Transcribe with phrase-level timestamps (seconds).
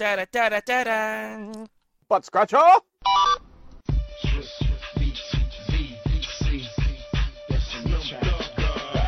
[0.00, 1.66] Da da da da da da.
[2.08, 2.56] Butt scratcher.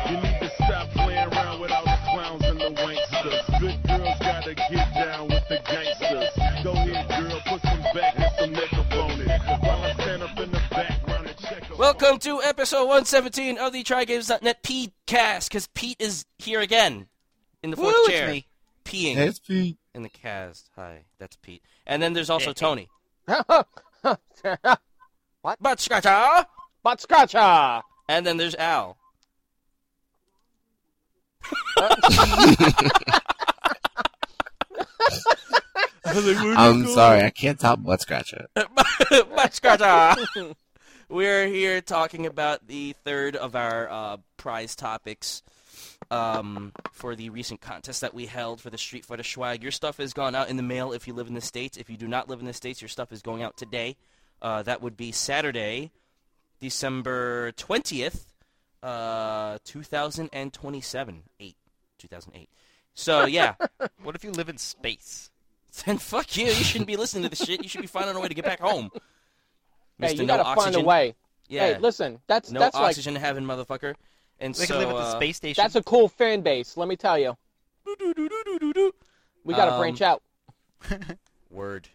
[0.09, 3.59] You need to stop playing around with all the clowns and the wanksters.
[3.59, 6.63] Good girls gotta get down with the gangsters.
[6.63, 7.63] Go ahead, girl, put
[7.95, 9.41] back and some makeup on it.
[9.63, 13.73] While I stand up in the background and check 'em Welcome to episode 117 of
[13.73, 17.07] the TryGames.net Pete-cast, because Pete is here again
[17.63, 18.27] in the fourth Woo, it's chair.
[18.27, 18.47] me.
[18.85, 19.77] Peeing It's Pete.
[19.93, 20.69] In the cast.
[20.75, 21.63] Hi, that's Pete.
[21.85, 22.89] And then there's also Tony.
[23.27, 23.67] Butt
[25.61, 26.45] Butt scratcher!
[26.97, 27.81] scratcher.
[28.09, 28.97] And then there's Al.
[36.05, 38.47] I'm sorry, I can't top butt scratcher.
[38.55, 40.15] Butt scratcher!
[41.09, 45.43] We're here talking about the third of our uh, prize topics
[46.11, 49.61] um, for the recent contest that we held for the Street Fighter Swag.
[49.61, 51.77] Your stuff has gone out in the mail if you live in the States.
[51.77, 53.95] If you do not live in the States, your stuff is going out today.
[54.41, 55.91] Uh, that would be Saturday,
[56.59, 58.25] December 20th,
[58.81, 61.23] uh, 2027.
[61.39, 61.55] 8.
[61.97, 62.49] 2008.
[62.93, 63.55] So, yeah.
[64.03, 65.31] What if you live in space?
[65.85, 66.45] then fuck you.
[66.45, 67.63] You shouldn't be listening to this shit.
[67.63, 68.91] You should be finding a way to get back home.
[69.99, 70.17] Hey, Mr.
[70.19, 70.73] you no gotta oxygen.
[70.73, 71.15] find a way.
[71.47, 71.73] Yeah.
[71.73, 73.95] Hey, listen, that's no that's like oxygen in heaven, motherfucker.
[74.39, 75.61] And They so, can live at the uh, space station.
[75.61, 76.75] that's a cool fan base.
[76.75, 77.37] Let me tell you,
[79.43, 80.21] we gotta Um, branch out.
[81.49, 81.89] Word.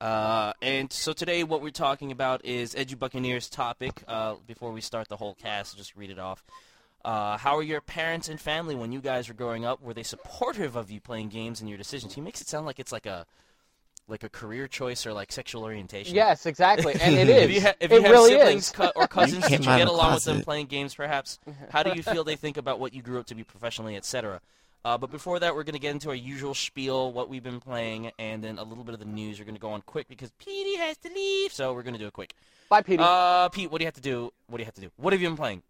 [0.00, 4.02] Uh, and so today, what we're talking about is Edu Buccaneers topic.
[4.06, 6.44] Uh, before we start the whole cast, I'll just read it off.
[7.04, 9.80] Uh, how are your parents and family when you guys were growing up?
[9.80, 12.14] Were they supportive of you playing games and your decisions?
[12.14, 13.26] He makes it sound like it's like a
[14.08, 16.14] like a career choice or like sexual orientation.
[16.14, 17.44] Yes, exactly, and it is.
[17.44, 18.70] If you, ha- if you have really siblings is.
[18.70, 21.38] cu- or cousins came that you get the along with them playing games, perhaps,
[21.70, 24.40] how do you feel they think about what you grew up to be professionally, etc.?
[24.84, 27.58] Uh, but before that, we're going to get into our usual spiel, what we've been
[27.58, 29.40] playing, and then a little bit of the news.
[29.40, 31.98] We're going to go on quick because Petey has to leave, so we're going to
[31.98, 32.34] do it quick.
[32.68, 33.02] Bye, Petey.
[33.04, 34.32] Uh, Pete, what do you have to do?
[34.46, 34.90] What do you have to do?
[34.96, 35.62] What have you been playing?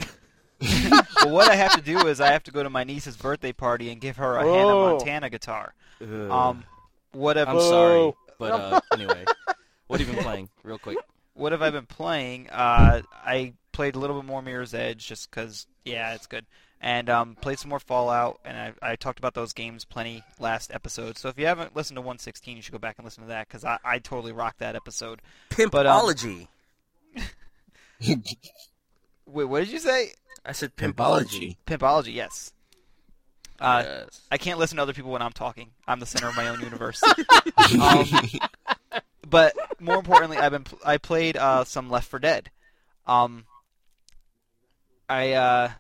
[0.61, 3.53] well, what I have to do is I have to go to my niece's birthday
[3.53, 5.74] party and give her a Hannah Montana guitar.
[6.01, 6.64] Um,
[7.13, 8.17] what have I'm sorry, Whoa.
[8.39, 9.24] But uh, anyway,
[9.86, 10.98] what have you been playing, real quick?
[11.36, 12.48] what have I been playing?
[12.51, 16.47] Uh, I played a little bit more Mirror's Edge just because, yeah, it's good.
[16.80, 20.70] And um, played some more Fallout, and I, I talked about those games plenty last
[20.73, 21.17] episode.
[21.17, 23.48] So if you haven't listened to 116, you should go back and listen to that
[23.48, 25.23] because I, I totally rocked that episode.
[25.51, 26.48] Pimpology.
[29.27, 30.13] Wait, what did you say?
[30.45, 31.57] I said Pimpology.
[31.67, 32.53] Pimpology, yes.
[33.61, 34.20] Uh, Yes.
[34.30, 35.70] I can't listen to other people when I'm talking.
[35.86, 37.02] I'm the center of my own universe.
[37.80, 38.05] um,
[39.28, 42.50] but more importantly, I've been pl- I played uh, some Left 4 Dead.
[43.06, 43.44] Um,
[45.08, 45.70] I uh,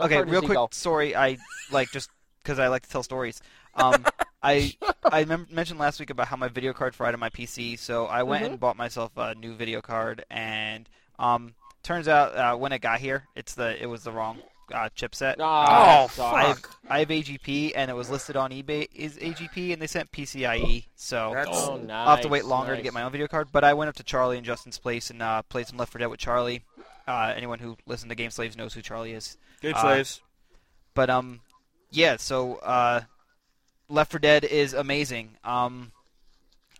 [0.00, 0.68] okay, real quick go?
[0.72, 1.14] story.
[1.14, 1.36] I
[1.70, 2.10] like just
[2.42, 3.40] because I like to tell stories.
[3.74, 4.04] Um,
[4.42, 7.78] I I mem- mentioned last week about how my video card fried on my PC,
[7.78, 8.52] so I went Mm-hmm.
[8.52, 10.88] and bought myself a new video card, and
[11.18, 14.38] um, turns out uh, when it got here, it's the it was the wrong
[14.72, 15.36] uh, chipset.
[15.38, 15.64] Oh,
[16.06, 16.34] that sucks.
[16.34, 19.86] I have, I have AGP, and it was listed on eBay is AGP, and they
[19.86, 20.86] sent PCIe.
[20.96, 21.90] So That's- Oh, nice.
[22.08, 23.48] I'll have to wait longer to get my own video card.
[23.52, 25.98] But I went up to Charlie and Justin's place and uh, played some Left 4
[26.00, 26.62] Dead with Charlie.
[27.06, 29.36] Uh, anyone who listened to Game Slaves knows who Charlie is.
[29.62, 30.20] Game Uh, slaves.
[30.94, 31.40] But um,
[31.90, 32.16] yeah.
[32.16, 33.00] So uh,
[33.88, 35.36] Left 4 Dead is amazing.
[35.44, 35.92] Um,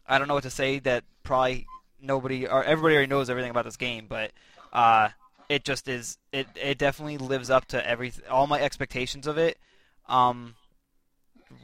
[0.07, 0.79] I don't know what to say.
[0.81, 1.67] That probably
[2.01, 4.31] nobody or everybody already knows everything about this game, but
[4.73, 5.09] uh,
[5.49, 6.19] it just is.
[6.33, 9.59] It it definitely lives up to every all my expectations of it.
[10.09, 10.55] Um,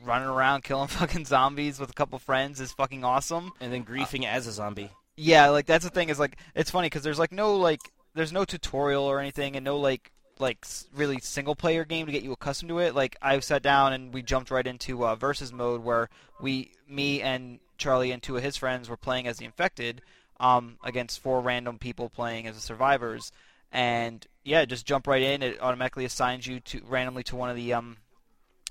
[0.04, 3.52] running around killing fucking zombies with a couple friends is fucking awesome.
[3.60, 4.90] and then griefing as a zombie.
[5.16, 7.80] Yeah, like that's the thing is like it's funny because there's like no like
[8.14, 12.22] there's no tutorial or anything and no like like really single player game to get
[12.22, 12.94] you accustomed to it.
[12.94, 16.08] Like I sat down and we jumped right into uh, versus mode where
[16.40, 20.02] we me and Charlie and two of his friends were playing as the infected
[20.40, 23.30] um, against four random people playing as the survivors.
[23.74, 25.42] And yeah, just jump right in.
[25.42, 27.96] It automatically assigns you to randomly to one of the um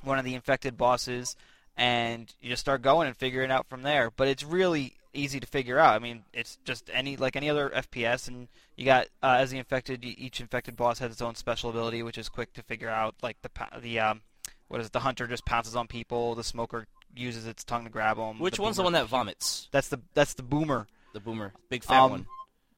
[0.02, 1.36] one of the infected bosses,
[1.78, 4.10] and you just start going and figuring it out from there.
[4.10, 5.94] But it's really easy to figure out.
[5.94, 8.48] I mean, it's just any like any other FPS, and
[8.78, 12.18] you got uh, as the infected, each infected boss has its own special ability, which
[12.18, 13.16] is quick to figure out.
[13.22, 13.50] Like the
[13.82, 14.22] the um,
[14.70, 14.94] what is it?
[14.94, 16.34] The hunter just pounces on people.
[16.34, 18.40] The smoker uses its tongue to grab them.
[18.40, 19.68] Which one's the one that vomits?
[19.72, 20.88] That's the that's the boomer.
[21.14, 22.26] The boomer, big fat Um, one.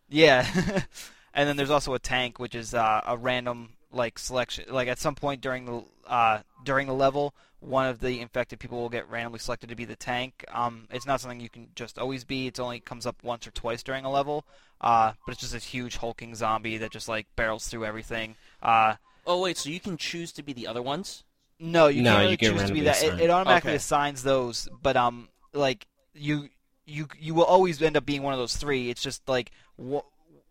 [0.09, 0.45] Yeah,
[1.35, 4.65] and then there's also a tank, which is uh, a random like selection.
[4.69, 8.79] Like at some point during the uh, during the level, one of the infected people
[8.79, 10.45] will get randomly selected to be the tank.
[10.53, 12.47] Um, it's not something you can just always be.
[12.47, 14.45] It only comes up once or twice during a level.
[14.81, 18.35] Uh, but it's just this huge hulking zombie that just like barrels through everything.
[18.61, 18.95] Uh,
[19.25, 21.23] Oh wait, so you can choose to be the other ones?
[21.59, 23.01] no, you No, can't really you choose to be that.
[23.03, 23.77] It, it automatically Okay.
[23.77, 26.49] assigns those, but um, like you
[26.85, 28.89] you you will always end up being one of those three.
[28.89, 29.51] It's just like
[29.81, 30.05] wh-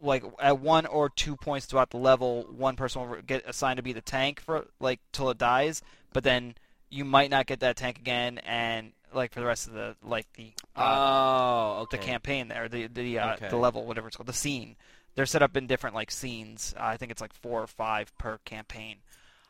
[0.04, 3.82] like at one or two points throughout the level, one person will get assigned to
[3.82, 6.54] be the tank for like till it dies, but then
[6.90, 10.26] you might not get that tank again, and like for the rest of the like
[10.34, 11.96] the uh, Oh, okay.
[11.96, 13.48] the campaign there, the the uh, Okay.
[13.48, 14.76] the level, whatever it's called, the scene.
[15.14, 16.74] They're set up in different like scenes.
[16.76, 18.96] Uh, I think it's like four or five per campaign.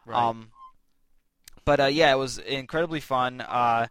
[0.06, 0.28] Right.
[0.28, 0.48] Um,
[1.64, 3.40] but uh, yeah, it was incredibly fun.
[3.40, 3.86] Uh,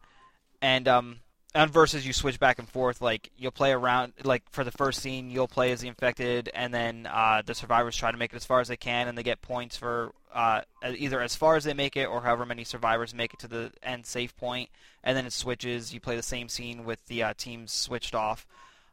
[0.62, 1.19] and um,
[1.55, 3.01] on versus, you switch back and forth.
[3.01, 4.13] Like you'll play around.
[4.23, 7.95] Like for the first scene, you'll play as the infected, and then uh, the survivors
[7.95, 10.61] try to make it as far as they can, and they get points for uh,
[10.97, 13.71] either as far as they make it, or however many survivors make it to the
[13.83, 14.69] end safe point.
[15.03, 15.94] And then it switches.
[15.94, 18.47] You play the same scene with the uh, teams switched off.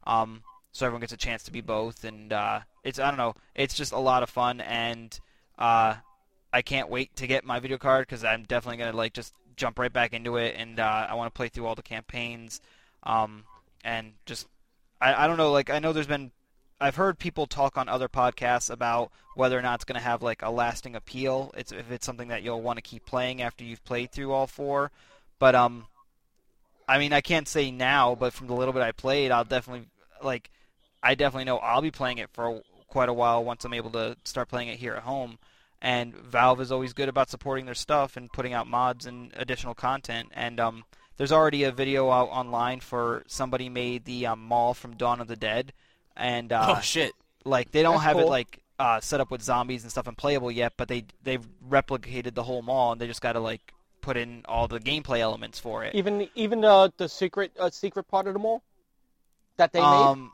[0.07, 0.43] Um,
[0.73, 3.75] so everyone gets a chance to be both, and uh, it's I don't know, it's
[3.75, 5.19] just a lot of fun, and
[5.59, 5.95] uh,
[6.53, 9.79] I can't wait to get my video card because I'm definitely gonna like just jump
[9.79, 12.61] right back into it, and uh, I want to play through all the campaigns,
[13.05, 13.45] um,
[13.85, 14.49] and just
[15.01, 16.33] I, I don't know, like I know there's been
[16.81, 20.43] I've heard people talk on other podcasts about whether or not it's gonna have like
[20.43, 21.53] a lasting appeal.
[21.57, 24.47] It's if it's something that you'll want to keep playing after you've played through all
[24.47, 24.91] four,
[25.39, 25.87] but um.
[26.89, 29.87] I mean, I can't say now, but from the little bit I played, I'll definitely
[30.25, 30.51] like.
[31.01, 34.17] I definitely know I'll be playing it for quite a while once I'm able to
[34.25, 35.39] start playing it here at home.
[35.83, 39.75] And Valve is always good about supporting their stuff and putting out mods and additional
[39.75, 40.29] content.
[40.33, 40.85] And um,
[41.21, 45.29] there's already a video out online for somebody made the um, mall from Dawn of
[45.29, 45.75] the Dead,
[46.17, 47.13] and uh, oh shit.
[47.45, 50.17] like they don't That's have it like uh, set up with zombies and stuff and
[50.17, 53.75] playable yet, but they they've replicated the whole mall and they just got to like
[54.01, 55.95] put in all the gameplay elements for it.
[55.95, 58.63] Even even uh, the secret uh, secret part of the mall
[59.59, 59.87] that they made.
[59.87, 60.33] Um,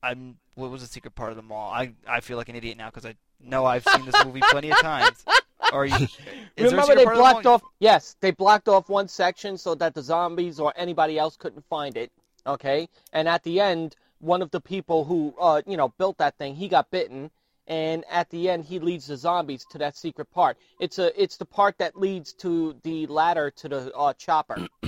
[0.00, 0.36] I'm.
[0.54, 1.72] What was the secret part of the mall?
[1.72, 4.70] I I feel like an idiot now because I know I've seen this movie plenty
[4.70, 5.24] of times.
[5.72, 6.08] Or you,
[6.58, 7.62] Remember they of the blocked off?
[7.78, 11.96] Yes, they blocked off one section so that the zombies or anybody else couldn't find
[11.96, 12.10] it.
[12.46, 16.36] Okay, and at the end, one of the people who uh, you know built that
[16.36, 17.30] thing, he got bitten,
[17.66, 20.56] and at the end, he leads the zombies to that secret part.
[20.80, 24.66] It's a it's the part that leads to the ladder to the uh, chopper.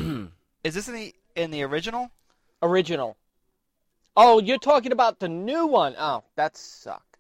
[0.64, 2.10] Is this in the in the original?
[2.62, 3.16] Original.
[4.16, 5.94] Oh, you're talking about the new one.
[5.98, 7.13] Oh, that sucked.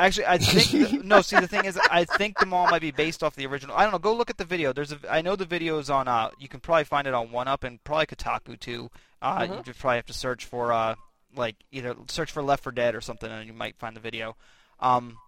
[0.00, 1.20] Actually, I think no.
[1.20, 3.76] See, the thing is, I think the mall might be based off the original.
[3.76, 3.98] I don't know.
[3.98, 4.72] Go look at the video.
[4.72, 4.98] There's a.
[5.08, 6.08] I know the video is on.
[6.08, 8.90] Uh, you can probably find it on 1UP and probably Kotaku too.
[9.22, 9.56] Uh, Mhm.
[9.58, 10.94] You just probably have to search for uh,
[11.36, 14.36] like either search for Left 4 Dead or something, and you might find the video.
[14.80, 15.18] Um,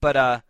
[0.00, 0.40] but uh,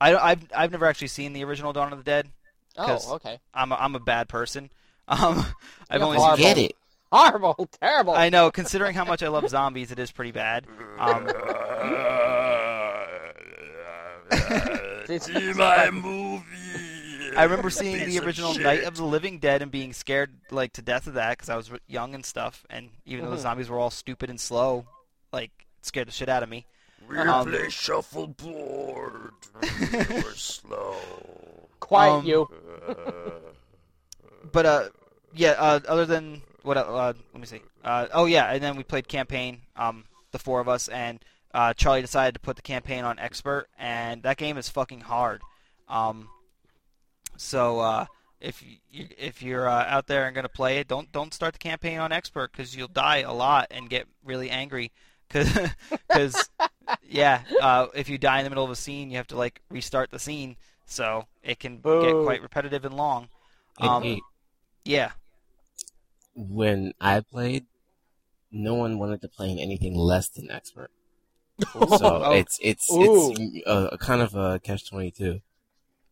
[0.00, 2.28] I I've I've never actually seen the original Dawn of the Dead.
[2.76, 3.38] Oh, okay.
[3.54, 4.70] I'm a, I'm a bad person.
[5.08, 5.44] Um,
[5.90, 6.36] I've You're only horrible.
[6.36, 6.46] seen.
[6.54, 6.76] Get it?
[7.10, 8.14] Horrible, terrible.
[8.14, 10.64] I know, considering how much I love zombies, it is pretty bad.
[10.98, 11.26] Um,
[15.08, 16.44] It's- my movie
[17.36, 20.82] I remember seeing the original Night of the Living Dead and being scared like to
[20.82, 23.40] death of that because I was young and stuff, and even though the Mhm.
[23.40, 24.86] zombies were all stupid and slow,
[25.32, 26.66] like it scared the shit out of me.
[27.08, 29.32] We Um, play shuffleboard.
[29.92, 30.96] We're slow.
[31.80, 32.48] Quiet um, you.
[34.52, 34.88] But uh,
[35.34, 35.52] yeah.
[35.52, 36.76] Uh, other than what?
[36.76, 37.62] Uh, let me see.
[37.84, 39.62] Uh, oh yeah, and then we played campaign.
[39.76, 41.18] Um, the four of us, and
[41.54, 45.42] uh, Charlie decided to put the campaign on expert, and that game is fucking hard.
[45.88, 46.28] Um,
[47.36, 48.06] so uh,
[48.40, 48.76] if you
[49.18, 52.12] if you're uh, out there and gonna play it, don't don't start the campaign on
[52.12, 54.92] expert because you'll die a lot and get really angry.
[55.28, 56.48] Because
[57.08, 59.60] yeah, uh, if you die in the middle of a scene, you have to like
[59.70, 60.56] restart the scene,
[60.86, 63.28] so it can get quite repetitive and long.
[63.78, 64.20] Hey, Um, hey,
[64.84, 65.12] Yeah.
[66.34, 67.66] when I played,
[68.50, 70.90] no one wanted to play in anything less than expert.
[71.60, 72.32] So Oh.
[72.32, 73.32] it's it's Ooh.
[73.32, 75.40] it's a, a kind of a catch twenty two.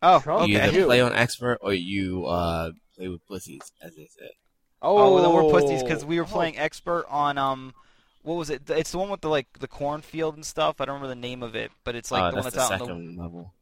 [0.02, 0.48] Oh, Trump.
[0.48, 0.68] You okay.
[0.68, 0.86] either You.
[0.86, 4.30] play on expert or you uh play with pussies, as they said.
[4.82, 6.26] Oh, well, then we're pussies because we were Oh.
[6.26, 7.74] playing expert on um,
[8.22, 8.68] what was it?
[8.70, 10.80] It's the one with the like the cornfield and stuff.
[10.80, 12.68] I don't remember the name of it, but it's like uh, the one that's that's,
[12.68, 12.94] the out in the.
[13.12, 13.52] second level.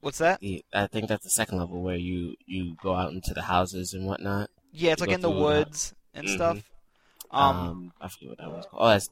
[0.00, 0.40] What's that?
[0.40, 3.94] The, I think that's the second level where you you go out into the houses
[3.94, 4.50] and whatnot.
[4.72, 5.44] Yeah, it's You like in the through that.
[5.44, 6.34] woods and Mhm.
[6.34, 6.70] stuff.
[7.30, 8.82] Um, Um, I forget what that was called.
[8.82, 9.10] Oh, that's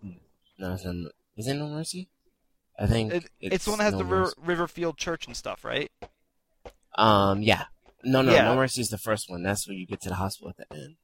[0.58, 2.08] no, it's in, is it No Mercy?
[2.78, 5.64] I think it, it's, the one that has No the river, Riverfield Church and stuff,
[5.64, 5.90] right?
[6.96, 7.64] Um, yeah.
[8.04, 8.44] No, no, Yeah.
[8.44, 9.42] No Mercy is the first one.
[9.42, 10.96] That's where you get to the hospital at the end.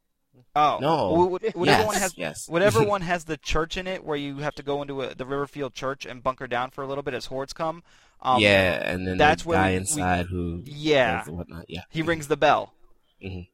[0.54, 1.08] Oh No.
[1.14, 2.48] Wh- wh- Whatever yes, one has yes.
[2.48, 5.24] whatever one has the church in it, where you have to go into a, the
[5.24, 7.82] Riverfield Church and bunker down for a little bit as hordes come.
[8.20, 11.24] Um, yeah, and then that's the where guy we- we- inside who Yeah.
[11.24, 11.66] whatnot.
[11.68, 12.74] Yeah, He rings the bell.
[13.24, 13.48] Mhm.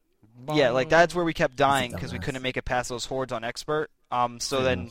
[0.53, 3.33] Yeah, like that's where we kept dying because we couldn't make it past those hordes
[3.33, 3.89] on expert.
[4.11, 4.89] Um, so then.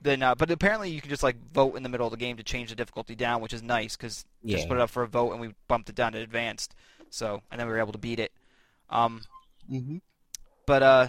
[0.00, 2.36] Then, uh, but apparently you can just like vote in the middle of the game
[2.36, 5.08] to change the difficulty down, which is nice because just put it up for a
[5.08, 6.74] vote and we bumped it down to advanced.
[7.10, 8.32] So and then we were able to beat it.
[8.90, 9.22] Um,
[9.72, 10.00] Mhm.
[10.66, 11.08] but uh,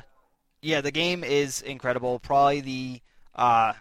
[0.61, 2.17] yeah, the game is incredible.
[2.19, 3.01] Probably the
[3.35, 3.73] uh,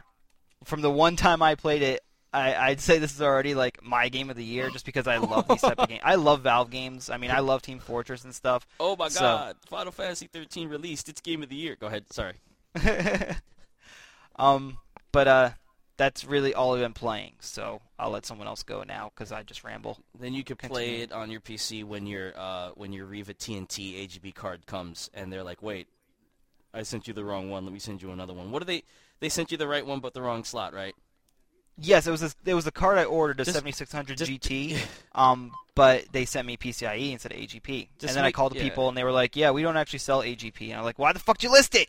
[0.64, 2.02] from the one time I played it,
[2.34, 5.16] I, I'd say this is already like my game of the year, just because I
[5.16, 6.02] love these type of games.
[6.04, 7.08] I love Valve games.
[7.08, 8.66] I mean, I love Team Fortress and stuff.
[8.78, 9.56] Oh my So- God!
[9.66, 11.08] Final Fantasy 13 released.
[11.08, 11.76] It's game of the year.
[11.80, 12.12] Go ahead.
[12.12, 12.34] Sorry.
[14.36, 14.78] um,
[15.16, 15.50] but uh,
[15.96, 17.32] that's really all I've been playing.
[17.40, 19.99] So I'll let someone else go now because I just ramble.
[20.20, 24.06] Then you could play it on your PC when your uh, when your Riva TNT
[24.06, 25.88] AGP card comes, and they're like, "Wait,
[26.75, 27.64] I sent you the wrong one.
[27.64, 28.82] Let me send you another one." What do they?
[29.20, 30.94] They sent you the right one, but the wrong slot, right?
[31.78, 34.78] Yes, it was a, it was the card I ordered, a Just- 7600 just- GT.
[35.14, 37.88] Um, but they sent me PCIe instead of AGP.
[37.99, 38.64] Just and then I called the yeah.
[38.64, 41.14] people, and they were like, "Yeah, we don't actually sell AGP." And I'm like, "Why
[41.14, 41.88] the fuck did you list it?"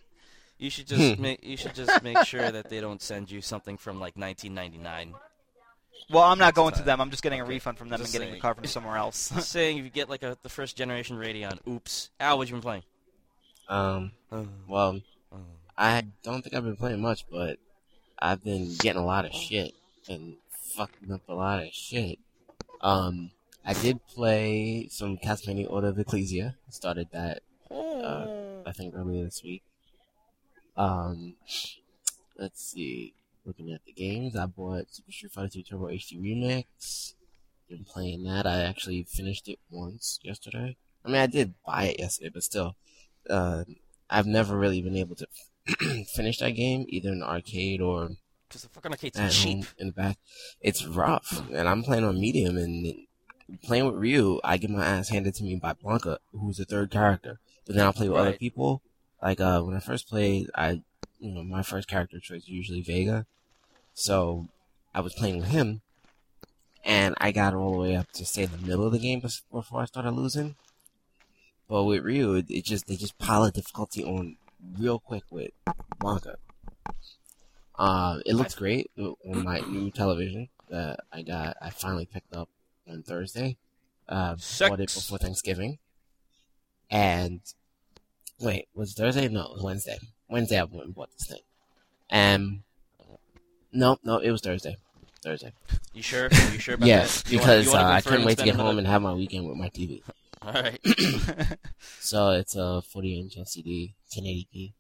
[0.58, 3.78] You should just make you should just make sure that they don't send you something
[3.78, 5.14] from like 1999.
[6.10, 7.02] Well, I'm not going to them.
[7.02, 8.40] I'm just getting a refund from them Just and getting saying.
[8.40, 9.30] the card from somewhere else.
[9.36, 12.10] Just saying, if you get like a the first generation Radeon, oops.
[12.20, 12.84] Al, what you been playing?
[13.68, 14.12] Um,
[14.68, 15.02] well,
[15.78, 17.58] I don't think I've been playing much, but
[18.18, 19.74] I've been getting a lot of shit
[20.08, 20.38] and
[20.76, 22.20] fucking up a lot of shit.
[22.82, 23.32] Um,
[23.66, 26.56] I did play some Castlevania Order of Ecclesia.
[26.70, 28.26] Started that, uh,
[28.66, 29.62] I think earlier this week.
[30.78, 31.36] Um,
[32.38, 33.14] let's see.
[33.46, 37.14] Looking at the games, I bought Super Street Fighter 2 Turbo HD Remix.
[37.70, 38.46] Been playing that.
[38.46, 40.76] I actually finished it once yesterday.
[41.04, 42.76] I mean, I did buy it yesterday, but still,
[43.30, 43.64] uh,
[44.10, 45.28] I've never really been able to
[46.06, 48.10] finish that game, either in the arcade or
[48.48, 49.58] Because the fucking arcade's at cheap.
[49.58, 50.18] home in the back.
[50.62, 52.94] It's rough, and I'm playing on medium, and
[53.64, 56.92] playing with Ryu, I get my ass handed to me by Blanka, who's the third
[56.92, 57.40] character.
[57.66, 58.82] But then I'll play with other people.
[59.22, 60.82] Like uh, when I first played, I,
[61.20, 63.26] you know, my first character choice is usually Vega,
[63.94, 64.48] so
[64.94, 65.82] I was playing with him,
[66.86, 69.82] and I got all the way up to say the middle of the game before
[69.82, 70.56] I started losing.
[71.68, 74.38] But with Ryu, it, it just they just pile difficulty on
[74.78, 75.52] real quick with
[76.00, 76.36] Blanka.
[77.78, 81.58] Uh, it looks great on my new television that I got.
[81.62, 82.50] I finally picked up
[82.90, 83.58] on Thursday.
[84.08, 85.80] Uh, bought it before Thanksgiving.
[86.90, 87.42] And
[88.40, 89.28] wait, was it Thursday?
[89.28, 89.98] No, it was Wednesday.
[90.30, 91.40] Wednesday I went and bought this thing.
[92.10, 92.64] And
[93.72, 94.78] no, no, it was Thursday.
[95.24, 95.54] Thursday.
[95.94, 96.30] You sure?
[96.32, 97.32] You sure about Yes, that?
[97.32, 99.14] You wanna- because you wanna uh, I couldn't wait to get home and have my
[99.14, 100.02] weekend with my TV.
[100.42, 100.80] All right.
[102.00, 104.74] So it's a 40 inch LCD, 1080p,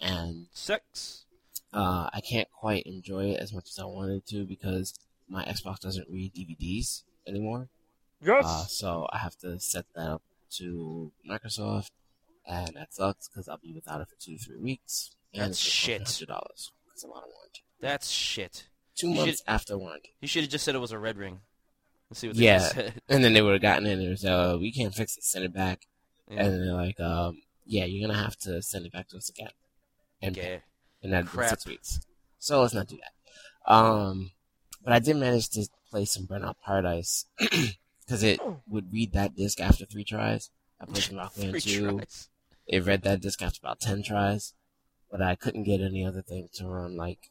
[0.00, 1.24] and Sex.
[1.74, 4.94] uh, I can't quite enjoy it as much as I wanted to because
[5.28, 7.68] my Xbox doesn't read DVDs anymore.
[8.22, 8.44] Yes.
[8.46, 10.22] Uh, so I have to set that up
[10.52, 11.90] to Microsoft,
[12.46, 15.10] and that sucks because I'll be without it for two, to three weeks.
[15.32, 16.02] And That's it's shit.
[16.02, 16.72] Hundred dollars.
[16.92, 17.64] It's a lot of warranty.
[17.80, 18.66] That's shit.
[18.94, 21.16] Two You months should- after warranty, You should have just said it was a red
[21.18, 21.40] ring.
[22.10, 22.58] Let's see what they Yeah.
[22.60, 23.02] said.
[23.08, 25.24] and then they would have gotten in and was, uh, we can't fix it.
[25.24, 25.86] Send it back.
[26.30, 26.44] Yeah.
[26.44, 29.50] And they're like, um, yeah, you're gonna have to send it back to us again.
[30.22, 30.62] And Okay.
[31.02, 31.50] and that in Crap.
[31.50, 32.00] six weeks.
[32.38, 33.70] So let's not do that.
[33.72, 34.30] Um,
[34.82, 37.24] but I did manage to play some Burnout Paradise
[38.06, 40.50] because it would read that disc after three tries.
[40.80, 41.96] I played some Rock Band 2.
[41.98, 42.28] tries.
[42.66, 44.54] It read that disc after about 10 tries,
[45.10, 47.30] but I couldn't get any other thing to run like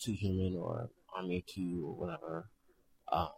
[0.00, 2.50] Too Human or Army Two or whatever.
[3.10, 3.28] Um,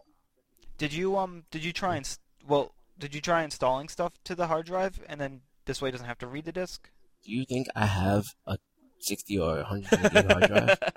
[0.78, 4.46] Did you um did you try and well did you try installing stuff to the
[4.48, 6.90] hard drive and then this way it doesn't have to read the disk?
[7.24, 8.56] do you think I have a
[9.00, 10.78] 60 or 100 gig hard drive?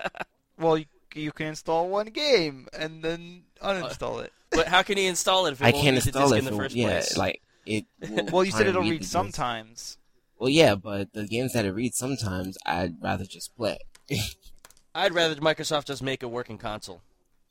[0.58, 4.32] Well, you, you can install one game and then uninstall it.
[4.50, 6.34] But how can he install it if it I won't can't read the install disc
[6.34, 6.38] it.
[6.38, 7.16] in the for- first yeah, place?
[7.16, 7.84] like it.
[8.32, 9.12] Well, you said it'll read read the disc.
[9.12, 9.98] sometimes.
[10.38, 13.78] Well, yeah, but the games that I read sometimes, I'd rather just play.
[14.94, 17.02] I'd rather Microsoft just make a working console.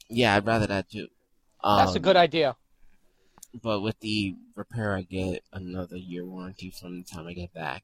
[0.09, 1.07] yeah, I'd rather that too.
[1.63, 2.55] Um, That's a good idea.
[3.61, 7.83] But with the repair, I get another year warranty from the time I get back,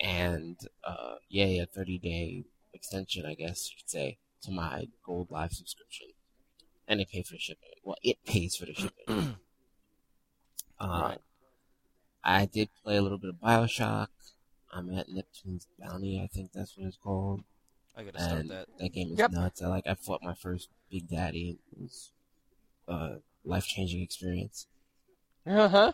[0.00, 2.44] and uh, yay, a 30 day
[2.74, 6.08] extension, I guess you could say, to my Gold Live subscription,
[6.86, 7.70] and they pay for the shipping.
[7.82, 9.36] Well, it pays for the shipping.
[10.80, 11.18] uh, Right.
[12.22, 14.08] I did play a little bit of Bioshock.
[14.72, 17.42] I'm at Neptune's Bounty, I think that's what it's called.
[17.96, 18.68] I gotta start that.
[18.78, 19.32] that game is Yep.
[19.32, 19.62] nuts.
[19.62, 21.58] I like I fought my first Big Daddy.
[21.72, 22.12] It was
[22.86, 24.66] a life changing experience.
[25.46, 25.92] Uh huh.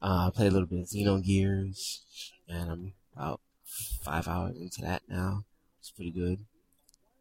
[0.00, 2.00] Uh, I played a little bit of Xenogears,
[2.48, 3.40] and I'm about
[4.02, 5.44] five hours into that now.
[5.80, 6.44] It's pretty good.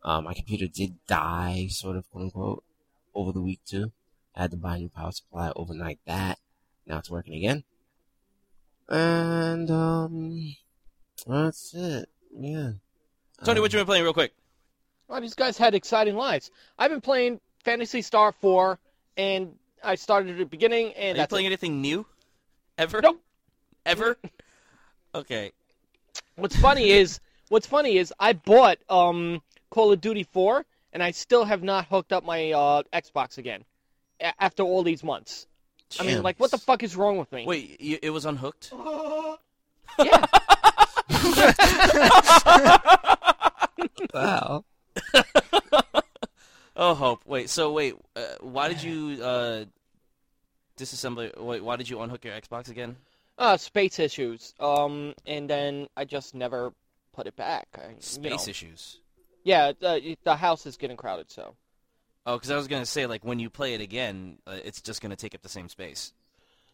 [0.04, 2.64] Um, my computer did die, sort of, quote unquote,
[3.16, 3.92] over the week too.
[4.36, 6.00] I had to buy a new power supply overnight.
[6.06, 6.40] That
[6.86, 7.64] now it's working again.
[8.94, 10.56] And um,
[11.26, 12.10] that's it.
[12.38, 12.72] Yeah.
[13.44, 14.34] Tony, Um, what you been playing real quick?
[15.08, 16.52] Well, these guys had exciting lives.
[16.78, 18.78] I've been playing Phantasy Star 4,
[19.18, 21.50] and I started at the beginning, and Are you playing it.
[21.50, 22.06] anything new?
[22.78, 23.02] Ever?
[23.02, 23.22] Nope.
[23.86, 24.18] Ever?
[25.16, 25.52] Okay.
[26.38, 27.20] What's funny is
[27.50, 31.86] what's funny is I bought um Call of Duty 4 and I still have not
[31.86, 33.64] hooked up my uh, Xbox again
[34.20, 35.46] a- after all these months.
[36.00, 37.46] I mean, like, what the fuck is wrong with me?
[37.46, 38.72] Wait, y- it was unhooked?
[40.00, 40.26] Yeah.
[44.14, 44.66] Wow.
[46.76, 47.22] Oh, hope.
[47.28, 47.52] Wait.
[47.52, 49.66] So wait, uh, why did you uh,
[50.76, 51.40] disassemble?
[51.40, 52.96] Wait, why did you unhook your Xbox again?
[53.38, 54.56] Uh, space issues.
[54.60, 56.74] Um, and then I just never
[57.14, 57.68] put it back.
[57.76, 58.50] I, you Space know.
[58.50, 58.98] issues.
[59.44, 61.54] Yeah, the, the house is getting crowded, so.
[62.26, 65.02] Oh, because I was gonna say like when you play it again, uh, it's just
[65.02, 66.14] gonna take up the same space.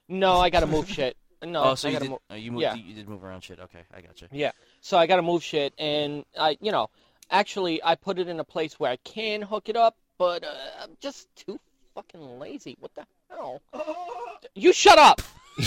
[0.07, 1.17] No, I gotta move shit.
[1.43, 2.09] No, oh, so I you did.
[2.09, 2.19] move.
[2.31, 2.61] uh, you moved.
[2.63, 2.75] yeah.
[2.75, 3.59] You, you did move around shit.
[3.59, 4.27] Okay, I got you.
[4.31, 4.51] Yeah.
[4.81, 6.89] So I gotta move shit, and I, you know,
[7.31, 10.47] actually I put it in a place where I can hook it up, but uh,
[10.83, 11.59] I'm just too
[11.95, 12.75] fucking lazy.
[12.79, 13.61] What the hell?
[14.55, 15.21] You shut up.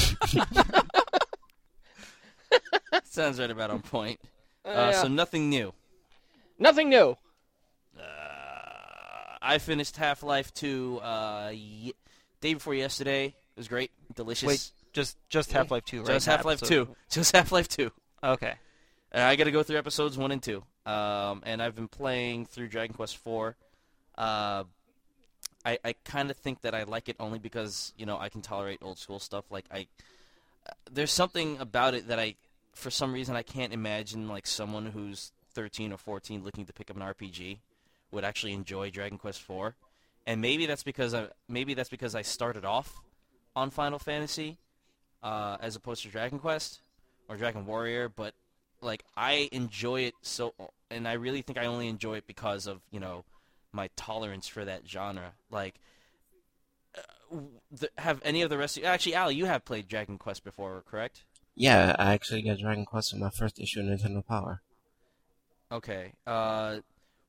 [3.05, 4.19] Sounds right about on point.
[4.65, 5.03] Uh, Yeah.
[5.03, 5.73] So nothing new.
[6.59, 7.17] Nothing new.
[9.42, 11.92] I finished Half Life 2 uh, y-
[12.40, 13.26] day before yesterday.
[13.26, 14.46] It was great, delicious.
[14.46, 16.06] Wait, just just Half Life Two, right?
[16.06, 16.88] just Half Life 2.
[17.11, 17.90] Just Half Life 2.
[18.25, 18.54] Okay.
[19.14, 20.62] Uh, I got to go through episodes one and two.
[20.87, 23.54] Um, and I've been playing through Dragon Quest IV.
[24.16, 24.64] Uh,
[25.64, 28.40] I I kind of think that I like it only because you know I can
[28.42, 29.44] tolerate old school stuff.
[29.50, 29.87] Like I,
[30.66, 32.37] uh, there's something about it that I,
[32.75, 36.90] for some reason, I can't imagine like someone who's 13 or 14 looking to pick
[36.90, 37.58] up an RPG
[38.12, 39.75] would actually enjoy Dragon Quest IV.
[40.26, 43.00] And maybe that's because I maybe that's because I started off
[43.57, 44.59] on Final Fantasy
[45.23, 46.81] uh, as opposed to Dragon Quest
[47.28, 48.35] or Dragon Warrior, but
[48.81, 50.54] like I enjoy it so,
[50.90, 53.25] and I really think I only enjoy it because of you know
[53.73, 55.33] my tolerance for that genre.
[55.50, 55.76] Like,
[56.97, 57.37] uh,
[57.71, 58.76] the, have any of the rest?
[58.76, 61.25] Of, actually, Al, you have played Dragon Quest before, correct?
[61.54, 64.62] Yeah, I actually got Dragon Quest with my first issue of Nintendo Power.
[65.71, 66.12] Okay.
[66.26, 66.78] Uh,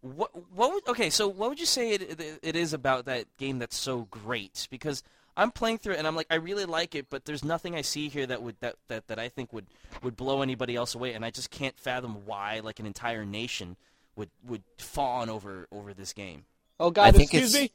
[0.04, 1.10] what what would okay?
[1.10, 4.68] So what would you say it, it, it is about that game that's so great?
[4.70, 5.02] Because
[5.36, 7.82] I'm playing through it and I'm like, I really like it, but there's nothing I
[7.82, 9.66] see here that would that, that, that I think would,
[10.04, 13.78] would blow anybody else away, and I just can't fathom why like an entire nation
[14.16, 16.46] would would fawn over over this game.
[16.80, 17.72] Oh I God, think excuse it's- me.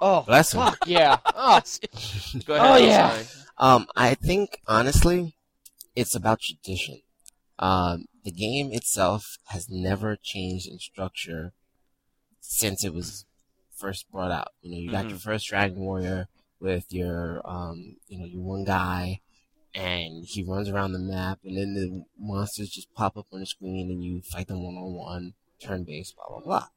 [0.00, 0.60] oh, Bless him.
[0.60, 1.16] fuck yeah.
[1.34, 1.60] Oh,
[2.44, 2.66] Go ahead.
[2.66, 3.22] Oh, I'm yeah.
[3.56, 5.34] Um, I think honestly,
[5.96, 7.00] it's about tradition.
[7.58, 11.54] Um, the game itself has never changed in structure
[12.40, 13.24] since it was
[13.74, 14.48] first brought out.
[14.60, 15.10] You know, you got Mhm.
[15.10, 16.28] your first Dragon Warrior
[16.60, 19.22] with your, um, you know, your one guy,
[19.72, 23.46] and he runs around the map, and then the monsters just pop up on the
[23.46, 26.68] screen, and you fight them one on one, turn based, blah blah blah.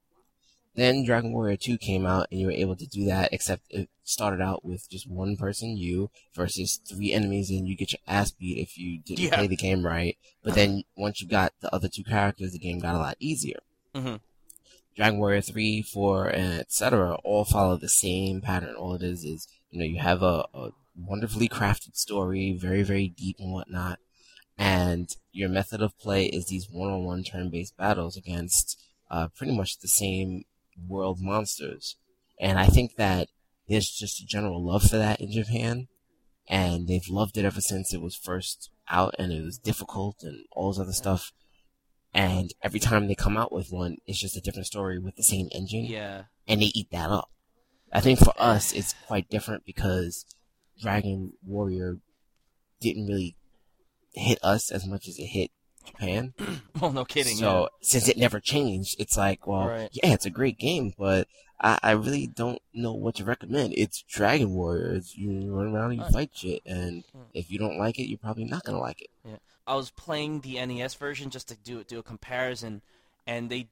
[0.74, 3.90] Then Dragon Warrior 2 came out, and you were able to do that, except it
[4.04, 8.32] started out with just one person, you, versus three enemies, and you get your ass
[8.32, 9.36] beat if you didn't Yeah.
[9.36, 10.18] play the game right.
[10.44, 13.60] But then once you got the other two characters, the game got a lot easier.
[13.94, 14.22] Mhm.
[14.96, 17.16] Dragon Warrior 3, 4, and etc.
[17.24, 18.76] all follow the same pattern.
[18.76, 23.08] All it is is, you know, you have a, a wonderfully crafted story, very, very
[23.10, 24.00] deep and whatnot,
[24.58, 28.78] and your method of play is these one-on-one turn-based battles against
[29.10, 30.44] uh, pretty much the same
[30.88, 31.98] world monsters.
[32.40, 33.30] And I think that
[33.68, 35.88] there's just a general love for that in Japan,
[36.48, 40.46] and they've loved it ever since it was first out, and it was difficult and
[40.52, 41.32] all this other stuff.
[42.14, 45.24] And every time they come out with one, it's just a different story with the
[45.24, 46.24] same engine, Yeah.
[46.48, 47.30] and they eat that up.
[47.94, 50.26] I think for us, it's quite different because
[50.82, 52.00] Dragon Warrior
[52.80, 53.36] didn't really
[54.14, 55.52] hit us as much as it hit
[55.82, 56.34] Japan.
[56.80, 57.38] Well, no kidding.
[57.38, 59.90] So since it never changed, it's like, well, Right.
[59.94, 61.28] yeah, it's a great game, but
[61.60, 63.74] I, I really don't know what to recommend.
[63.78, 65.16] It's Dragon Warriors.
[65.16, 67.22] You run around and you fight shit, and Hmm.
[67.36, 69.10] if you don't like it, you're probably not gonna like it.
[69.24, 69.36] yeah.
[69.68, 72.82] I was playing the NES version just to do do a comparison,
[73.28, 73.68] and they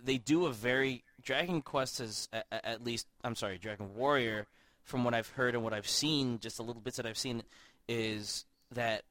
[0.00, 4.46] they do a very Dragon Quest is a- a- at least I'm sorry Dragon Warrior
[4.84, 7.42] from what I've heard and what I've seen just the little bits that I've seen
[7.88, 9.02] is that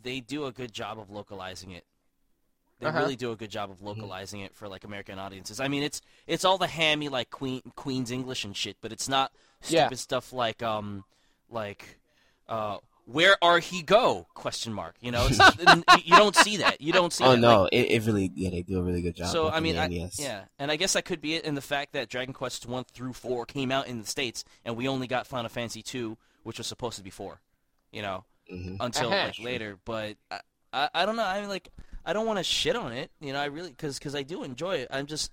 [0.00, 1.84] they do a good job of localizing it.
[2.80, 2.98] They Uh-huh.
[2.98, 5.60] really do a good job of localizing it for like American audiences.
[5.60, 9.08] I mean, it's it's all the hammy like Queen Queen's English and shit, but it's
[9.08, 9.32] not
[9.68, 9.84] Yeah.
[9.84, 11.04] stupid stuff like um
[11.48, 11.98] like
[12.48, 15.38] uh where are he go question mark you know it's,
[16.06, 17.38] you don't see that you don't see oh that.
[17.40, 19.26] no, Like, it, it really, yeah, they do a really good job.
[19.28, 21.92] so I mean I, yeah and I guess that could be it in the fact
[21.92, 25.26] that Dragon Quest 1 through 4 came out in the states and we only got
[25.26, 27.40] Final Fantasy 2 which was supposed to be 4
[27.90, 29.26] you know hmm until Uh-huh.
[29.26, 29.78] like later.
[29.84, 30.40] But I,
[30.72, 31.24] I, I don't know.
[31.24, 31.68] I mean, like,
[32.04, 33.10] I don't want to shit on it.
[33.20, 34.88] You know, I really because because I do enjoy it.
[34.90, 35.30] I'm just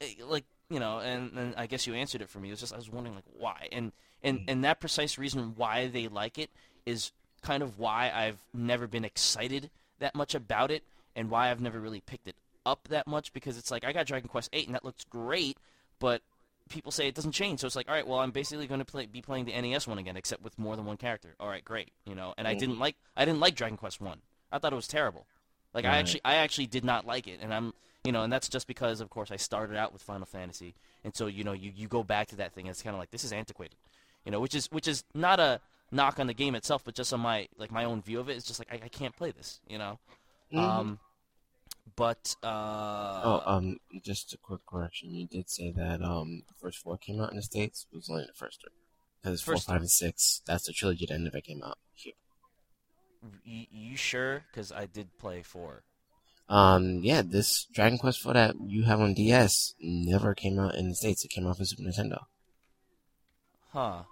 [0.00, 2.48] eh, like you know, and, and I guess you answered it for me.
[2.48, 5.88] It was just I was wondering like why, and and and that precise reason why
[5.88, 6.50] they like it
[6.86, 10.82] is kind of why I've never been excited that much about it
[11.16, 12.34] and why I've never really picked it
[12.66, 15.56] up that much because it's like I got Dragon Quest Eight and that looks great,
[15.98, 16.22] but
[16.70, 17.60] people say it doesn't change.
[17.60, 19.86] So it's like, all right, well, I'm basically going to play, be playing the NES
[19.86, 21.34] one again, except with more than one character.
[21.38, 22.32] All right, great, you know.
[22.38, 24.20] And I didn't like I didn't like Dragon Quest One.
[24.50, 25.26] I thought it was terrible.
[25.74, 28.48] Like I actually I actually did not like it, and I'm you know, and that's
[28.48, 31.72] just because of course I started out with Final Fantasy, and so you know you
[31.74, 33.76] you go back to that thing, and it's kind of like this is antiquated,
[34.24, 35.60] you know, which is which is not a
[35.92, 38.36] knock on the game itself, but just on my like my own view of it.
[38.36, 39.98] It's just like I, I can't play this, you know.
[40.56, 40.98] Um,
[41.96, 45.10] but uh, oh, um, just a quick correction.
[45.14, 47.86] You did say that um, the first four came out in the states.
[47.92, 48.70] It was only the first three.
[49.22, 50.42] Because four, five, and six.
[50.46, 52.14] That's the trilogy that never came out here.
[53.46, 54.44] y- you sure?
[54.50, 55.82] Because I did play four.
[56.48, 60.88] Um, yeah, this Dragon Quest IV that you have on DS never came out in
[60.88, 61.24] the states.
[61.24, 62.24] It came out for Super Nintendo.
[63.72, 64.02] Huh.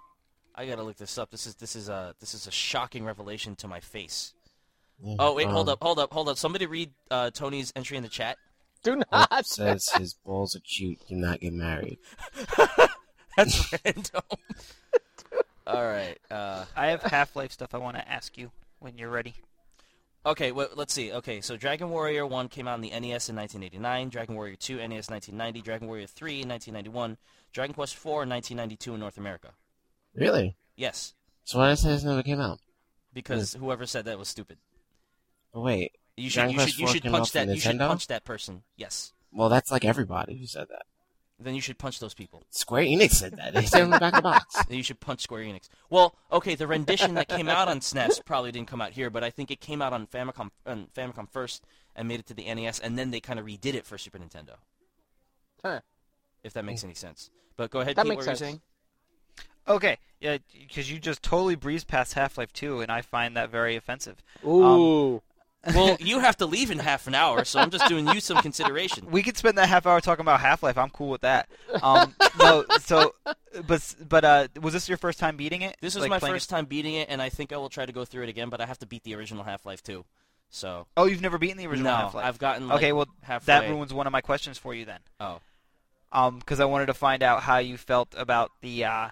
[0.55, 1.31] I gotta look this up.
[1.31, 4.33] This is this is a this is a shocking revelation to my face.
[5.03, 6.37] Yeah, Oh wait, hold um, up, hold up, hold up.
[6.37, 8.37] Somebody read uh, Tony's entry in the chat.
[8.83, 9.45] Do It not.
[9.45, 10.99] says his balls are cute.
[11.07, 11.99] Do not get married.
[13.37, 14.21] That's random.
[15.67, 16.17] All right.
[16.31, 19.35] Uh, I have Half Life stuff I want to ask you when you're ready.
[20.25, 20.51] okay.
[20.51, 21.11] Well, let's see.
[21.11, 24.09] Okay, so Dragon Warrior One came out on the NES in 1989.
[24.09, 25.61] Dragon Warrior Two NES 1990.
[25.61, 27.17] Dragon Warrior Three 1991.
[27.53, 29.49] Dragon Quest Four 1992 in North America.
[30.15, 30.55] Really?
[30.75, 32.59] Yes, So why did it say this never came out?
[33.13, 34.57] because whoever said that was stupid.
[35.53, 35.93] Wait.
[36.17, 38.63] You should you should you should punch that you should punch that person.
[38.75, 39.13] Yes.
[39.31, 40.83] Well, that's like everybody who said that.
[41.41, 42.43] Then you should punch those people.
[42.49, 43.53] Square Enix said that.
[43.53, 44.61] They said it on the back of the box.
[44.67, 45.69] Then you should punch Square Enix.
[45.89, 49.23] Well, okay, the rendition that came out on SNES probably didn't come out here, but
[49.23, 51.63] I think it came out on Famicom on Famicom first
[51.95, 54.19] and made it to the NES, and then they kind of redid it for Super
[54.19, 54.55] Nintendo.
[55.63, 55.79] Huh.
[56.43, 57.29] If that makes any sense.
[57.55, 58.49] But go ahead, That Pete, makes what were you sense.
[58.49, 58.61] saying?
[59.67, 63.49] Okay, yeah, because you just totally breezed past Half Life 2, and I find that
[63.49, 64.23] very offensive.
[64.45, 64.63] Ooh.
[65.15, 65.21] Um,
[65.67, 68.37] Well, you have to leave in half an hour, so I'm just doing you some
[68.41, 69.07] consideration.
[69.11, 70.77] We could spend that half hour talking about Half Life.
[70.77, 71.49] I'm cool with that.
[71.83, 73.13] Um, no, so,
[73.67, 75.75] but but uh, was this your first time beating it?
[75.81, 77.91] This was Like, my first time beating it, and I think I will try to
[77.91, 80.05] go through it again, but I have to beat the original Half-Life too.
[80.49, 82.25] So Oh, you've never beaten the original no, Half Life.
[82.25, 83.45] I've gotten like, okay, well halfway.
[83.45, 84.99] that ruins one of my questions for you then.
[85.19, 85.41] Oh,
[86.11, 89.09] um, because I wanted to find out how you felt about the uh,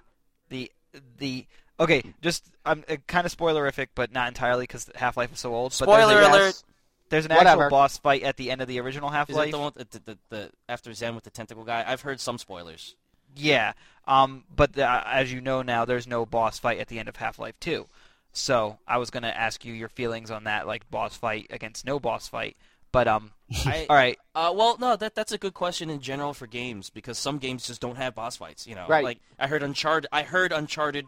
[0.49, 0.71] the
[1.17, 1.45] the.
[1.79, 5.53] Okay, just I'm uh, kind of spoilerific, but not entirely because Half Life is so
[5.53, 5.75] old.
[5.79, 6.45] but there's Spoiler a- alert!
[6.45, 6.63] Yes.
[7.09, 7.63] There's an Whatever.
[7.65, 9.51] actual boss fight at the end of the original Half Life.
[9.51, 11.83] the one the, the, the after Xen with the tentacle guy?
[11.87, 12.95] I've heard some spoilers.
[13.35, 13.73] Yeah,
[14.07, 17.15] um, but uh, as you know now, there's no boss fight at the end of
[17.17, 17.85] Half Life 2.
[18.33, 21.99] So I was gonna ask you your feelings on that, like boss fight against no
[21.99, 22.57] boss fight.
[22.91, 23.31] But um,
[23.65, 26.89] I, all right, Uh, well, no, that that's a good question in general for games
[26.89, 28.65] because some games just don't have boss fights.
[28.67, 29.03] You know, Right.
[29.03, 30.09] like I heard Uncharted.
[30.11, 31.05] I heard Uncharted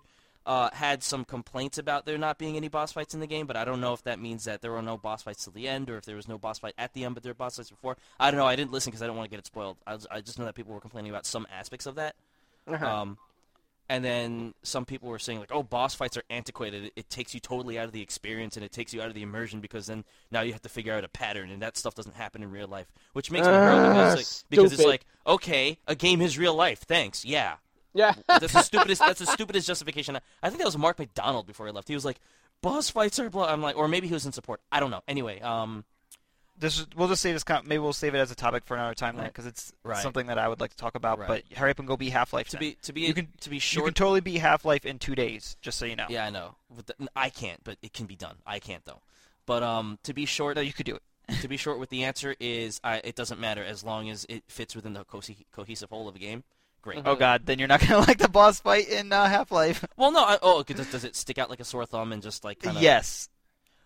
[0.50, 3.56] uh, had some complaints about there not being any boss fights in the game, but
[3.56, 5.92] I don't know if that means that there were no boss fights till the end,
[5.92, 7.70] or if there was no boss fight at the end, but there were boss fights
[7.70, 7.98] before.
[8.20, 8.48] I don't know.
[8.48, 9.78] I didn't listen because I didn't want to get it spoiled.
[9.86, 12.16] I, was, I just know that people were complaining about some aspects of that.
[12.68, 12.84] Uh-huh.
[12.84, 13.20] Um,
[13.90, 16.86] and then some people were saying like, "Oh, boss fights are antiquated.
[16.86, 19.14] It, it takes you totally out of the experience and it takes you out of
[19.14, 21.94] the immersion because then now you have to figure out a pattern, and that stuff
[21.94, 25.06] doesn't happen in real life." Which makes me hurt because, Ah, like, because it's like,
[25.28, 26.80] okay, a game is real life.
[26.80, 27.58] Thanks, yeah.
[28.00, 28.14] Yeah.
[28.28, 29.02] That's the stupidest.
[29.02, 30.18] That's the stupidest justification.
[30.42, 31.88] I think that was Mark MacDonald before he left.
[31.88, 32.20] He was like,
[32.62, 34.62] "Boss fights are blah." I'm like, or maybe he was in support.
[34.72, 35.02] I don't know.
[35.08, 35.84] Anyway, um,
[36.58, 37.44] this is, we'll just save this.
[37.44, 39.32] Con- maybe we'll save it as a topic for another time then, Right.
[39.34, 40.02] because it's Right.
[40.02, 41.20] something that I would like to talk about.
[41.20, 41.28] Right.
[41.50, 42.50] But hurry up and go be Half Life.
[42.50, 43.82] to be to be You can- to be short.
[43.84, 46.08] you can totally beat Half Life in two days, just so you know.
[46.10, 46.56] yeah, I know.
[46.76, 48.38] With the, I can't, but it can be done.
[48.46, 49.02] I can't though.
[49.46, 51.04] But um, to be short, No, you could do it.
[51.42, 54.44] to be short with the answer is I, it doesn't matter as long as it
[54.48, 56.44] fits within the co- cohesive whole of the game.
[56.82, 57.02] Great.
[57.06, 59.84] Oh God, then you're not gonna like the boss fight in uh, Half Life.
[59.98, 60.24] Well, no.
[60.24, 62.78] I, oh, does, does it stick out like a sore thumb and just like kind
[62.78, 62.84] of?
[62.84, 63.30] Yes,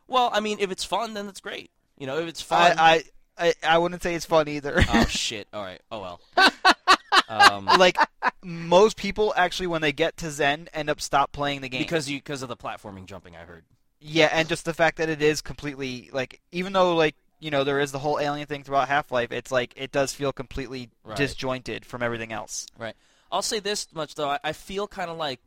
[0.07, 1.71] Well, I mean, if it's fun, then it's great.
[1.97, 2.75] You know, if it's fun.
[2.77, 3.03] I,
[3.37, 4.83] I, I, I wouldn't say it's fun either.
[4.89, 5.47] oh shit!
[5.53, 5.81] All right.
[5.91, 6.21] Oh well.
[7.29, 7.97] um, like
[8.43, 12.09] most people actually, when they get to Xen, end up stop playing the game because
[12.09, 13.65] you because of the platforming jumping, I heard.
[13.99, 17.63] Yeah, and just the fact that it is completely like, even though like you know
[17.63, 20.89] there is the whole alien thing throughout Half Life, it's like it does feel completely
[21.03, 21.17] Right.
[21.17, 22.65] disjointed from everything else.
[22.77, 22.95] Right.
[23.31, 24.29] I'll say this much though.
[24.29, 25.39] I, I feel kind of like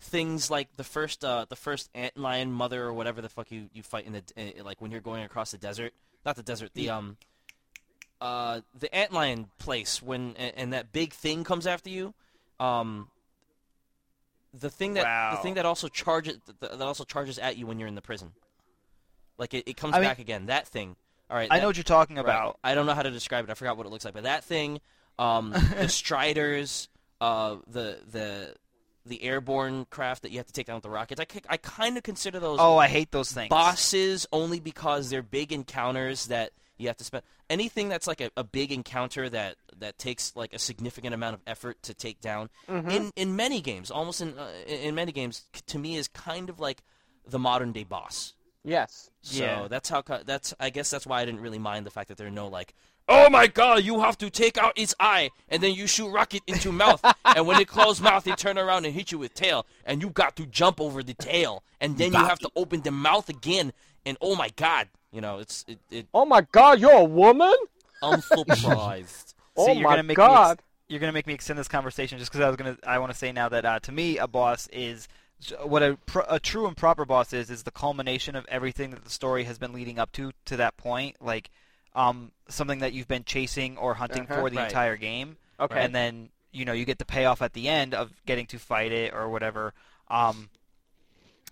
[0.00, 3.68] things like the first uh, the first ant lion mother or whatever the fuck you,
[3.72, 5.92] you fight in the uh, like when you're going across the desert.
[6.26, 6.70] Not the desert.
[6.74, 7.16] The um
[8.20, 12.14] uh the ant lion place when and, and that big thing comes after you.
[12.60, 13.08] Um.
[14.54, 17.86] The thing that the thing that also charges that also charges at you when you're
[17.88, 18.32] in the prison.
[19.36, 20.46] Like it, it comes I mean- back again.
[20.46, 20.96] That thing.
[21.30, 21.48] All right.
[21.50, 22.22] I that- know what you're talking Right.
[22.24, 22.58] about.
[22.64, 23.50] I don't know how to describe it.
[23.50, 24.80] I forgot what it looks like, but that thing,
[25.18, 26.88] um, the striders,
[27.20, 28.54] uh, the the
[29.06, 31.18] the airborne craft that you have to take down with the rockets.
[31.20, 33.48] I, I kind of consider those Oh, I hate those things.
[33.48, 38.30] bosses only because they're big encounters that you have to spend anything that's like a,
[38.36, 42.50] a big encounter that that takes like a significant amount of effort to take down
[42.68, 42.90] Mm-hmm.
[42.90, 46.50] in in many games almost in uh, in in many games to me is kind
[46.50, 46.82] of like
[47.26, 48.34] the modern day boss
[48.68, 49.10] Yes.
[49.22, 49.66] so Yeah.
[49.68, 52.26] that's how that's I guess that's why I didn't really mind the fact that there
[52.26, 52.74] are no like
[53.08, 56.42] oh my god you have to take out its eye and then you shoot rocket
[56.46, 59.64] into mouth and when it close mouth it turn around and hit you with tail
[59.86, 62.82] and you got to jump over the tail and then you Got have to open
[62.82, 63.72] the mouth again
[64.04, 67.54] and oh my god you know it's it, it Oh my God, you're a woman?
[68.02, 68.20] I'm
[68.66, 70.58] surprised Oh See, you're my gonna make Me God.
[70.58, 72.76] ex- you're gonna make me extend this conversation just because I was gonna.
[72.86, 75.08] I want to say now that uh, to me, a boss is
[75.62, 75.98] what a,
[76.28, 79.58] a true and proper boss is is the culmination of everything that the story has
[79.58, 81.16] been leading up to to that point.
[81.20, 81.50] Like,
[81.94, 84.34] um, something that you've been chasing or hunting Uh-huh.
[84.42, 84.66] for the Right.
[84.66, 85.82] entire game, Okay.
[85.84, 88.92] and then you know you get the payoff at the end of getting to fight
[88.92, 89.74] it or whatever.
[90.08, 90.50] Um,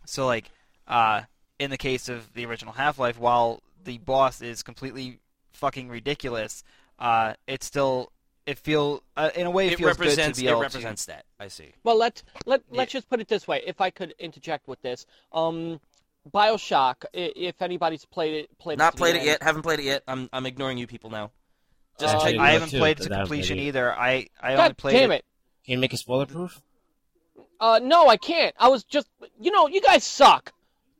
[0.04, 0.50] so like,
[0.88, 1.22] uh,
[1.58, 5.20] in the case of the original Half-Life, while the boss is completely
[5.52, 6.62] fucking ridiculous,
[6.98, 8.10] uh, it still
[8.46, 10.60] it feel uh, in a way it, it feels represents good to be it able
[10.60, 13.62] represents that I see Well, let's let let's just put it this way.
[13.66, 15.80] If I could interject with this, um,
[16.32, 17.04] Bioshock.
[17.12, 19.84] If anybody's played it, played not to the played it end- yet haven't played it
[19.84, 21.30] yet I'm I'm ignoring you people now
[22.00, 22.34] just Uh, check to.
[22.36, 23.92] you I haven't too, played it to completion either.
[23.92, 25.14] I I only God played damn it.
[25.16, 25.24] it!
[25.64, 26.60] Can you make it spoiler proof?
[27.58, 28.54] Uh, no, I can't.
[28.58, 29.08] I was just,
[29.40, 30.52] you know, you guys suck.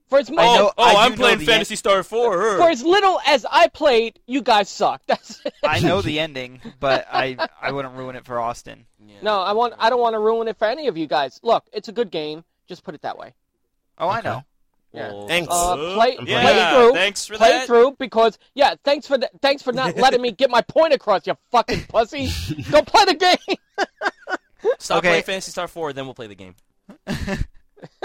[0.09, 2.83] For as much, I know- oh I I'm playing the Phantasy Star 4 for as
[2.85, 5.03] little as I played, you guys suck.
[5.09, 8.87] That's I know the ending, but I I wouldn't ruin it for Austin.
[9.05, 9.17] Yeah.
[9.23, 9.41] no.
[9.41, 9.75] I want.
[9.79, 11.41] I don't want to ruin it for any of you guys.
[11.43, 12.45] Look, it's a good game.
[12.69, 13.35] Just put it that way.
[13.99, 14.45] Oh, I know.
[14.93, 15.13] Yeah.
[15.13, 15.49] Well, Thanks.
[15.51, 16.93] Uh, play, I'm play through.
[16.95, 17.67] thanks for play that.
[17.67, 18.75] through because yeah.
[18.85, 21.27] Thanks for the, thanks for not letting me get my point across.
[21.27, 22.29] You fucking pussy.
[22.71, 23.57] Go play the game.
[24.79, 25.09] Stop Okay.
[25.09, 26.55] playing Phantasy Star 4, then we'll play the game.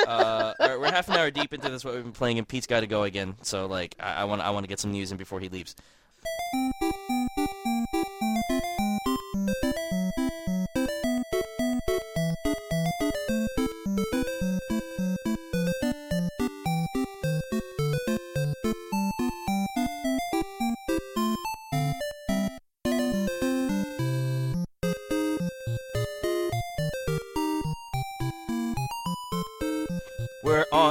[0.07, 1.85] Uh, we're half an hour deep into this.
[1.85, 3.35] What we've been playing, and Pete's got to go again.
[3.41, 5.75] So, like, I want I want to get some news in before he leaves.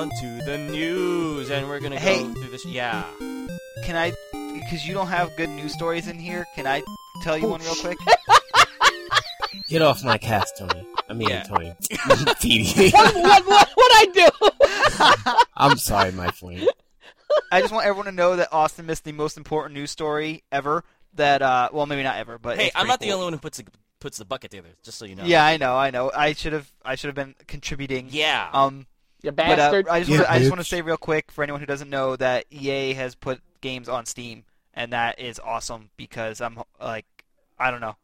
[0.00, 2.22] On to the news, and we're gonna Hey.
[2.22, 2.64] go through this.
[2.64, 3.04] Yeah.
[3.84, 4.12] Can I?
[4.32, 6.46] Because you don't have good news stories in here.
[6.54, 6.82] Can I
[7.22, 7.98] tell you one real quick?
[9.68, 10.84] Get off my cast, Tony.
[11.08, 11.42] I mean, Yeah.
[11.42, 11.74] Tony.
[11.90, 12.92] PD.
[12.92, 15.46] what what what what I do?
[15.56, 16.66] I'm sorry, my friend.
[17.52, 20.84] I just want everyone to know that Austin missed the most important news story ever.
[21.14, 23.14] That uh, well, maybe not ever, but Hey, it's I'm pretty not the cool.
[23.14, 23.64] only one who puts the
[24.00, 24.70] puts the bucket together.
[24.82, 25.24] Just so you know.
[25.24, 26.10] Yeah, I know, I know.
[26.14, 28.08] I should have, I should have been contributing.
[28.10, 28.48] Yeah.
[28.52, 28.86] Um,
[29.22, 29.88] You but uh, bastard.
[29.88, 31.90] I just, Yeah, wanna, I just want to say real quick for anyone who doesn't
[31.90, 37.06] know that EA has put games on Steam, and that is awesome because I'm like,
[37.58, 37.96] I don't know,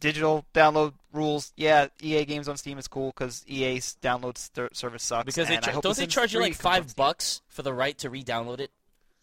[0.00, 1.52] digital download rules.
[1.56, 5.24] Yeah, EA games on Steam is cool because EA's download st- service sucks.
[5.24, 7.72] because they and I cha- hope don't they charge you like five bucks for the
[7.74, 8.70] right to re-download it?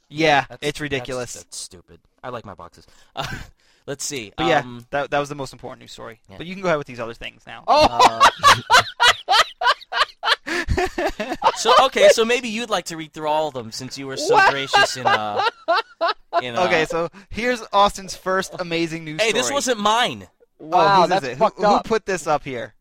[0.10, 1.34] Yeah, That's- it's ridiculous.
[1.34, 2.00] That's, that's stupid.
[2.24, 2.86] I like my boxes.
[3.15, 3.26] Uh,
[3.86, 4.32] let's see.
[4.38, 6.19] but yeah, Um, that that was the most important news story.
[6.30, 6.38] Yeah.
[6.38, 7.63] But you can go ahead with these other things now.
[7.67, 8.82] oh, uh,
[11.58, 14.17] so okay, so maybe you'd like to read through all of them since you were
[14.17, 14.52] so What?
[14.52, 15.41] gracious in uh.
[16.41, 19.41] In, uh okay, so here's Austin's first amazing news Hey, story.
[19.41, 20.28] this wasn't mine.
[20.60, 21.38] Oh, wow, whose that's is it?
[21.38, 22.74] fucked who, who put this up here?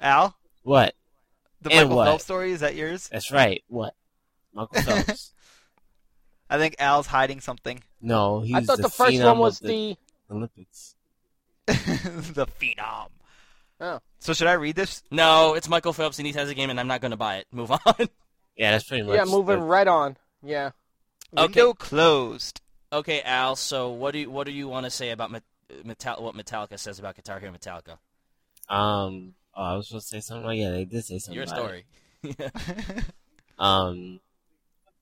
[0.00, 0.94] Al, What?
[1.60, 2.04] the And Michael what?
[2.06, 3.08] Phelps story is that yours?
[3.10, 3.62] That's right.
[3.68, 3.94] What?
[4.54, 5.32] Michael Phelps.
[6.50, 7.82] I think Al's hiding something.
[8.00, 9.96] no, he's I thought the, the first one was of the.
[10.30, 10.94] Olympics.
[11.66, 13.08] the phenom.
[13.80, 14.00] Oh.
[14.18, 15.02] So should I read this?
[15.10, 17.36] No, it's Michael Phelps and he has a game, and I'm not going to buy
[17.36, 17.46] it.
[17.52, 17.78] Move on.
[18.56, 19.14] Yeah, that's pretty much.
[19.14, 20.16] Yeah, moving the- right on.
[20.42, 20.70] Yeah.
[21.32, 21.44] Okay.
[21.44, 22.60] Window closed.
[22.92, 23.54] okay, Al.
[23.54, 25.44] So what do you, what do you want to say about Met-
[25.84, 27.98] Metal- what Metallica says about Guitar Hero Metallica?
[28.68, 29.34] Um.
[29.54, 30.44] Oh, I was supposed to say something.
[30.44, 31.36] Like, yeah, they did say something.
[31.36, 31.84] Your story.
[32.24, 32.50] it.
[33.60, 34.18] Um.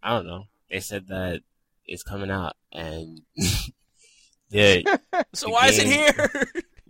[0.03, 0.45] I don't know.
[0.71, 1.41] They said that
[1.87, 3.23] it's coming out, and
[4.51, 4.87] dude,
[5.33, 6.31] so The why is it here?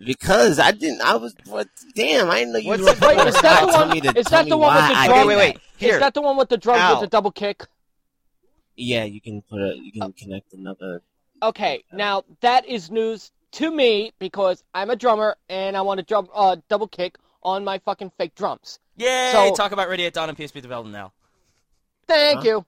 [0.04, 1.00] Because I didn't.
[1.02, 1.35] I was.
[1.46, 1.68] What?
[1.94, 2.30] Damn!
[2.30, 2.92] I didn't know you What's were.
[2.94, 4.56] the- wait, gonna is that the tell one- me to- is tell that me the
[4.56, 5.18] one with why the I drum?
[5.18, 5.54] Okay, did wait, wait.
[5.54, 5.62] that.
[5.78, 5.94] Here.
[5.94, 6.92] Is that the one with the drums Al.
[6.94, 7.64] with the double kick?
[8.76, 9.74] Yeah, you can put a.
[9.76, 11.02] You can connect another.
[11.42, 16.04] Okay, now that is news to me because I'm a drummer and I want to
[16.04, 18.78] drum uh, double kick on my fucking fake drums.
[18.96, 19.30] Yay!
[19.32, 21.12] So- Talk about Ready at Dawn and PSP development now.
[22.09, 22.44] Thank Huh?
[22.44, 22.66] you.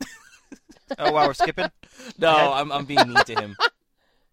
[0.98, 1.70] oh wow, we're skipping.
[2.18, 2.50] No, ahead.
[2.52, 3.56] I'm, I'm being mean to him.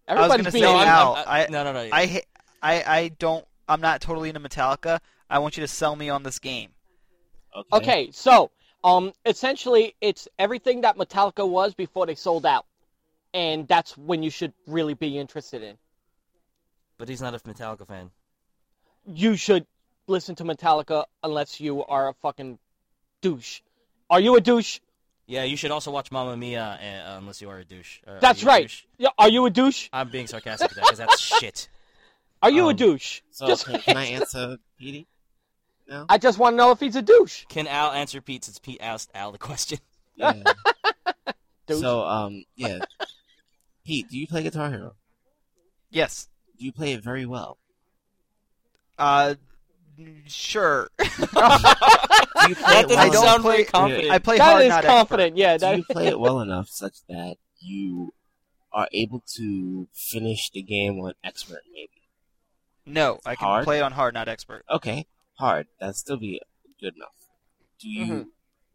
[0.06, 1.88] Everybody's gonna being say, no, I'm, Al, I'm- I- no, no, no.
[1.92, 2.20] I, ha-
[2.62, 3.44] I I don't.
[3.68, 5.00] I'm not totally into Metallica.
[5.28, 6.70] I want you to sell me on this game.
[7.54, 7.76] Okay.
[7.76, 8.50] Okay, so
[8.84, 12.66] um, essentially, it's everything that Metallica was before they sold out,
[13.34, 15.76] and that's when you should really be interested in.
[16.98, 18.10] But he's not a Metallica fan.
[19.06, 19.66] You should
[20.06, 22.58] listen to Metallica unless you are a fucking
[23.20, 23.60] douche.
[24.08, 24.78] Are you a douche?
[25.26, 27.98] Yeah, you should also watch Mamma Mia uh, unless you are a douche.
[28.06, 28.62] Uh, That's you a right.
[28.62, 28.84] douche?
[28.98, 29.88] Yeah, are you a douche?
[29.92, 31.68] I'm being sarcastic because that's shit.
[32.42, 33.20] Are you a Um, douche?
[33.30, 35.06] So Just- can, can I answer, Petey?
[35.88, 36.04] No.
[36.08, 37.44] I just want to know if he's a douche.
[37.48, 39.78] Can Al answer Pete since Pete asked Al the question?
[40.16, 40.42] Yeah.
[41.68, 42.78] So um yeah.
[43.84, 44.94] Pete, do you play Guitar Hero?
[45.90, 46.28] Yes.
[46.58, 47.58] Do you play it very well?
[48.98, 49.34] Uh,
[50.26, 50.88] sure.
[50.98, 53.42] Do you play That it doesn't well I sound enough?
[53.42, 54.10] very play- confident.
[54.10, 55.36] I play That hard, is not confident.
[55.36, 58.14] Yeah, Do you play it well enough such that you
[58.72, 62.05] are able to finish the game on expert maybe?
[62.86, 63.64] No, I can Hard?
[63.64, 64.64] play on hard, not expert.
[64.70, 65.06] Okay,
[65.38, 65.66] hard.
[65.80, 66.40] That'd still be
[66.80, 67.10] good enough.
[67.80, 68.26] Do you Mhm.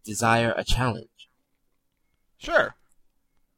[0.03, 1.29] desire a challenge?
[2.37, 2.75] Sure.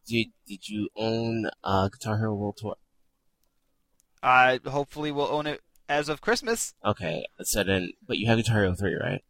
[0.05, 2.75] Did did you own uh, Guitar Hero World Tour?
[4.21, 6.73] I hopefully will own it as of Christmas.
[6.85, 9.23] Okay, so then, but you have Guitar Hero 3, right?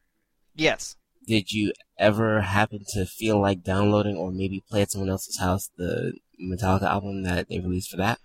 [0.56, 0.98] Yes.
[1.26, 5.70] Did you ever happen to feel like downloading or maybe play at someone else's house
[5.78, 8.20] the Metallica album that they released for that?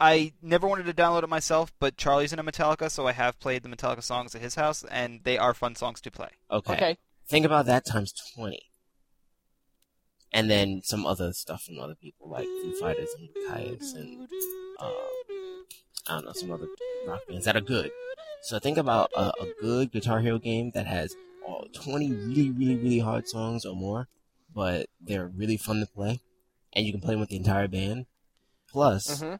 [0.00, 3.38] I never wanted to download it myself, but Charlie's in a Metallica, so I have
[3.38, 6.30] played the Metallica songs at his house, and they are fun songs to play.
[6.50, 6.72] Okay.
[6.72, 6.98] okay.
[7.28, 8.58] Think about that times 20.
[10.32, 14.28] And then some other stuff from other people like Foo Fighters and Kyuss and
[14.78, 14.92] uh,
[16.06, 16.68] I don't know some other
[17.06, 17.90] rock bands that are good.
[18.42, 21.14] So think about a, a good Guitar Hero game that has
[21.48, 24.08] uh, 20 really really really hard songs or more,
[24.54, 26.20] but they're really fun to play,
[26.72, 28.06] and you can play them with the entire band.
[28.70, 29.34] Plus, hmm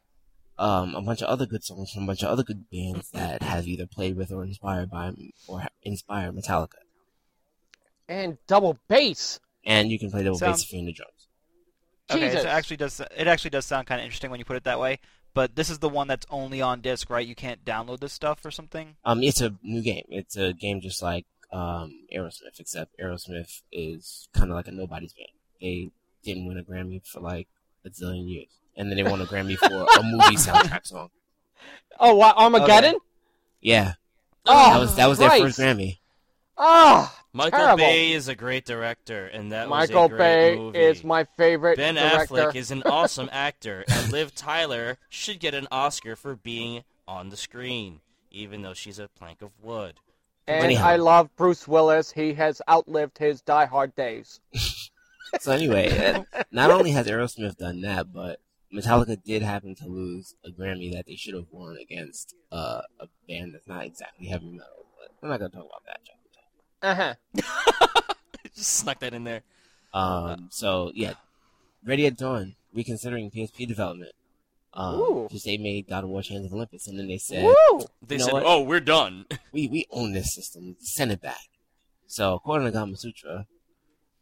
[0.61, 3.41] um, a bunch of other good songs from a bunch of other good bands that
[3.41, 5.11] have either played with or inspired by
[5.47, 6.79] or inspired Metallica.
[8.07, 9.39] And double bass.
[9.65, 11.27] And you can play double Sound- bass if you're into drums.
[12.09, 12.41] Okay, Jesus.
[12.41, 14.65] so it actually does it actually does sound kind of interesting when you put it
[14.65, 14.99] that way.
[15.33, 17.25] But this is the one that's only on disc, right?
[17.25, 18.97] You can't download this stuff or something.
[19.05, 20.03] Um, it's a new game.
[20.09, 25.13] It's a game just like um Aerosmith, except Aerosmith is kind of like a nobody's
[25.13, 25.29] band.
[25.61, 25.89] They
[26.23, 27.47] didn't win a Grammy for like
[27.85, 31.09] a zillion years, and then they won a Grammy for a movie soundtrack song.
[31.99, 32.95] Oh, what, Armageddon?
[33.61, 33.93] Yeah,
[34.45, 35.99] Oh, that was that was their first Grammy.
[36.57, 37.77] Ah, Michael Terrible.
[37.77, 40.79] Bay is a great director, and that Michael was a great Bay movie.
[40.79, 42.33] is my favorite Ben director.
[42.35, 47.29] Affleck is an awesome actor, and Liv Tyler should get an Oscar for being on
[47.29, 47.99] the screen,
[48.31, 49.95] even though she's a plank of wood.
[50.47, 50.87] and Anyhow.
[50.87, 52.11] I love Bruce Willis.
[52.11, 54.39] He has outlived his Die Hard days.
[55.39, 55.89] So anyway,
[56.33, 58.41] uh, not only has Aerosmith done that, but
[58.73, 63.07] Metallica did happen to lose a Grammy that they should have won against uh, a
[63.27, 64.85] band that's not exactly heavy metal.
[64.97, 65.99] But we're not gonna talk about that.
[66.05, 66.17] John.
[66.81, 66.95] Uh
[67.95, 68.13] huh.
[68.55, 69.41] Just snuck that in there.
[69.93, 71.13] Um, so yeah,
[71.83, 74.13] Ready at Dawn reconsidering PSP development.
[74.73, 75.23] Um, Ooh.
[75.27, 77.81] because they made God of War: Chains of Olympus, and then they said, Woo!
[78.07, 78.43] They said, what?
[78.45, 80.77] "Oh, we're done." "We we own this system.
[80.79, 81.49] Send it back."
[82.07, 83.47] So according to Gamasutra,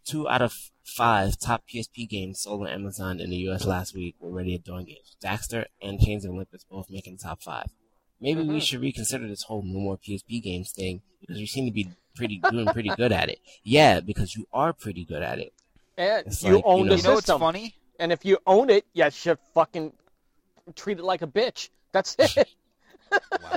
[0.06, 3.66] two out of five top PSP games sold on Amazon in the U.S.
[3.66, 5.16] last week were Ready at Dawn games.
[5.24, 7.68] Daxter and Chains of Olympus both making the top five.
[8.22, 8.62] Maybe we Mhm.
[8.62, 12.42] should reconsider this whole no more PSP games thing because we seem to be pretty
[12.52, 13.40] doing pretty good at it.
[13.64, 15.54] Yeah, because you are pretty good at it.
[15.98, 17.40] And It's you like, own you the know- You know what's system.
[17.40, 17.76] funny?
[18.00, 19.94] And if you own it, you should fucking
[20.76, 21.70] treat it like a bitch.
[21.92, 22.50] That's it.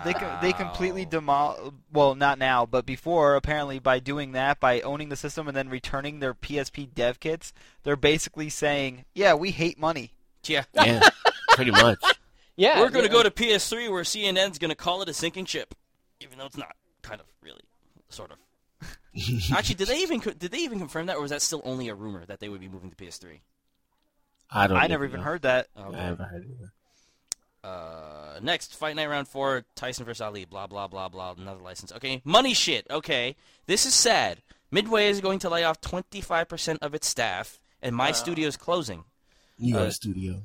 [0.05, 1.75] They com- they completely demol.
[1.93, 3.37] Well, not now, but before.
[3.37, 7.53] Apparently, by doing that, by owning the system and then returning their PSP dev kits,
[7.85, 10.13] they're basically saying, "Yeah, we hate money."
[10.45, 11.09] Yeah, Yeah,
[11.51, 12.03] pretty much.
[12.57, 12.81] yeah.
[12.81, 13.13] we're gonna yeah.
[13.13, 15.75] go to PS3 where CNN's gonna call it a sinking ship,
[16.21, 16.75] even though it's not.
[17.03, 17.63] Kind of, really,
[18.09, 18.39] sort of.
[19.53, 21.89] Actually, did they even co- did they even confirm that, or was that still only
[21.89, 23.41] a rumor that they would be moving to PS3?
[24.51, 24.77] I don't.
[24.79, 25.25] I never even know.
[25.25, 25.69] heard that.
[25.77, 25.97] Oh, I Okay.
[25.99, 26.69] never heard it.
[27.65, 27.75] Either.
[27.75, 30.21] Uh, next, Fight Night Round 4, Tyson vs.
[30.21, 31.93] Ali, blah, blah, blah, blah, another license.
[31.93, 33.37] Okay, money shit, okay.
[33.67, 34.43] This is sad.
[34.71, 39.05] Midway is going to lay off 25% of its staff, and my studio is closing.
[39.59, 40.43] New York Uh, studio.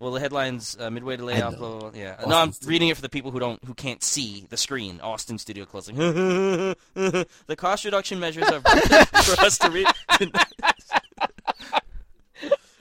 [0.00, 2.14] Well, the headlines, uh, Midway to lay off, blah, blah, blah, yeah.
[2.14, 2.70] Austin no, I'm Studio.
[2.70, 5.00] reading it for the people who don't, who can't see the screen.
[5.00, 5.94] Austin studio closing.
[6.94, 7.26] the
[7.56, 8.60] cost reduction measures are
[9.22, 9.86] for us to read.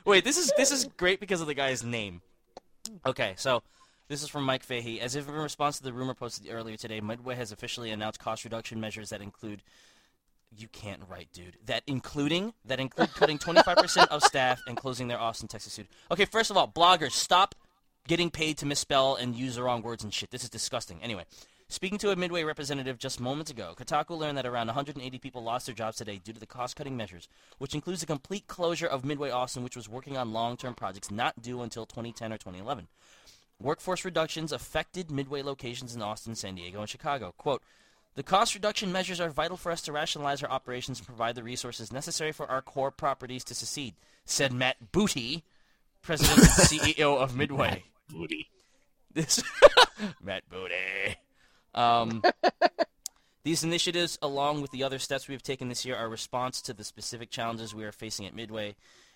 [0.05, 2.22] Wait, this is this is great because of the guy's name.
[3.05, 3.63] Okay, so
[4.07, 4.99] this is from Mike Fahey.
[4.99, 8.43] As if in response to the rumor posted earlier today, Midway has officially announced cost
[8.43, 9.61] reduction measures that include.
[10.55, 11.57] You can't write, dude.
[11.65, 15.89] That including that include cutting 25% of staff and closing their Austin, Texas studio.
[16.11, 17.55] Okay, first of all, bloggers, stop
[18.07, 20.29] getting paid to misspell and use the wrong words and shit.
[20.29, 21.01] This is disgusting.
[21.01, 21.25] Anyway,
[21.74, 25.65] Speaking to a Midway representative just moments ago, Kotaku learned that around 180 people lost
[25.65, 29.32] their jobs today due to the cost-cutting measures, which includes the complete closure of Midway
[29.32, 32.89] Austin, which was working on long-term projects not due until 2010 or 2011.
[33.59, 37.34] Workforce reductions affected Midway locations in Austin, San Diego, and Chicago.
[37.39, 37.63] Quote,
[38.13, 41.41] the cost reduction measures are vital for us to rationalize our operations and provide the
[41.41, 43.95] resources necessary for our core properties to succeed,
[44.26, 45.43] said Matt Booty,
[46.03, 47.86] president and CEO of Midway.
[48.09, 48.49] Booty.
[49.11, 49.41] This
[50.21, 51.17] Matt Booty.
[51.74, 52.24] Um,
[53.43, 56.61] these initiatives, along with the other steps we have taken this year, are a response
[56.61, 58.76] to the specific challenges we are facing at Midway,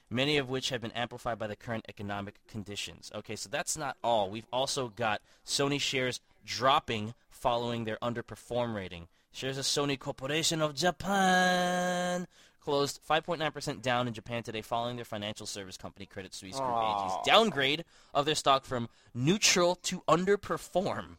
[0.09, 3.11] many of which have been amplified by the current economic conditions.
[3.13, 4.29] Okay, so that's not all.
[4.29, 9.07] We've also got Sony shares dropping following their underperform rating.
[9.31, 12.27] Shares of Sony Corporation of Japan
[12.59, 17.13] closed 5.9% down in Japan today following their financial service company Credit Suisse Group AG's
[17.25, 21.17] downgrade of their stock from neutral to underperform.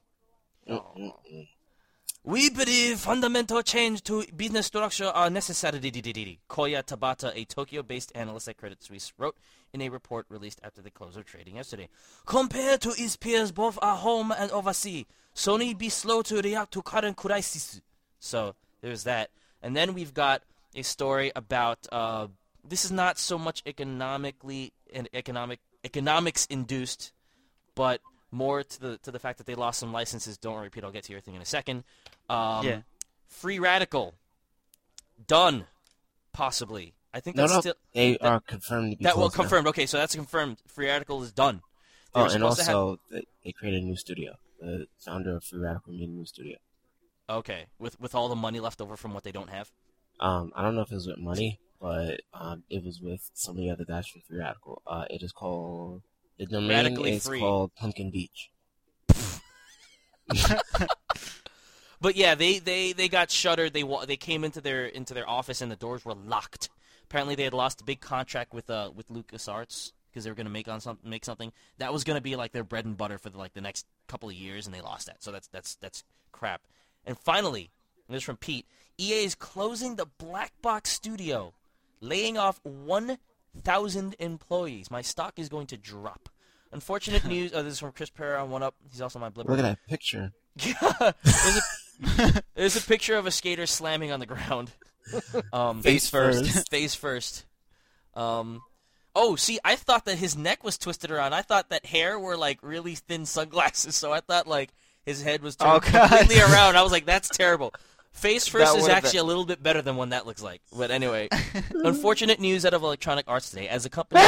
[2.25, 5.79] We believe fundamental change to business structure are necessary.
[5.81, 9.37] Koya Tabata, a Tokyo-based analyst at Credit Suisse, wrote
[9.73, 11.89] in a report released after the close of trading yesterday.
[12.27, 16.83] Compared to its peers both at home and overseas, Sony be slow to react to
[16.83, 17.81] current crisis.
[18.19, 19.31] So there's that.
[19.62, 20.43] And then we've got
[20.75, 22.27] a story about uh,
[22.69, 27.12] this is not so much economically and economic economics induced,
[27.75, 28.01] but
[28.31, 30.37] more to the to the fact that they lost some licenses.
[30.39, 30.85] Don't repeat.
[30.85, 31.85] I'll get to your thing in a second.
[32.29, 32.81] Um, Yeah.
[33.26, 34.14] Free Radical.
[35.26, 35.66] Done.
[36.33, 36.95] Possibly.
[37.12, 39.37] I think No, that's no, still they that- are confirmed to be that well closed
[39.39, 39.43] now.
[39.43, 39.66] confirmed.
[39.68, 40.59] Okay, so that's confirmed.
[40.66, 41.62] Free Radical is done.
[42.14, 44.37] They Oh, and have- also they, they created a new studio.
[44.61, 46.59] The founder of Free Radical made a new studio.
[47.31, 49.70] okay, with with all the money left over from what they don't have.
[50.20, 53.57] Um, I don't know if it was with money, but um, it was with some
[53.57, 54.83] of the other guys from Free Radical.
[54.87, 56.03] Uh, it is called
[56.39, 57.41] the domain Radically is Free.
[57.41, 58.51] called Pumpkin Beach.
[62.01, 63.72] But yeah, they, they, they got shuttered.
[63.72, 66.68] They they came into their into their office and the doors were locked.
[67.05, 70.47] Apparently, they had lost a big contract with uh with LucasArts because they were going
[70.47, 72.97] to make on some make something that was going to be like their bread and
[72.97, 75.22] butter for the, like the next couple of years, and they lost that.
[75.22, 76.62] So that's that's that's crap.
[77.05, 77.70] And finally,
[78.07, 78.66] and this is from Pete.
[78.99, 81.55] EA is closing the Black Box Studio,
[82.01, 82.61] laying off
[83.55, 84.90] 1,000 employees.
[84.90, 86.28] My stock is going to drop.
[86.72, 87.53] Unfortunate news.
[87.55, 88.72] Oh, this is from Chris Pereira on 1UP.
[88.90, 89.49] He's also my Blipper.
[89.49, 90.32] Look at that picture.
[90.57, 91.61] there's,
[92.03, 94.72] a, there's a picture of a skater slamming on the ground.
[95.55, 96.68] Um, Face first.
[96.68, 97.46] face first.
[98.12, 98.61] Um,
[99.14, 101.32] oh, see, I thought that his neck was twisted around.
[101.32, 104.68] I thought that hair were like really thin sunglasses, so I thought like
[105.07, 106.11] his head was turned Oh, God.
[106.11, 106.76] completely around.
[106.76, 107.72] I was like, that's terrible.
[108.12, 110.61] Face first is actually been- a little bit better than what that looks like.
[110.76, 111.28] But anyway,
[111.70, 114.20] unfortunate news out of Electronic Arts today, as a company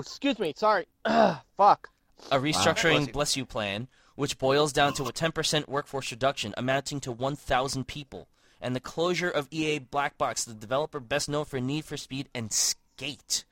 [0.00, 0.52] Excuse me.
[0.56, 0.86] Sorry.
[1.04, 1.90] Fuck.
[2.30, 3.12] a Bless restructuring you.
[3.12, 8.28] bless you plan, which boils down to a 10% workforce reduction amounting to 1,000 people,
[8.60, 12.28] and the closure of EA Black Box, the developer best known for Need for Speed
[12.34, 13.44] and Skate.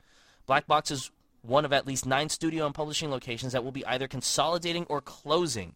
[0.45, 1.11] Black Box is
[1.41, 4.99] one of at least nine studio and publishing locations that will be either consolidating or
[4.99, 5.75] closing.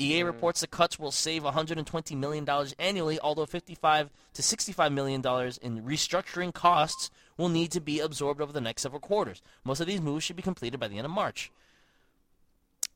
[0.00, 5.20] EA reports the cuts will save 120 million dollars annually, although 55 to 65 million
[5.20, 9.42] dollars in restructuring costs will need to be absorbed over the next several quarters.
[9.64, 11.50] Most of these moves should be completed by the end of March.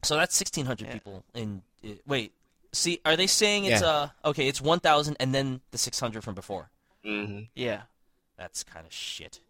[0.02, 0.92] So that's 1,600 Yeah.
[0.92, 1.24] people.
[1.34, 2.32] In uh, wait,
[2.72, 3.88] see, are they saying it's Yeah.
[3.88, 4.48] uh okay?
[4.48, 6.70] It's 1,000 and then the 600 from before.
[7.04, 7.82] hmm Yeah.
[8.36, 9.40] That's kind of shit.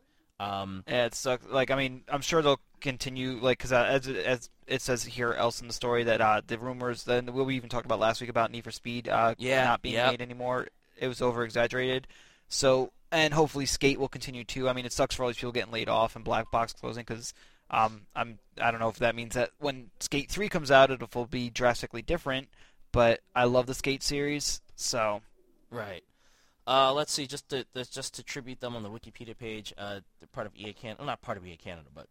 [0.41, 1.47] Um, Yeah, it sucks.
[1.47, 3.39] Like, I mean, I'm sure they'll continue.
[3.41, 6.59] Like, because uh, as as it says here else in the story that uh, the
[6.59, 9.65] rumors, then what we even talked about last week about Need for Speed, uh, Yeah,
[9.65, 10.13] not being yep.
[10.13, 10.69] made anymore.
[10.99, 12.07] It was over exaggerated.
[12.49, 14.69] So, and hopefully Skate will continue too.
[14.69, 17.05] I mean, it sucks for all these people getting laid off and Black Box closing
[17.07, 17.33] because.
[17.75, 21.15] Um, I'm I don't know if that means that when Skate 3 comes out it
[21.15, 22.49] will be drastically different,
[22.93, 25.23] but I love the Skate series, so
[25.71, 26.05] Right.
[26.67, 27.27] Uh, let's see.
[27.27, 30.73] Just to just to tribute them on the Wikipedia page, uh, they're part of EA
[30.73, 30.99] Canada.
[31.01, 32.07] Well, not part of EA Canada, but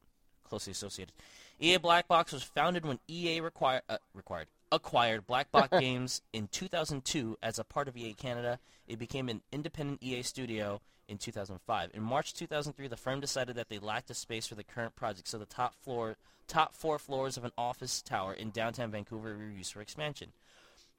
[0.52, 1.14] closely associated.
[1.62, 6.50] EA Black Box was founded when EA required uh, required acquired Black Box Games in
[6.50, 8.60] 2002 as a part of EA Canada.
[8.86, 11.92] It became an independent EA studio in 2005.
[11.94, 15.30] In March 2003, the firm decided that they lacked a space for the current project,
[15.30, 19.50] so the top floor top four floors of an office tower in downtown Vancouver were
[19.58, 20.34] used for expansion.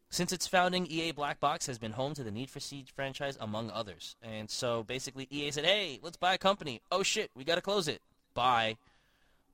[0.08, 3.36] Since its founding, EA Black Box has been home to the Need for Speed franchise,
[3.38, 4.16] among others.
[4.22, 6.80] And so basically, EA said, "Hey, let's buy a company.
[6.90, 8.00] Oh shit, we gotta close it.
[8.32, 8.76] Buy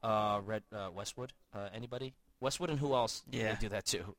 [0.03, 1.33] uh, Red uh, Westwood.
[1.55, 2.15] Uh, anybody?
[2.41, 3.23] Westwood and who else?
[3.31, 3.55] Yeah.
[3.55, 4.15] they do that too.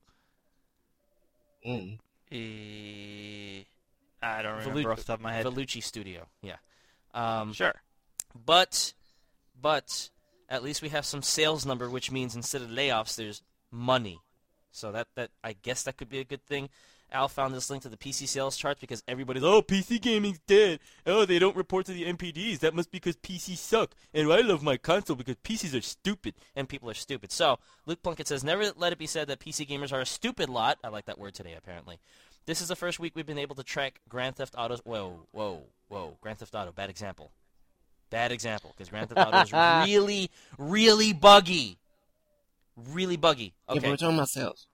[1.65, 1.99] Mm.
[2.31, 3.63] eh,
[4.21, 5.45] I don't remember Velu- off the top of my head.
[5.45, 6.27] Vellucci Studio.
[6.41, 6.55] Yeah.
[7.13, 7.73] Um, sure.
[8.45, 8.93] But,
[9.59, 10.09] but
[10.49, 14.19] at least we have some sales number, which means instead of layoffs, there's money.
[14.71, 16.69] So that that I guess that could be a good thing.
[17.11, 20.79] Al found this link to the PC sales charts because everybody's oh PC gaming's dead.
[21.05, 22.59] Oh, they don't report to the NPDs.
[22.59, 23.91] That must be because PCs suck.
[24.13, 27.31] And I love my console because PCs are stupid and people are stupid.
[27.31, 30.49] So Luke Plunkett says, never let it be said that PC gamers are a stupid
[30.49, 30.77] lot.
[30.83, 31.99] I like that word today apparently.
[32.45, 34.79] This is the first week we've been able to track Grand Theft Auto's.
[34.83, 36.17] Whoa, whoa, whoa!
[36.21, 37.31] Grand Theft Auto, bad example.
[38.09, 39.53] Bad example because Grand Theft Auto is
[39.87, 41.77] really, really buggy.
[42.91, 43.43] Really buggy.
[43.43, 44.67] Yeah, but Okay, we're talking about sales.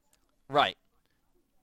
[0.48, 0.76] right.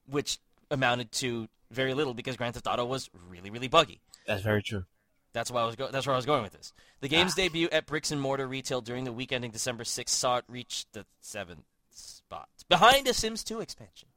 [0.05, 0.37] Which
[0.73, 4.01] amounted to very little because Grand Theft Auto was really, really buggy.
[4.27, 4.85] That's very true.
[5.31, 6.73] That's why I was go- that's where I was going with this.
[7.01, 10.37] The game's debut at Bricks and Mortar Retail during the week ending December 6th saw
[10.37, 14.09] it reach the seventh spot, behind a Sims 2 expansion.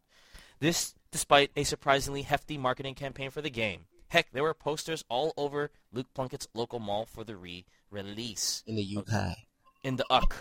[0.60, 3.86] This, despite a surprisingly hefty marketing campaign for the game.
[4.08, 8.96] Heck, there were posters all over Luke Plunkett's local mall for the re-release In the
[8.98, 9.36] UK.
[9.82, 10.32] in the UC.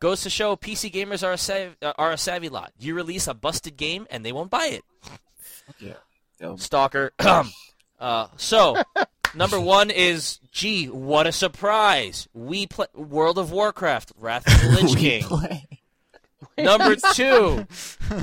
[0.00, 2.72] Goes to show PC gamers are a, sav- uh, are a savvy lot.
[2.78, 4.82] You release a busted game and they won't buy it.
[5.78, 6.56] Yeah.
[6.56, 7.12] Stalker.
[8.00, 8.82] uh, so,
[9.34, 12.28] number one is, gee, what a surprise.
[12.32, 15.22] We play World of Warcraft, Wrath of the Lich King.
[15.24, 15.68] play.
[16.56, 17.66] Number two,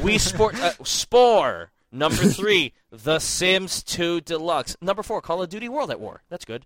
[0.04, 1.72] we sport uh, Spore.
[1.92, 4.76] Number three, The Sims 2 Deluxe.
[4.82, 6.24] Number four, Call of Duty World at War.
[6.30, 6.66] That's good.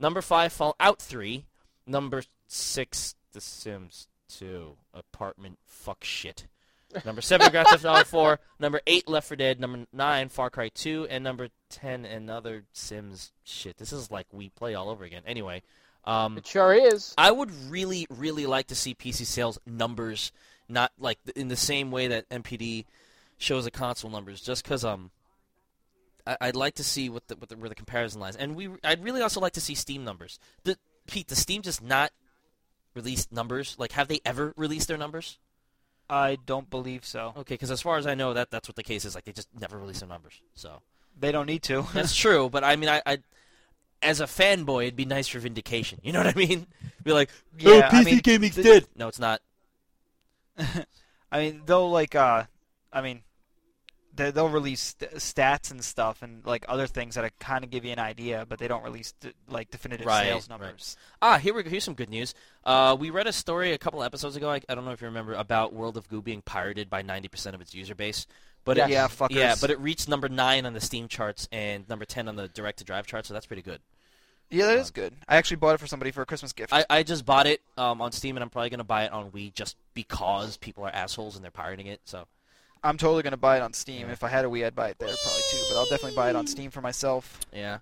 [0.00, 1.44] Number five, Fallout 3.
[1.86, 6.46] Number six, The Sims 2 Apartment Fuck Shit.
[7.04, 8.40] Number seven, Grand Theft Auto 4.
[8.58, 9.60] Number eight, Left 4 Dead.
[9.60, 11.06] Number nine, Far Cry 2.
[11.10, 13.76] And number 10, another Sims shit.
[13.76, 15.22] This is like we play all over again.
[15.26, 15.62] Anyway,
[16.04, 17.14] um, It sure is.
[17.16, 20.32] I would really, really like to see PC sales numbers,
[20.68, 22.84] not like in the same way that NPD
[23.38, 25.10] shows the console numbers, just because um,
[26.26, 28.68] I- I'd like to see what the, what the where the comparison lies, and we
[28.84, 30.38] I'd really also like to see Steam numbers.
[30.64, 32.12] The Pete, the Steam just not
[32.94, 33.76] released numbers?
[33.78, 35.38] Like, have they ever released their numbers?
[36.08, 37.32] I don't believe so.
[37.38, 39.14] Okay, because as far as I know, that that's what the case is.
[39.14, 40.40] Like, they just never release their numbers.
[40.54, 40.82] So
[41.18, 41.86] They don't need to.
[41.94, 43.02] that's true, but I mean, I.
[43.06, 43.18] I
[44.02, 45.98] as a fanboy, it'd be nice for vindication.
[46.02, 46.66] You know what I mean?
[47.02, 48.86] Be like, Yeah, oh, I PC mean, gaming's the- dead.
[48.94, 49.40] No, it's not.
[50.58, 52.44] I mean, they'll like, uh,
[52.92, 53.22] I mean,
[54.14, 57.84] they, they'll release st- stats and stuff and like other things that kind of give
[57.84, 60.60] you an idea, but they don't release d- like definitive Right, sales right.
[60.60, 60.96] numbers.
[61.20, 61.70] Ah, here we go.
[61.70, 62.34] Here's some good news.
[62.64, 64.50] Uh, we read a story a couple episodes ago.
[64.50, 67.54] I, I don't know if you remember about World of Goo being pirated by 90%
[67.54, 68.26] of its user base.
[68.64, 68.88] But Yes.
[68.88, 69.30] it, Yeah, fuckers.
[69.30, 72.48] yeah, but it reached number nine on the Steam charts and number 10 on the
[72.48, 73.26] Direct2Drive chart.
[73.26, 73.80] So that's pretty good.
[74.50, 75.14] Yeah, that is good.
[75.28, 76.72] I actually bought it for somebody for a Christmas gift.
[76.72, 79.30] I, I just bought it um, on Steam and I'm probably gonna buy it on
[79.32, 82.00] Wii just because people are assholes and they're pirating it.
[82.04, 82.26] So
[82.84, 84.10] I'm totally gonna buy it on Steam.
[84.10, 85.58] If I had a Wii, I'd buy it there probably too.
[85.70, 87.40] But I'll definitely buy it on Steam for myself.
[87.52, 87.78] yeah.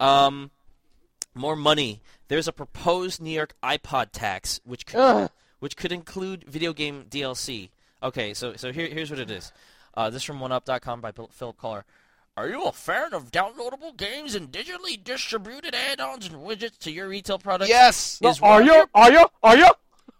[0.00, 0.50] Um,
[1.34, 2.00] more money.
[2.28, 5.30] There's a proposed New York iPod tax, which could, Ugh.
[5.60, 7.70] which could include video game DLC.
[8.02, 9.52] Okay, so so here, here's what it is.
[9.94, 11.84] Uh, this is from 1UP.com by Phil- Philip Kollar.
[12.36, 17.06] Are you a fan of downloadable games and digitally distributed add-ons and widgets to your
[17.08, 17.68] retail products?
[17.68, 18.18] Yes.
[18.22, 18.72] Is are you?
[18.72, 19.26] your- Are you?
[19.42, 19.68] Are you?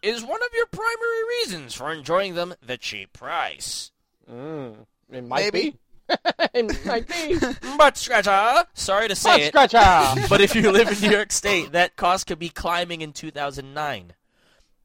[0.03, 3.92] Is one of your primary reasons for enjoying them the cheap price?
[4.31, 4.77] Mm,
[5.11, 5.71] it might Maybe.
[5.71, 5.79] be.
[6.55, 7.37] it might be.
[7.79, 10.27] But Scratcher, sorry to say Butt it, scratcher.
[10.29, 14.13] but if you live in New York State, that cost could be climbing in 2009.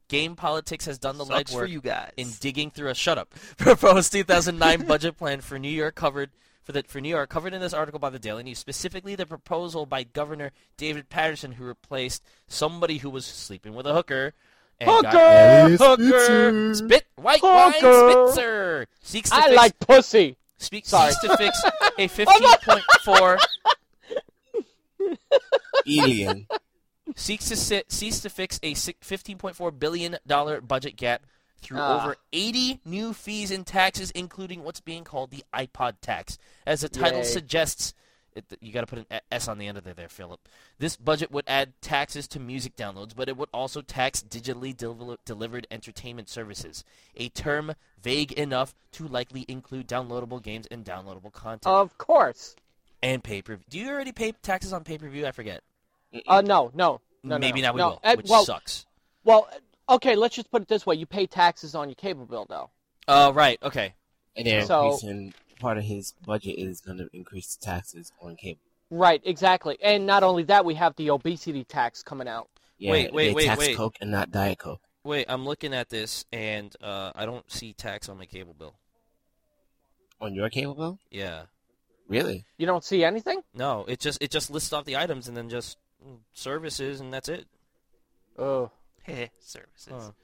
[0.08, 2.12] Game Politics has done the Sucks for you guys.
[2.16, 6.30] in digging through a shut up proposed 2009 budget plan for New York covered
[6.62, 9.26] for the for New York covered in this article by the Daily News specifically the
[9.26, 14.32] proposal by Governor David Paterson who replaced somebody who was sleeping with a hooker and
[14.32, 14.32] got-
[14.82, 15.76] Hooker!
[15.76, 18.28] hooker spit white wine Hooker!
[18.32, 20.36] spitzer seeks to I fix like pussy.
[20.58, 21.10] speak, Sorry.
[21.12, 21.62] seeks to fix
[21.98, 23.38] a 15.4
[25.86, 26.46] Alien.
[27.16, 30.16] seeks to sit, seeks to fix a si- $15.4 billion
[30.66, 31.22] budget gap
[31.60, 32.02] through Ah.
[32.04, 36.38] over 80 new fees and taxes, including what's being called the iPod tax.
[36.66, 37.24] As the title Yay.
[37.24, 37.94] suggests,
[38.38, 40.40] it, you got to put an S on the end of there, there, Philip.
[40.78, 45.18] This budget would add taxes to music downloads, but it would also tax digitally del-
[45.24, 46.84] delivered entertainment services,
[47.16, 52.56] a term vague enough to likely include downloadable games and downloadable content Of course.
[53.02, 53.58] and pay per.
[53.68, 55.26] Do you already pay taxes on pay per view?
[55.26, 55.62] I forget.
[56.26, 57.68] Uh, no, no, no, no, Maybe no.
[57.68, 57.88] now we no.
[57.90, 58.86] will, Uh, which well, sucks.
[59.24, 59.48] well,
[59.88, 60.16] okay.
[60.16, 62.70] Let's just put it this way: you pay taxes on your cable bill, though.
[63.06, 63.58] Uh, right.
[63.62, 63.94] Okay.
[64.36, 68.36] And they're So- increasing, part of his budget is going to increase the taxes on
[68.36, 68.60] cable.
[68.90, 69.76] Right, exactly.
[69.82, 72.48] And not only that, we have the obesity tax coming out.
[72.78, 73.76] Yeah, Wait, wait, they wait, tax wait.
[73.76, 74.80] Coke and not Diet Coke.
[75.04, 78.74] Wait, I'm looking at this and uh, I don't see tax on my cable bill.
[80.20, 80.98] On your cable bill?
[81.10, 81.42] Yeah.
[82.08, 82.46] Really?
[82.56, 83.42] You don't see anything?
[83.54, 87.12] No, it just it just lists off the items and then just mm, services and
[87.12, 87.46] that's it.
[88.38, 88.70] Oh.
[89.02, 90.14] Hey, services.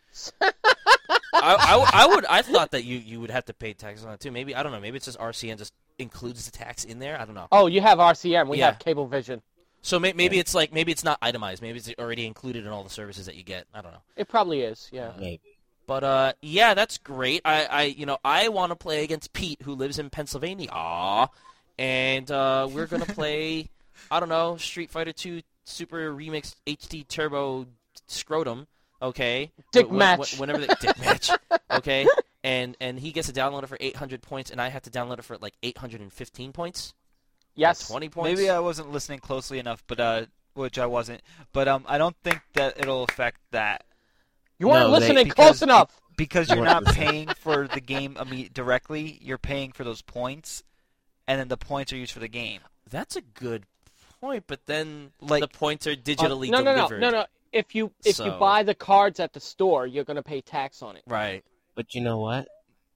[0.41, 0.53] Huh.
[1.09, 4.13] I, I, I would I thought that you, you would have to pay taxes on
[4.15, 4.31] it too.
[4.31, 4.81] Maybe I don't know.
[4.81, 7.21] Maybe it's just RCN just includes the tax in there.
[7.21, 7.49] I don't know.
[7.53, 8.49] Oh, you have RCN.
[8.49, 8.67] We Yeah.
[8.73, 9.43] have Cablevision.
[9.83, 10.41] So may- maybe Yeah.
[10.41, 11.61] it's like maybe it's not itemized.
[11.63, 13.67] Maybe it's already included in all the services that you get.
[13.75, 14.03] I don't know.
[14.17, 14.89] It probably is.
[14.93, 15.13] Yeah.
[15.19, 15.41] Maybe.
[15.87, 17.43] But uh, yeah, that's great.
[17.45, 20.69] I, I you know, I want to play against Pete, who lives in Pennsylvania.
[20.73, 21.29] Aw.
[21.79, 23.69] And uh, we're gonna play,
[24.11, 27.67] I don't know, Street Fighter 2 Super Remix HD Turbo
[28.07, 28.67] Scrotum.
[29.05, 29.53] Okay.
[29.73, 30.37] Dick Wh- wh- match.
[30.37, 31.31] wh- whenever the dick match.
[31.71, 32.07] Okay.
[32.45, 35.19] And and he gets to download it for 800 points, and I have to download
[35.19, 36.95] it for like 815 points.
[37.57, 37.89] Yes.
[37.89, 38.39] 20 points.
[38.39, 41.21] Maybe I wasn't listening closely enough, but uh, which I wasn't.
[41.53, 43.85] But um, I don't think that it'll affect that
[44.59, 46.01] You weren't No, listening because close enough.
[46.17, 49.19] because You you're weren't paying for the game imme- directly.
[49.21, 50.63] You're paying for those points,
[51.27, 52.61] and then the points are used for the game.
[52.89, 53.65] That's a good
[54.21, 57.01] point, but then Like- the points are Uh, digitally no, no, no, delivered.
[57.01, 57.27] no, no.
[57.55, 60.97] If you if you buy the cards at the store, you're gonna pay tax on
[60.97, 61.03] it.
[61.07, 61.45] Right.
[61.75, 62.49] But you know what?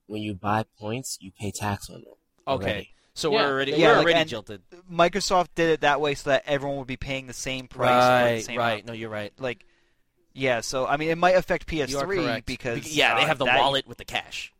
[0.06, 2.04] When you buy points, you pay tax on them.
[2.46, 2.64] Okay.
[2.64, 2.90] already.
[3.14, 3.42] So Yeah.
[3.42, 4.62] we're already Yeah, we're like, already and- jilted.
[4.90, 7.88] Microsoft did it that way so that everyone would be paying the same price.
[7.88, 8.44] for the Right.
[8.44, 8.72] same Right.
[8.74, 8.86] amount.
[8.86, 9.32] No, you're right.
[9.38, 9.64] Like,
[10.34, 10.61] yeah.
[10.61, 13.59] So I mean, it might affect PS3 because Bec- yeah, they uh, have the that-
[13.61, 14.52] wallet with the cash.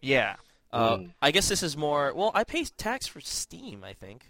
[0.00, 0.36] Yeah.
[0.72, 1.14] Uh, Mm.
[1.22, 2.12] I guess this is more.
[2.14, 3.84] Well, I pay tax for Steam.
[3.84, 4.26] I think.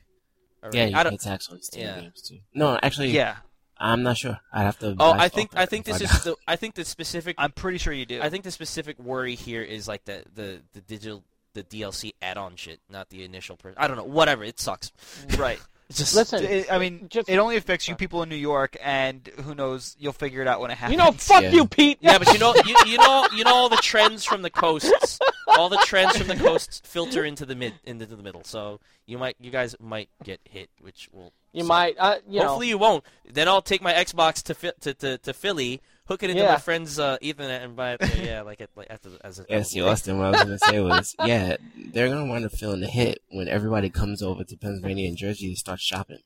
[0.63, 0.79] Already.
[0.79, 1.21] Yeah, you I pay don't.
[1.21, 2.01] tax on Steam Yeah.
[2.01, 2.39] games too.
[2.55, 3.37] No, actually, Yeah.
[3.79, 4.39] I'm not sure.
[4.53, 4.95] I have to.
[4.99, 6.25] Oh, I think I think this is out.
[6.25, 6.37] the.
[6.47, 7.35] I think the specific.
[7.39, 8.21] I'm pretty sure you do.
[8.23, 12.57] I think the specific worry here is like the the the digital the DLC add-on
[12.57, 13.57] shit, not the initial.
[13.57, 14.05] Per- I don't know.
[14.05, 14.43] Whatever.
[14.45, 14.93] It sucks.
[15.39, 15.59] right.
[15.89, 18.77] It's just Listen, It- I mean, just it only affects you people in New York,
[18.83, 19.95] and who knows?
[19.99, 20.93] You'll figure it out when it happens.
[20.93, 21.51] you know, fuck Yeah.
[21.51, 21.99] you, Pete.
[22.01, 25.19] Yeah, but you know, you, you know, you know all the trends from the coasts.
[25.59, 28.43] All the trends from the coasts filter into the mid, into the middle.
[28.45, 31.33] So you might, you guys might get hit, which will.
[31.53, 31.69] you suck.
[31.69, 33.05] might, uh, you Hopefully you won't.
[33.31, 36.53] Then I'll take my Xbox to Phi- to, to, to Philly, hook it into Yeah.
[36.53, 38.01] my friend's uh, Ethernet, and buy it.
[38.01, 39.47] There, yeah, like, at, like after as a.
[39.49, 41.57] Yeah, see, Austin, what I was gonna say was, yeah,
[41.93, 45.51] they're gonna wind up feeling the hit when everybody comes over to Pennsylvania and Jersey
[45.53, 46.19] to start shopping.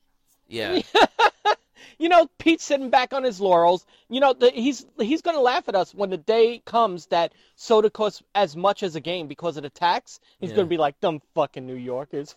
[0.47, 0.81] Yeah.
[1.79, 3.85] know, you know, Pete's sitting back on his laurels.
[4.09, 7.89] You know, the, he's he's gonna laugh at us when the day comes that soda
[7.89, 10.19] costs as much as a game because of the tax.
[10.39, 10.57] He's Yeah.
[10.57, 12.35] gonna be like, "Dumb fucking New Yorkers."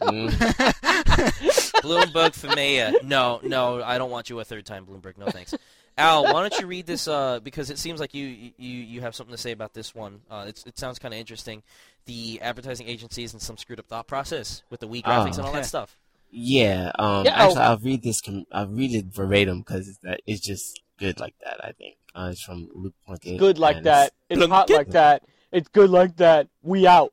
[0.00, 0.30] Mm.
[1.82, 2.92] Bloomberg for mayor.
[3.04, 5.18] No, no, I don't want you a third time, Bloomberg.
[5.18, 5.54] No thanks.
[5.98, 7.06] Al, why don't you read this?
[7.06, 8.26] Uh, because it seems like you
[8.56, 10.20] you you have something to say about this one.
[10.30, 11.62] Uh, it's, it sounds kind of interesting.
[12.06, 15.38] The advertising agencies and some screwed up thought process with the Wii graphics Oh.
[15.38, 15.96] and all that stuff.
[16.34, 17.64] Yeah, um, Yeah, actually, oh.
[17.64, 18.22] I'll read this.
[18.22, 21.62] Com- I'll read it verbatim because it's, that it's just good like that.
[21.62, 23.36] I think uh, it's from Luke Ponte.
[23.38, 24.12] good like and that.
[24.30, 25.24] It's hot like that.
[25.52, 26.48] It's good like that.
[26.62, 27.12] We out.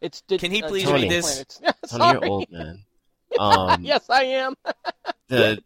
[0.00, 1.02] It's di- Can he uh, please Tony.
[1.02, 1.54] read this?
[1.60, 1.92] Planets.
[1.92, 2.82] Tony, you're old man.
[3.38, 4.54] Um, yes, I am.
[5.28, 5.62] the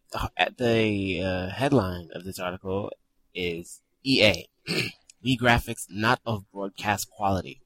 [0.56, 2.90] the uh, headline of this article
[3.34, 7.60] is EA Wii graphics not of broadcast quality.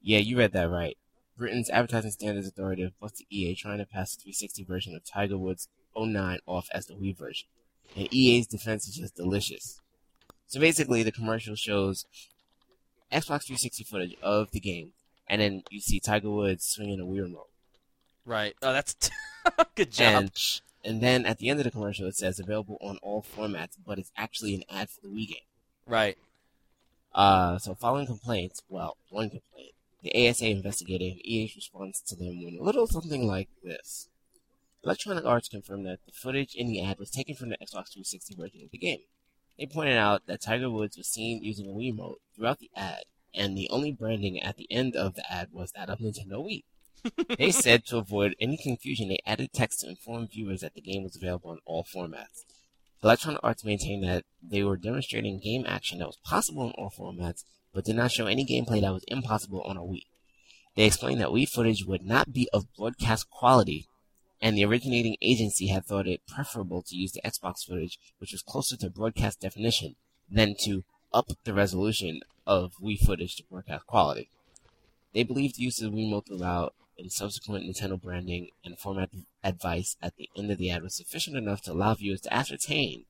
[0.00, 0.96] Yeah, you read that right.
[1.38, 5.38] Britain's Advertising Standards Authority have busted EA trying to pass the 360 version of Tiger
[5.38, 7.48] Woods 09 off as the Wii version.
[7.96, 9.80] And EA's defense is just delicious.
[10.46, 12.06] So basically, the commercial shows
[13.12, 14.92] Xbox 360 footage of the game,
[15.28, 17.48] and then you see Tiger Woods swinging a Wii remote.
[18.24, 18.54] Right.
[18.60, 18.96] Oh, that's
[19.74, 20.22] good job.
[20.22, 23.76] And, and then at the end of the commercial, it says available on all formats,
[23.86, 25.46] but it's actually an ad for the Wii game.
[25.86, 26.18] right.
[27.14, 29.72] Uh, so following complaints, well, one complaint,
[30.02, 34.08] the ASA investigated and EA's response to them went a little something like this.
[34.84, 38.34] Electronic Arts confirmed that the footage in the ad was taken from the Xbox 360
[38.36, 39.00] version of the game.
[39.58, 43.04] They pointed out that Tiger Woods was seen using a Wii remote throughout the ad,
[43.34, 46.62] and the only branding at the end of the ad was that of Nintendo Wii.
[47.38, 51.02] they said to avoid any confusion, they added text to inform viewers that the game
[51.02, 52.44] was available in all formats.
[53.02, 57.44] Electronic Arts maintained that they were demonstrating game action that was possible in all formats,
[57.72, 60.06] but did not show any gameplay that was impossible on a Wii.
[60.76, 63.88] They explained that Wii footage would not be of broadcast quality,
[64.40, 68.42] and the originating agency had thought it preferable to use the Xbox footage, which was
[68.42, 69.96] closer to broadcast definition,
[70.30, 74.30] than to up the resolution of Wii footage to broadcast quality.
[75.14, 79.10] They believed the use of the Wiimote throughout and subsequent Nintendo branding and format
[79.44, 83.04] advice at the end of the ad was sufficient enough to allow viewers to ascertain,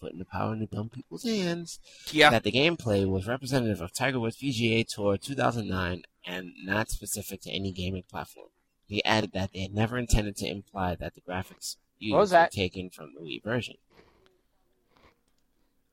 [0.00, 1.78] putting the power in the dumb people's hands,
[2.10, 2.30] Yeah.
[2.30, 7.50] that the gameplay was representative of Tiger Woods PGA Tour 2009 and not specific to
[7.50, 8.48] any gaming platform.
[8.88, 12.48] They added that they had never intended to imply that the graphics used was were
[12.50, 13.76] taken from the Wii version.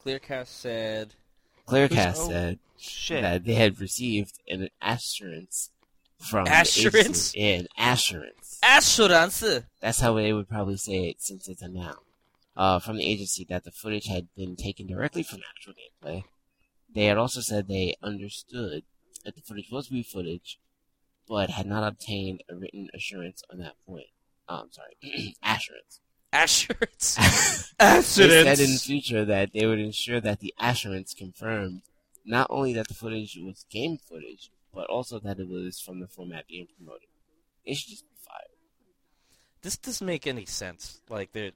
[0.04, 1.14] Clearcast said.
[1.68, 3.22] Clearcast oh, said Shit.
[3.22, 5.70] that they had received an assurance
[6.18, 7.36] from Assurance?
[7.36, 8.60] yeah, an assurance.
[8.64, 9.44] Assurance.
[9.82, 11.98] That's how they would probably say it since it's a noun.
[12.58, 16.24] Uh, from the agency that the footage had been taken directly from actual gameplay.
[16.92, 18.82] They had also said they understood
[19.24, 20.60] that the footage was real footage,
[21.28, 24.08] but had not obtained a written assurance on that point.
[24.50, 24.98] Oh, I'm sorry,
[25.44, 26.00] assurance.
[26.34, 27.18] Assurance.
[27.80, 31.84] They said in the future that they would ensure that the assurance confirmed
[32.26, 36.08] not only that the footage was game footage, but also that it was from the
[36.08, 37.08] format being promoted.
[37.64, 38.58] It should just be fired.
[39.62, 41.02] This doesn't make any sense.
[41.08, 41.52] Like they're.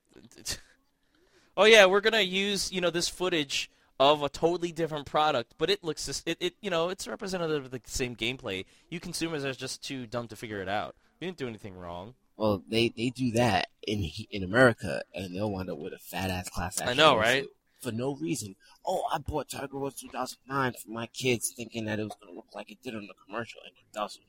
[1.58, 5.70] Oh yeah, we're gonna use you know this footage of a totally different product, but
[5.70, 8.66] it looks it, it you know it's representative of the same gameplay.
[8.90, 10.96] You consumers are just too dumb to figure it out.
[11.20, 12.16] We didn't do anything wrong.
[12.38, 16.30] Well, they, they do that in in America, and they'll wind up with a fat
[16.30, 16.90] ass class action.
[16.90, 17.46] I know, right?
[17.82, 18.56] For no reason.
[18.86, 22.36] Oh, I bought Tiger Woods 2009 for my kids, thinking that it was going to
[22.36, 24.24] look like it did on the commercial, and it doesn't.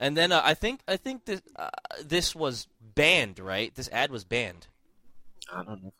[0.00, 1.70] And then uh, I think I think this uh,
[2.02, 3.74] this was banned, right?
[3.74, 4.66] This ad was banned
[5.52, 5.92] I don't know.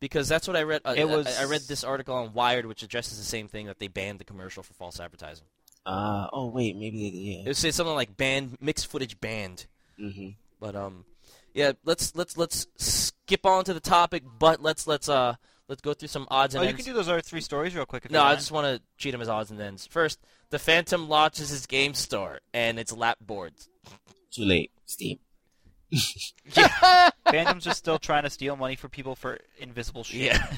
[0.00, 0.82] because that's what I read.
[0.84, 3.78] Uh, It was- I, read this article on Wired, which addresses the same thing that
[3.78, 5.46] they banned the commercial for false advertising.
[5.86, 7.46] Uh, oh wait, maybe they It yeah.
[7.46, 9.66] would say something like banned mixed footage banned.
[9.96, 10.30] hmm
[10.60, 11.04] But um,
[11.54, 14.24] yeah, let's let's let's skip on to the topic.
[14.38, 15.36] But let's let's uh
[15.68, 17.86] let's go through some odds and Oh, you can do those other three stories real
[17.86, 18.04] quick.
[18.04, 18.38] If no, you I want.
[18.40, 19.86] just want to treat them as odds and ends.
[19.86, 20.18] First,
[20.50, 23.68] the Phantom launches his game store and its lap boards.
[24.32, 24.72] Too late.
[24.86, 25.18] Steam.
[27.30, 30.20] Phantom's are still trying to steal money for people for invisible shit.
[30.22, 30.46] Yeah.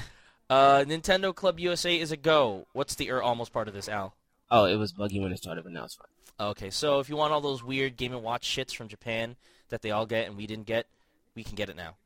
[0.49, 2.65] Uh, Nintendo Club USA is a go.
[2.73, 4.15] What's the er almost part of this, Al?
[4.49, 6.07] Oh, it was buggy when it started, but now it's fine.
[6.49, 9.35] Okay, so if you want all those weird Game and Watch shits from Japan
[9.69, 10.87] that they all get and we didn't get,
[11.35, 11.97] we can get it now.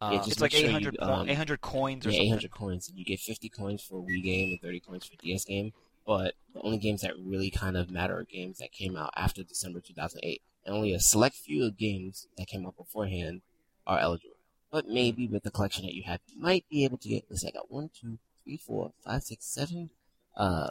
[0.00, 2.26] Uh, Yeah, just It's like make sure 800, you, um, 800 coins or Yeah, something.
[2.32, 2.88] 800 coins.
[2.88, 5.44] and You get 50 coins for a Wii game and 30 coins for a DS
[5.44, 5.72] game.
[6.04, 9.44] But the only games that really kind of matter are games that came out after
[9.44, 10.42] December 2008.
[10.64, 13.42] And only a select few of games that came out beforehand
[13.86, 14.36] are eligible.
[14.70, 17.24] But maybe with the collection that you have, you might be able to get.
[17.28, 19.90] Let's see, I got one, two, three, four, five, six, seven.
[20.36, 20.68] Uh,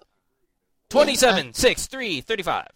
[0.89, 2.68] 27, 6, 3, 35.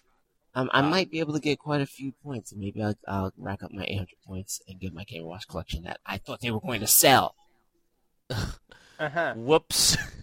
[0.53, 3.33] um, I might be able to get quite a few points, and maybe I'll, I'll
[3.37, 6.51] rack up my 800 points and get my Game Watch collection that I thought they
[6.51, 7.35] were going to sell.
[8.29, 9.33] Uh-huh.
[9.35, 9.97] Whoops.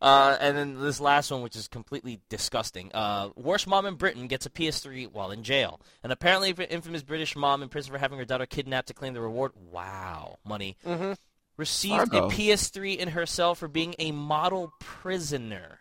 [0.00, 2.90] Uh, and then this last one, which is completely disgusting.
[2.92, 5.80] Uh, worst mom in Britain gets a PS3 while in jail.
[6.02, 9.20] An apparently infamous British mom in prison for having her daughter kidnapped to claim the
[9.20, 9.52] reward.
[9.70, 10.76] Wow, money.
[10.86, 11.12] Mm-hmm.
[11.56, 12.26] Received Fargo.
[12.26, 15.80] a PS3 in her cell for being a model prisoner.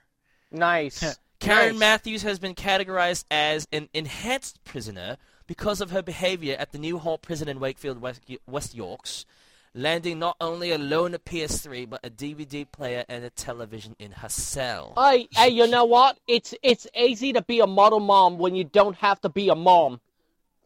[0.51, 1.17] Nice.
[1.39, 1.79] Karen Nice.
[1.79, 5.17] Matthews has been categorized as an enhanced prisoner
[5.47, 9.25] because of her behavior at the New Hall prison in Wakefield, West, West Yorks,
[9.73, 14.93] landing not only a PS3 but a DVD player and a television in her cell.
[14.95, 16.19] Hey, hey, you know what?
[16.27, 19.55] It's it's easy to be a model mom when you don't have to be a
[19.55, 19.99] mom.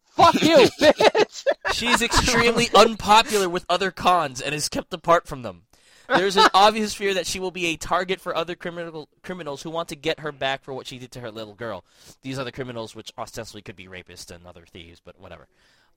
[0.05, 1.45] Fuck you, bitch.
[1.73, 5.63] She's extremely unpopular with other cons and is kept apart from them.
[6.07, 9.69] There's an obvious fear that she will be a target for other criminal criminals who
[9.69, 11.83] want to get her back for what she did to her little girl.
[12.21, 15.47] These other criminals, which ostensibly could be rapists and other thieves, but whatever.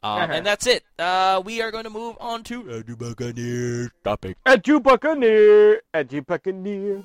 [0.02, 0.32] Uh, Uh-huh.
[0.32, 0.82] and that's it.
[0.98, 4.36] Uh, we are going to move on to Edu Buccaneer topic.
[4.46, 5.82] You buccaneer,
[6.26, 7.02] buccaneer.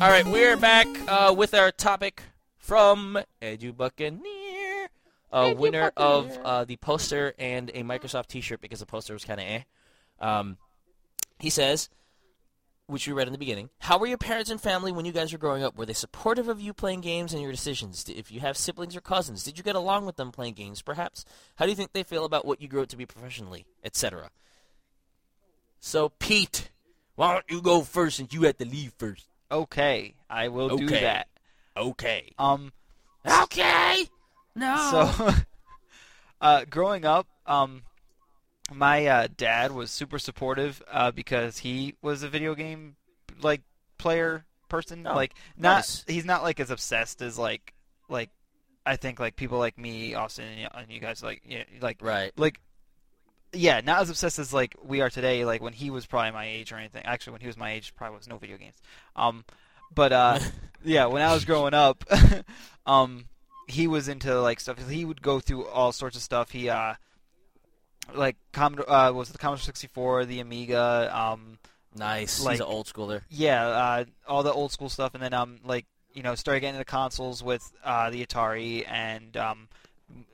[0.00, 2.22] All right, we're back uh, with our topic
[2.56, 4.88] from Edu Buccaneer,
[5.30, 9.26] a Edu winner of uh, the poster and a Microsoft T-shirt because the poster was
[9.26, 9.62] kind of eh.
[10.18, 10.56] Um,
[11.38, 11.90] he says,
[12.86, 15.34] which we read in the beginning, how were your parents and family when you guys
[15.34, 15.76] were growing up?
[15.76, 18.08] Were they supportive of you playing games and your decisions?
[18.08, 20.80] If you have siblings or cousins, did you get along with them playing games?
[20.80, 21.26] Perhaps.
[21.56, 24.30] How do you think they feel about what you grew up to be professionally, etc.?
[25.78, 26.70] So Pete,
[27.16, 29.29] why don't you go first since you had to leave first?
[29.50, 31.28] Okay, I will do that.
[31.76, 32.32] Okay.
[32.38, 32.72] Um,
[33.26, 34.06] Okay.
[34.54, 35.12] No.
[35.16, 35.30] so,
[36.40, 37.82] uh, growing up, um,
[38.72, 42.96] my uh, dad was super supportive uh, because he was a video game
[43.42, 43.62] like
[43.98, 45.06] player person.
[45.06, 46.04] Oh, like, not nice.
[46.06, 47.74] he's not like as obsessed as like
[48.08, 48.30] like
[48.86, 52.32] I think like people like me, Austin, and and you guys like yeah, like right.
[52.36, 52.60] like
[53.52, 55.44] yeah, not as obsessed as like we are today.
[55.44, 57.02] Like when he was probably my age or anything.
[57.04, 58.76] Actually, when he was my age, probably was no video games.
[59.16, 59.44] Um,
[59.94, 60.38] but uh,
[60.84, 62.04] yeah, when I was growing up,
[62.86, 63.26] um,
[63.68, 64.78] he was into like stuff.
[64.88, 66.50] He would go through all sorts of stuff.
[66.50, 66.94] He uh,
[68.14, 71.58] like Commodore uh, was it the Commodore 64, the Amiga, um,
[71.96, 72.40] Nice.
[72.42, 73.22] like- He's an old schooler.
[73.30, 76.74] yeah, uh, all the old school stuff, and then um, like you know, started getting
[76.74, 79.68] into consoles with uh, the Atari, and um,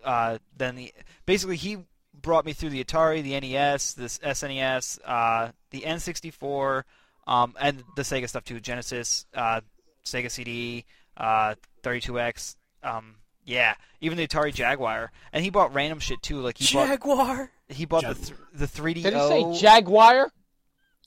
[0.04, 0.92] uh, then the
[1.26, 1.78] basically he
[2.26, 6.82] brought me through the Atari, the NES, this SNES, uh, the N64,
[7.26, 8.60] um, and the Sega stuff too.
[8.60, 9.60] Genesis, uh,
[10.04, 10.84] Sega CD,
[11.16, 12.56] uh, 32X.
[12.82, 13.14] Um,
[13.44, 16.40] yeah, even the Atari Jaguar, and he bought random shit too.
[16.40, 17.50] Like he bought Jaguar.
[17.68, 19.02] he bought the th- the 3D.
[19.04, 19.20] Did he
[19.54, 20.30] say Jaguar?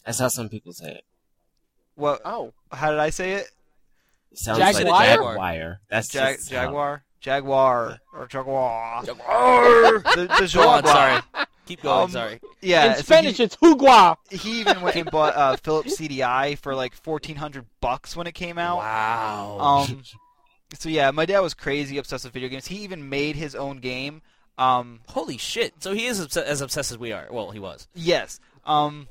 [0.05, 1.03] That's how some people say it.
[1.95, 2.22] What?
[2.24, 3.47] Oh, How did I say it?
[4.32, 4.86] It sounds Jaguar?
[4.91, 5.82] like Jaguar.
[5.89, 9.03] That's Jag- just how- Jaguar, Jaguar, or Jaguar.
[9.05, 9.99] Jaguar.
[9.99, 10.84] The, the Go on, Jaguar.
[10.84, 11.22] sorry.
[11.65, 12.03] Keep going.
[12.05, 12.39] Um, sorry.
[12.61, 14.17] Yeah, in so Spanish he, it's Hugua.
[14.32, 18.34] he even went and bought uh, Philips CDI for like fourteen hundred bucks when it
[18.34, 18.78] came out.
[18.78, 19.86] Wow.
[19.89, 20.03] Um,
[20.74, 22.67] so yeah, my dad was crazy obsessed with video games.
[22.67, 24.22] He even made his own game.
[24.57, 25.74] Um, Holy shit.
[25.84, 27.28] So he is obs- as obsessed as we are.
[27.32, 27.88] Well, he was.
[27.93, 28.39] yes.
[28.65, 29.07] Um,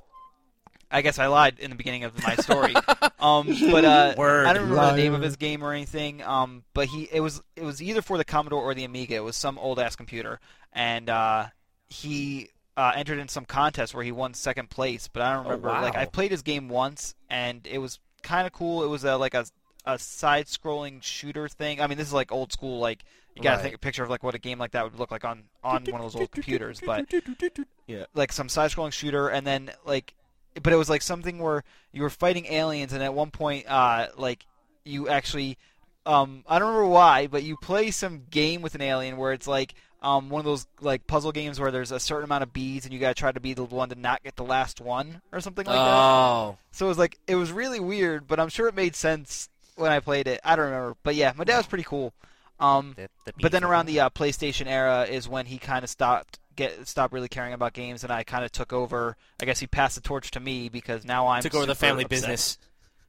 [0.91, 2.75] I guess I lied in the beginning of my story.
[3.21, 4.47] um, but uh, Word.
[4.47, 6.23] I don't remember the name of his game or anything.
[6.23, 9.17] Um, but he it was it was either for the Commodore or the Amiga.
[9.17, 10.41] It was some old ass computer,
[10.73, 11.47] and uh,
[11.89, 15.09] he uh, entered in some contest where he won second place.
[15.09, 15.69] But I don't Oh, remember.
[15.69, 15.83] wow.
[15.83, 18.83] Like I played his game once, and it was kind of cool.
[18.85, 19.45] It was a, like a
[19.85, 21.81] a side-scrolling shooter thing.
[21.81, 22.79] I mean, this is like old school.
[22.79, 23.63] Like you gotta Right.
[23.63, 25.85] think a picture of like what a game like that would look like on on
[25.85, 26.81] one of those old computers.
[26.85, 27.07] But
[27.87, 28.05] Yeah.
[28.15, 30.15] like some side-scrolling shooter, and then like,
[30.63, 34.09] but it was like something where you were fighting aliens, and at one point, uh,
[34.17, 34.47] like
[34.85, 35.59] you actually,
[36.07, 39.47] um, I don't remember why, but you play some game with an alien where it's
[39.47, 39.75] like.
[40.01, 42.95] Um, one of those like puzzle games where there's a certain amount of beads and
[42.95, 45.67] you gotta try to be the one to not get the last one or something
[45.67, 45.81] like that.
[45.83, 46.59] oh.
[46.71, 49.91] So it was like it was really weird, but I'm sure it made sense when
[49.91, 50.41] I played it.
[50.45, 52.13] I don't remember, but yeah, my dad was pretty cool.
[52.61, 52.95] Um,
[53.41, 57.15] but then around the uh, PlayStation era is when he kind of stopped get stopped
[57.15, 59.17] really caring about games, and I kind of took over.
[59.41, 62.05] I guess he passed the torch to me because now I'm took over the family
[62.05, 62.11] upset.
[62.11, 62.59] business.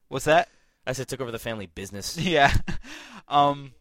[0.07, 0.47] What's that?
[0.87, 2.17] I said took over the family business.
[2.21, 2.53] Yeah.
[3.27, 3.73] um,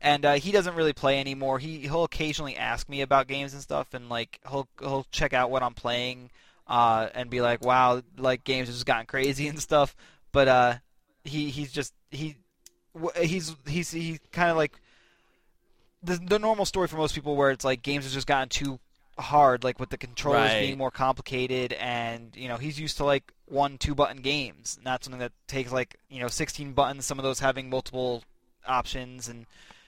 [0.00, 1.58] and uh, he doesn't really play anymore.
[1.58, 5.50] He he'll occasionally ask me about games and stuff, and like he'll he'll check out
[5.50, 6.30] what I'm playing,
[6.66, 9.94] uh, and be like, "Wow, like games have just gotten crazy and stuff."
[10.32, 10.74] But uh,
[11.24, 12.36] he he's just he
[13.20, 14.72] he's he's he kind of like
[16.02, 18.78] the the normal story for most people, where it's like games have just gotten too
[19.18, 20.60] hard, like with the controllers Right.
[20.60, 25.04] being more complicated, and you know he's used to like one two button games, not
[25.04, 27.04] something that takes like you know 16 buttons.
[27.06, 28.24] Some of those having multiple
[28.66, 29.46] options and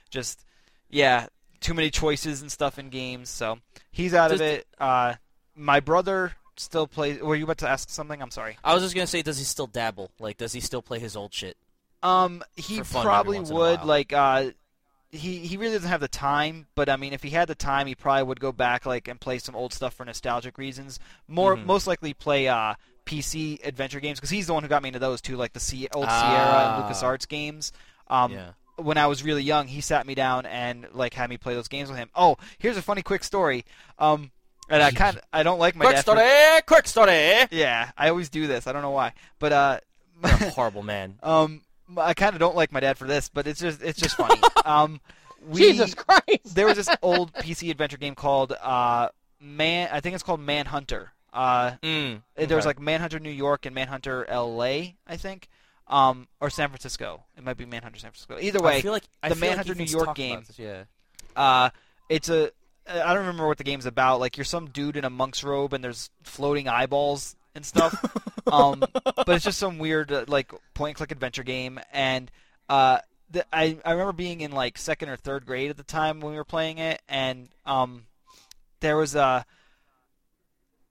[0.09, 0.45] just
[0.89, 1.27] yeah,
[1.59, 3.29] too many choices and stuff in games.
[3.29, 3.59] So
[3.91, 4.67] he's out of it.
[4.79, 5.15] Uh,
[5.55, 7.19] my brother still plays.
[7.19, 8.21] Were you about to ask something?
[8.21, 8.57] I'm sorry.
[8.63, 10.11] I was just gonna say, does he still dabble?
[10.19, 11.57] Like, does he still play his old shit?
[12.03, 13.83] Um, he For fun every probably once in a would.
[13.83, 14.51] Like, uh,
[15.11, 16.67] he he really doesn't have the time.
[16.75, 19.19] But I mean, if he had the time, he probably would go back like and
[19.19, 20.99] play some old stuff for nostalgic reasons.
[21.27, 21.65] More Mhm.
[21.65, 22.75] most likely play uh
[23.05, 25.59] PC adventure games because he's the one who got me into those too, like the
[25.59, 26.75] C- old Sierra Ah.
[26.85, 27.71] and LucasArts games.
[28.07, 28.51] Um, yeah.
[28.77, 31.67] when I was really young, he sat me down and like had me play those
[31.69, 32.09] games with him.
[32.15, 33.63] Oh, here's a funny quick story.
[33.99, 34.31] Um,
[34.69, 36.05] and I kind I don't like my Quick dad.
[36.05, 36.61] for- story.
[36.65, 37.47] Quick story.
[37.51, 38.65] yeah, I always do this.
[38.67, 39.79] I don't know why, but uh,
[40.23, 41.19] You're a horrible man.
[41.23, 41.61] um,
[41.97, 44.41] I kind of don't like my dad for this, but it's just it's just funny.
[44.65, 44.99] um,
[45.47, 46.55] we, Jesus Christ!
[46.55, 49.09] there was this old PC adventure game called uh
[49.39, 49.89] Man.
[49.91, 51.11] I think it's called Manhunter.
[51.31, 52.21] Uh, Mm.
[52.35, 52.69] there was Okay.
[52.69, 54.95] like Manhunter New York and Manhunter L.A.
[55.05, 55.49] I think,
[55.87, 57.25] um, or San Francisco.
[57.37, 58.37] It might be Manhunter San Francisco.
[58.39, 60.83] Either way, I feel like I the feel like Manhunter New York game- this, Yeah.
[61.35, 61.69] Uh,
[62.09, 62.51] it's a.
[62.87, 64.19] I don't remember what the game's about.
[64.19, 67.93] Like you're some dude in a monk's robe and there's floating eyeballs and stuff.
[68.51, 71.79] um, but it's just some weird uh, like point click adventure game.
[71.91, 72.29] And
[72.69, 72.99] uh,
[73.31, 76.33] the, I I remember being in like second or third grade at the time when
[76.33, 78.05] we were playing it, and um,
[78.81, 79.45] there was a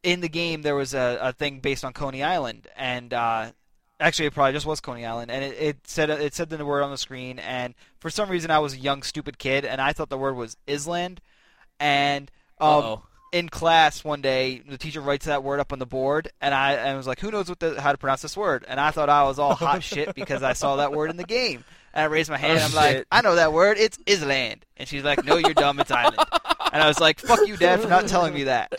[0.02, 3.50] in the game there was a, a thing based on Coney Island, and uh,
[4.00, 6.82] actually it probably just was Coney Island, and it, it said it said the word
[6.82, 9.92] on the screen, and for some reason I was a young stupid kid, and I
[9.92, 11.20] thought the word was Island,
[11.78, 13.00] and um.
[13.35, 16.74] In class one day the teacher writes that word up on the board, and I,
[16.74, 18.93] and I was like, who knows what the, how to pronounce this word, and I
[18.93, 21.64] thought I was all hot shit because I saw that word in the game.
[21.93, 22.59] And I raised my hand.
[22.61, 23.07] Oh, and I'm like.
[23.12, 23.76] I know that word.
[23.78, 24.66] It's Island.
[24.76, 25.78] And she's like, No, you're dumb.
[25.78, 26.18] It's island.
[26.72, 28.72] And I was like, Fuck you, Dad, for not telling me that.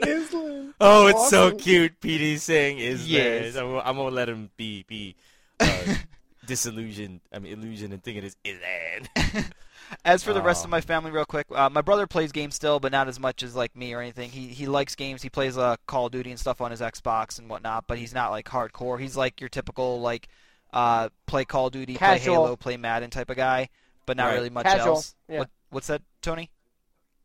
[0.80, 2.00] Oh, it's so cute.
[2.00, 3.56] PD saying is Yes.
[3.56, 5.16] I'm, I'm gonna let him be be
[5.58, 5.96] uh,
[6.46, 7.20] disillusioned.
[7.32, 9.50] I mean, illusion and thinking it's Ilan.
[10.04, 10.64] As for the rest Oh.
[10.66, 13.42] of my family, real quick, uh, my brother plays games still, but not as much
[13.42, 14.30] as like me or anything.
[14.30, 15.22] He he likes games.
[15.22, 18.12] He plays uh, Call of Duty and stuff on his Xbox and whatnot, but he's
[18.14, 19.00] not like hardcore.
[19.00, 20.28] He's like your typical like
[20.72, 23.68] uh, play Call of Duty, play Halo, play Madden type of guy,
[24.06, 24.34] but not Right.
[24.34, 25.14] really much Casual, else.
[25.28, 25.38] yeah.
[25.40, 26.50] What, what's that, Tony?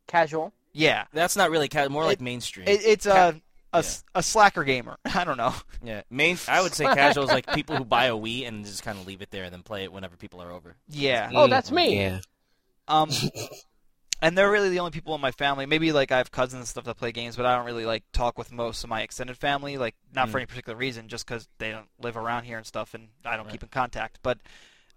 [0.06, 0.52] Casual.
[0.72, 2.66] Yeah, That's not really ca- more like mainstream.
[2.66, 3.34] it, it's Ca-
[3.72, 4.96] a, a s- a slacker gamer.
[5.14, 5.54] I don't know.
[5.84, 6.36] yeah, main.
[6.48, 9.06] I would say casual is like people who buy a Wii and just kind of
[9.06, 10.74] leave it there and then play it whenever people are over.
[10.88, 11.30] Yeah.
[11.34, 11.96] Oh, that's me.
[12.00, 12.20] Yeah.
[12.88, 13.10] Um,
[14.22, 15.66] and they're really the only people in my family.
[15.66, 18.04] Maybe like I have cousins and stuff that play games, but I don't really like
[18.12, 19.76] talk with most of my extended family.
[19.76, 20.42] Like not for Mm.
[20.42, 23.46] any particular reason, just because they don't live around here and stuff, and I don't
[23.46, 23.52] Right.
[23.52, 24.18] keep in contact.
[24.22, 24.38] But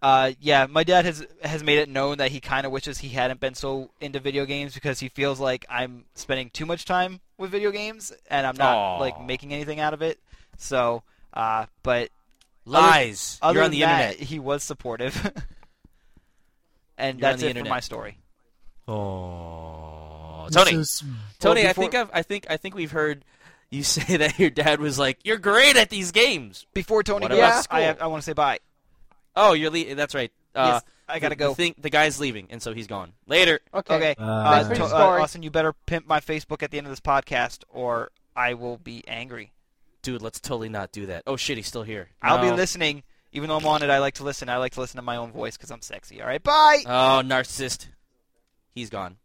[0.02, 3.10] uh, yeah, my dad has has made it known that he kind of wishes he
[3.10, 7.20] hadn't been so into video games because he feels like I'm spending too much time
[7.38, 9.00] with video games and I'm not Aw.
[9.00, 10.20] like making anything out of it.
[10.58, 11.02] So,
[11.34, 12.10] uh, but
[12.66, 13.40] Lies.
[13.42, 14.28] other You're on than the that, internet.
[14.28, 15.32] he was supportive.
[16.98, 18.18] and You're that's the it for my story.
[18.88, 20.76] Oh, Tony.
[20.76, 21.04] This is-
[21.40, 23.24] Tony, Well, I think I've, I think I think we've heard
[23.70, 27.30] you say that your dad was like, "You're great at these games." Before Tony What
[27.32, 27.96] goes, about I.
[28.00, 28.60] I want to say bye.
[29.36, 30.32] Oh, you're le- that's right.
[30.56, 31.50] Uh, yes, I gotta the, go.
[31.50, 33.14] The, thing, the guy's leaving, and so he's gone.
[33.28, 33.60] Later.
[33.74, 33.96] Okay.
[33.96, 34.16] Okay.
[34.18, 35.20] Uh, Uh, to- uh.
[35.22, 38.78] Austin, you better pimp my Facebook at the end of this podcast, or I will
[38.78, 39.52] be angry.
[40.02, 41.24] Dude, let's totally not do that.
[41.28, 42.10] Oh shit, he's still here.
[42.22, 43.04] I'll be listening,
[43.38, 43.90] even though I'm on it.
[43.90, 44.50] I like to listen.
[44.50, 46.22] I like to listen to my own voice because I'm sexy.
[46.22, 46.82] All right, bye.
[46.86, 47.88] Oh, narcissist.
[48.74, 49.18] He's gone.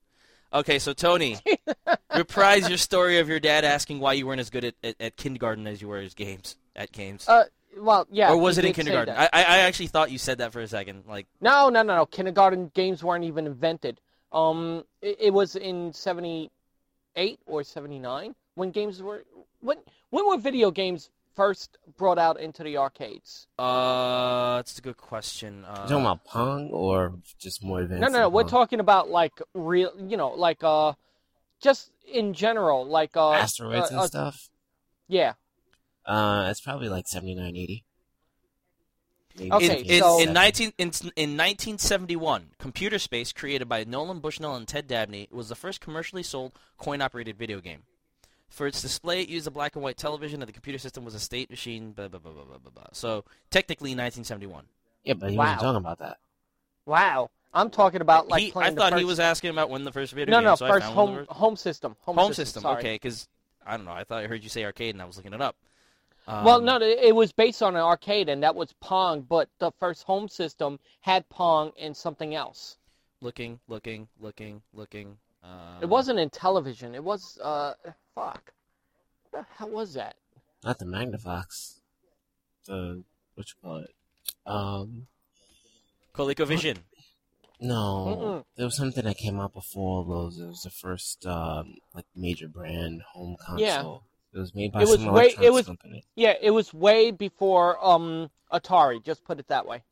[0.53, 1.39] Okay, so Tony,
[2.17, 5.17] reprise your story of your dad asking why you weren't as good at, at, at
[5.17, 7.27] kindergarten as you were as games at games.
[7.27, 7.45] Uh,
[7.79, 8.31] well, yeah.
[8.31, 9.15] or was it in kindergarten?
[9.17, 11.05] I, I I actually thought you said that for a second.
[11.09, 12.07] Like, No, no, no, no.
[12.07, 13.99] Kindergarten games weren't even invented.
[14.31, 19.25] Um, it, it was in '78 or '79 when games were
[19.61, 19.79] when
[20.11, 23.47] when were video games first brought out into the arcades?
[23.59, 25.65] uh, that's a good question.
[25.65, 28.01] Uh, you talking about Pong or just more advanced?
[28.01, 28.25] No, no, no.
[28.25, 30.93] than We're talking about like real, you know, like uh,
[31.61, 34.49] just in general, like uh, asteroids uh, and uh, stuff.
[35.09, 35.35] yeah.
[36.05, 37.85] Uh, it's probably like 79, 80.
[39.41, 44.57] Okay, in, in, so- in 19 in, in 1971, Computer Space, created by Nolan Bushnell
[44.57, 47.85] and Ted Dabney, was the first commercially sold coin-operated video game.
[48.53, 51.15] For its display, it used a black and white television, and the computer system was
[51.15, 51.93] a state machine.
[51.93, 52.71] Blah blah blah blah blah blah.
[52.71, 52.85] blah.
[52.93, 54.67] So technically, 1971.
[55.05, 55.45] Yeah, but he Wow.
[55.45, 56.19] wasn't talking about that.
[56.85, 57.31] Wow.
[57.55, 59.93] I'm talking about like He- I playing the thought he was asking about when the
[59.93, 60.45] first video No, game.
[60.45, 61.97] no, so first found when the home first- home system.
[62.03, 62.63] Home, home system.
[62.63, 62.79] Sorry.
[62.79, 63.29] Okay, because
[63.65, 63.93] I don't know.
[63.93, 65.57] I thought I heard you say arcade, and I was looking it up.
[66.27, 69.23] Um, Well, no, it was based on an arcade, and that was Pong.
[69.23, 72.77] But the first home system had Pong and something else.
[73.21, 75.19] Looking, looking, looking, looking.
[75.43, 76.95] Uh, It wasn't in television.
[76.95, 77.75] It was uh,
[78.15, 78.53] fuck.
[79.31, 80.17] What the hell was that?
[80.65, 81.81] Not the Magnavox.
[82.67, 83.03] The
[83.35, 83.91] what you call it?
[84.47, 85.07] Um,
[86.15, 86.79] ColecoVision.
[87.61, 88.45] no, Mm-mm.
[88.57, 90.39] there was something that came out before those.
[90.39, 93.59] It was the first um like major brand home console.
[93.67, 93.99] Yeah.
[94.35, 96.05] It was made by It was some way- it was- company.
[96.15, 99.03] Yeah, it was way before um Atari.
[99.05, 99.83] Just put it that way.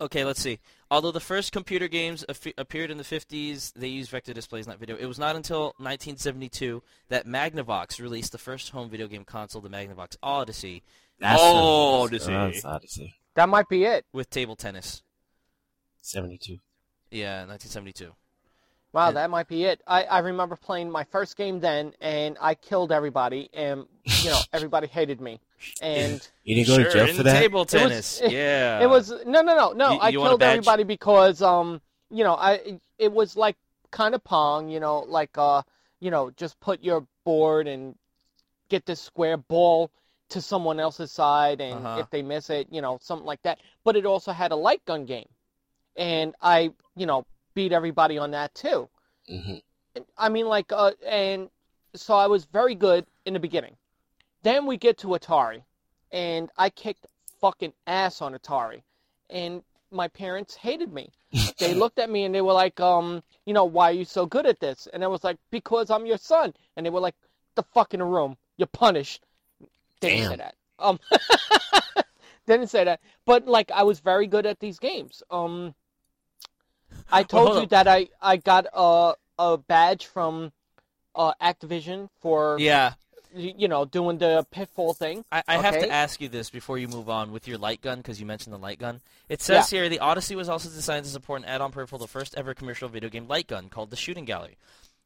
[0.00, 0.58] Okay, let's see.
[0.90, 4.78] Although the first computer games af- appeared in the 50s, they used vector displays, not
[4.78, 4.96] video.
[4.96, 9.68] It was not until 1972 that Magnavox released the first home video game console, the
[9.68, 10.84] Magnavox Odyssey,
[11.18, 12.06] That's Oh, what.
[12.12, 12.32] Odyssey.
[12.32, 13.14] That's Odyssey.
[13.34, 14.04] That might be it.
[14.12, 15.02] with table tennis.
[16.02, 16.58] Seventy-two.
[17.10, 18.12] Yeah, 1972.
[18.96, 19.82] Wow, that might be it.
[19.86, 24.38] I, I remember playing my first game then, and I killed everybody, and you know
[24.54, 25.38] everybody hated me.
[25.82, 27.38] And You didn't go to sure, jail in for that.
[27.40, 28.22] table was- tennis.
[28.26, 28.80] yeah.
[28.80, 29.92] it was no, no, no, no.
[29.92, 33.56] You- I you killed everybody because um, you know, I it was like
[33.90, 35.60] kind of pong, you know, like uh,
[36.00, 37.94] you know, just put your board and
[38.70, 39.90] get this square ball
[40.30, 42.00] to someone else's side, and Uh-huh.
[42.00, 43.58] if they miss it, you know, something like that.
[43.84, 45.28] But it also had a light gun game,
[45.96, 47.26] and I, you know,
[47.56, 48.88] beat everybody on that too.
[49.28, 49.56] hmm
[50.18, 51.48] I mean, like, uh, and
[51.94, 53.74] so I was very good in the beginning.
[54.42, 55.62] Then we get to Atari,
[56.12, 57.06] and I kicked
[57.40, 58.82] fucking ass on Atari,
[59.30, 61.10] and my parents hated me.
[61.58, 64.26] They looked at me and they were like, um, you know, why are you so
[64.26, 64.86] good at this?
[64.92, 66.52] And I was like, because I'm your son.
[66.76, 67.14] And they were like,
[67.54, 69.24] the fuck in the room, you're punished.
[70.00, 70.38] They didn't say Damn.
[70.38, 70.54] that.
[70.78, 71.00] Um,
[72.46, 73.00] didn't say that.
[73.24, 75.22] But like, I was very good at these games.
[75.30, 75.74] Um,
[77.10, 77.70] I told hold you up.
[77.70, 80.52] that I I got a a badge from
[81.14, 82.94] uh, Activision for yeah.
[83.34, 85.24] you know doing the pitfall thing.
[85.30, 87.98] I, I have to ask you this before you move on with your light gun
[87.98, 89.00] because you mentioned the light gun.
[89.28, 92.34] It says here the Odyssey was also designed to support an add-on peripheral, the first
[92.36, 94.56] ever commercial video game light gun called the Shooting Gallery.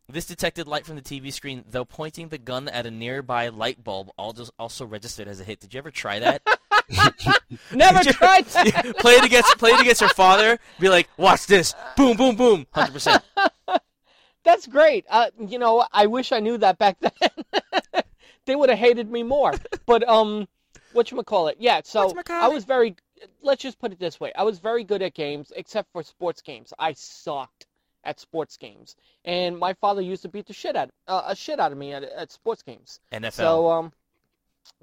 [0.08, 3.84] This detected light from the TV screen, though pointing the gun at a nearby light
[3.84, 5.60] bulb all just also registered as a hit.
[5.60, 6.42] Did you ever try that?
[7.72, 8.96] Never tried that.
[8.98, 10.58] play it against play it against your father.
[10.78, 13.22] Be like, watch this, boom, boom, boom, hundred percent.
[14.44, 15.04] That's great.
[15.08, 18.02] Uh, you know, I wish I knew that back then.
[18.46, 19.52] they would have hated me more.
[19.86, 20.48] But um,
[20.92, 21.56] what you call it?
[21.60, 21.82] Yeah.
[21.84, 22.96] So I was very.
[23.42, 26.40] Let's just put it this way: I was very good at games, except for sports
[26.40, 26.72] games.
[26.78, 27.66] I sucked
[28.02, 31.60] at sports games, and my father used to beat the shit out uh, a shit
[31.60, 32.98] out of me at, at sports games.
[33.12, 33.32] NFL.
[33.32, 33.92] So um,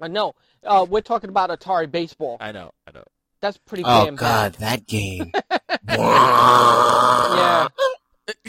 [0.00, 0.34] uh, know.
[0.64, 2.36] uh, we're talking about Atari baseball.
[2.40, 3.04] I know, I know.
[3.40, 4.60] That's pretty Oh damn God, bad.
[4.60, 5.32] that game.
[7.38, 7.68] Yeah.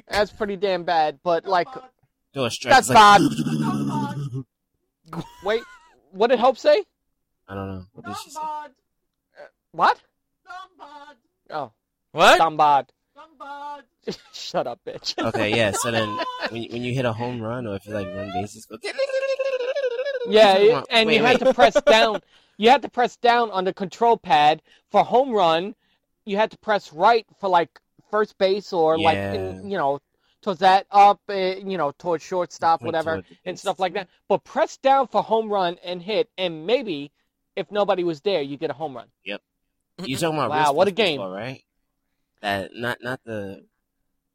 [0.10, 1.20] That's pretty damn bad.
[1.24, 1.68] But like,
[2.34, 2.74] Do a stretch.
[2.74, 3.22] that's like, bad.
[5.44, 5.64] Wait,
[6.12, 6.84] what did Hope say?
[7.48, 7.86] I don't know.
[7.94, 8.40] What did she say?
[9.72, 10.00] What?
[11.50, 11.72] Oh,
[12.12, 12.38] What?
[12.38, 12.92] dumb bad.
[14.34, 15.16] Shut up, bitch.
[15.24, 15.72] Okay, yeah.
[15.72, 16.10] So then,
[16.50, 18.78] when you, when you hit a home run or if you like run bases, go.
[20.28, 22.22] Yeah, it- and you had to press down.
[22.58, 24.62] You had to press down on the control pad
[24.92, 25.76] for home run.
[26.26, 27.80] You had to press right for like
[28.12, 30.00] first base or like in, you know
[30.42, 34.08] towards that up, uh, you know towards shortstop, whatever, toward the and stuff like that.
[34.28, 37.12] But press down for home run and hit, and maybe
[37.56, 39.08] if nobody was there, you get a home run.
[39.26, 39.42] Yep.
[40.06, 41.18] You talking about Wow, what a game.
[41.18, 41.64] baseball, right?
[42.42, 43.66] That not not the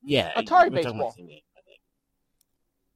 [0.03, 1.15] yeah Atari we're talking about baseball.
[1.17, 1.81] game, I think.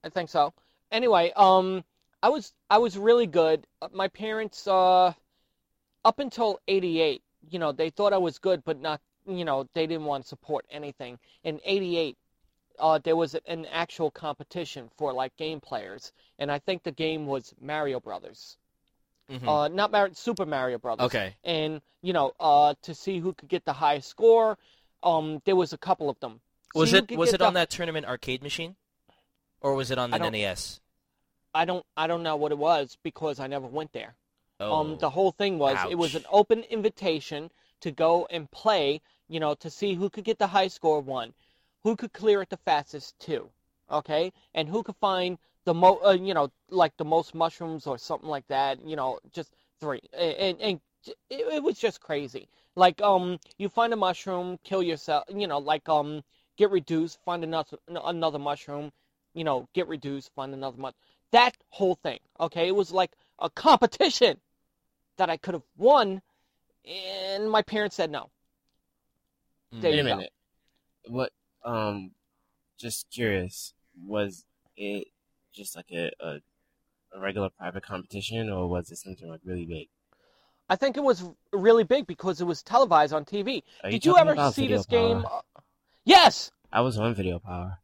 [0.04, 0.52] I think so.
[0.90, 1.84] Anyway, um,
[2.22, 3.66] I was I was really good.
[3.80, 5.12] Uh, My parents, uh,
[6.04, 9.86] up until '88, you know, they thought I was good, but not, you know, they
[9.86, 11.18] didn't want to support anything.
[11.44, 12.16] In '88,
[12.78, 17.26] uh, there was an actual competition for like game players, and I think the game
[17.26, 18.56] was Mario Brothers.
[19.30, 19.46] Mhm.
[19.46, 21.06] Uh, not Mar- Super Mario Brothers.
[21.06, 21.36] Okay.
[21.44, 24.58] And you know, uh, to see who could get the highest score.
[25.02, 26.40] Um, there was a couple of them.
[26.74, 28.74] Was See it was it the- on that tournament arcade machine,
[29.60, 30.80] or was it on the NES?
[31.58, 34.14] I don't I don't know what it was because I never went there.
[34.60, 34.72] Oh.
[34.72, 37.50] Um, the whole thing was it was an open invitation
[37.80, 41.34] to go and play, you know, to see who could get the high score one,
[41.82, 43.50] who could clear it the fastest two,
[43.90, 47.98] okay, and who could find the mo, uh, you know, like the most mushrooms or
[47.98, 49.50] something like that, you know, just
[49.80, 50.80] three, and and, and
[51.28, 52.48] it, it was just crazy.
[52.76, 56.22] Like um, you find a mushroom, kill yourself, you know, like um,
[56.56, 58.92] get reduced, find another another mushroom,
[59.34, 61.02] you know, get reduced, find another mushroom.
[61.32, 64.38] That whole thing, okay, it was like a competition
[65.16, 66.22] that I could have won,
[66.84, 68.30] and my parents said no.
[69.74, 69.80] Mm.
[69.82, 70.16] There Wait you a go.
[70.16, 70.32] minute.
[71.06, 71.32] What?
[71.64, 72.12] Um,
[72.78, 73.74] just curious.
[74.06, 74.44] Was
[74.76, 75.08] it
[75.52, 76.38] just like a, a
[77.14, 79.88] a regular private competition, or was it something like really big?
[80.68, 83.62] I think it was really big because it was televised on TV.
[83.82, 85.24] Are Did you talking ever about see Video this game?
[86.04, 87.78] Yes, I was on Video Power.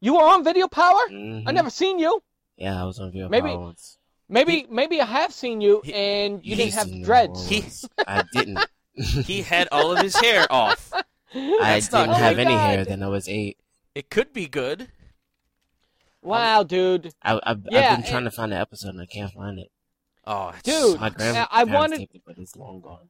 [0.00, 1.00] you were on Video Power.
[1.10, 1.42] Mhm.
[1.46, 2.22] I never seen you.
[2.56, 3.98] Yeah, I was on Video Maybe- Power once.
[4.28, 7.46] Maybe maybe I have seen you, He- and you didn't have seen dreads.
[7.48, 7.64] He-
[8.06, 8.58] I didn't.
[8.96, 10.92] He had all of his hair off.
[11.34, 12.16] I That's didn't good.
[12.16, 12.84] have Oh my any hair.
[12.84, 13.58] Then I was eight.
[13.94, 14.88] It could be good.
[16.22, 17.12] wow, dude.
[17.22, 19.70] I, I've, Yeah, I've been trying to find the episode and I can't find it.
[20.26, 23.08] Oh, Dude, My grandma I wanted- it, but it's long gone.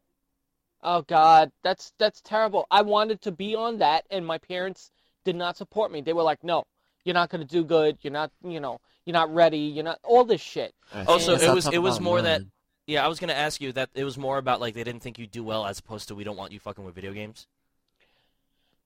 [0.82, 2.66] Oh God, that's that's terrible.
[2.70, 4.90] I wanted to be on that, and my parents
[5.24, 6.02] did not support me.
[6.02, 6.64] They were like, "No,
[7.04, 7.96] you're not gonna do good.
[8.02, 9.58] You're not, you know, you're not ready.
[9.58, 12.42] You're not all this shit." Alright, Also, it was- it was more that-
[12.86, 15.18] Yeah, I was gonna ask you that it was more about like they didn't think
[15.18, 17.46] you'd do well as opposed to we don't want you fucking with video games.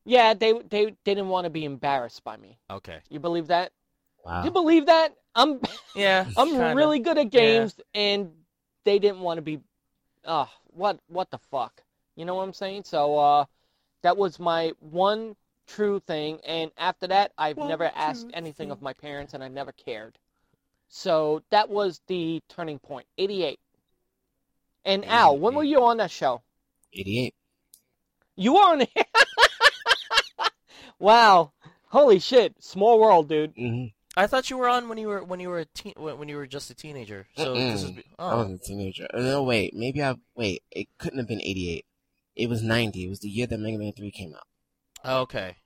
[0.05, 2.59] Yeah, they they didn't want to be embarrassed by me.
[2.71, 3.01] Okay.
[3.11, 3.73] You believe that?
[4.25, 4.45] Wow.
[4.45, 5.15] You believe that?
[5.35, 5.61] I'm
[5.95, 6.27] Yeah.
[6.37, 6.75] I'm kinda.
[6.75, 8.33] really good at games, and
[8.85, 9.61] they didn't want to be.
[10.25, 11.83] Oh, what what the fuck?
[12.17, 12.85] You know what I'm saying?
[12.85, 13.45] So uh,
[14.03, 15.37] that was my one
[15.69, 19.45] true thing, and after that, I've One never asked true anything of my parents, and
[19.45, 20.19] I never cared.
[20.89, 23.07] So that was the turning point.
[23.19, 23.59] 88.
[24.85, 26.43] And Al, when were you on that show?
[26.95, 27.35] 88.
[28.37, 28.91] You were on it.
[30.99, 31.53] wow.
[31.89, 32.55] Holy shit.
[32.63, 33.53] Small world, dude.
[33.57, 33.85] hmm
[34.17, 36.29] I thought you were on when you were when you were a teen when when
[36.29, 37.29] you were just a teenager.
[37.37, 39.07] So this is oh I was a teenager.
[39.15, 39.75] Uh, No, wait.
[39.75, 40.17] Maybe I.
[40.35, 40.65] Wait.
[40.73, 41.85] It couldn't have been 88.
[42.35, 43.05] It was 90.
[43.05, 44.48] It was the year that Mega Man 3 came out.
[45.05, 45.57] Oh, okay.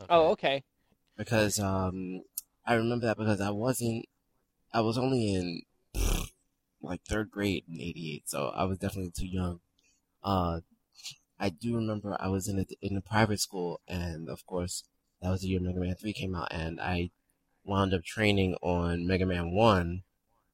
[0.00, 0.06] okay.
[0.08, 0.64] Oh, okay.
[1.16, 2.22] Because, um,
[2.66, 4.06] I remember that because I wasn't.
[4.72, 5.62] I was only in,
[6.80, 9.60] like, third grade in 88, so I was definitely too young.
[10.22, 10.60] Uh,
[11.38, 14.84] I do remember I was in a, in a private school, and of course,
[15.20, 17.10] that was the year Mega Man 3 came out, and I
[17.64, 20.02] wound up training on Mega Man 1.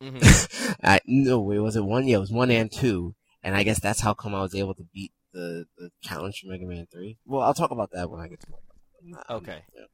[0.02, 0.76] Mhm.
[0.82, 2.06] I no, it wasn't one?
[2.06, 4.74] Yeah, it was one and two, and I guess that's how come I was able
[4.74, 7.18] to beat the the challenge for Mega Man three.
[7.26, 9.16] Well, I'll talk about that when I get to it.
[9.30, 9.62] Okay.
[9.76, 9.84] Yeah.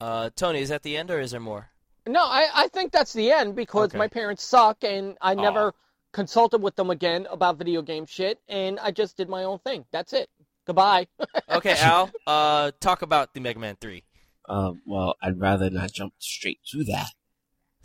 [0.00, 1.70] Uh, Tony, is that the end or is there more?
[2.06, 3.98] No, I, I think that's the end because Okay.
[3.98, 5.72] my parents suck and I never Aw.
[6.12, 9.86] consulted with them again about video game shit and I just did my own thing.
[9.90, 10.28] That's it.
[10.66, 11.06] Goodbye.
[11.48, 12.10] Okay, Al.
[12.26, 14.02] Uh, talk about the Mega Man Three.
[14.48, 17.10] Uh, well, I'd rather not jump straight to that.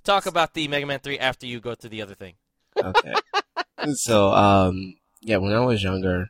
[0.03, 2.33] Talk about the Mega Man Three after you go through the other thing.
[2.75, 3.13] Okay.
[3.93, 6.29] so, um, yeah, when I was younger,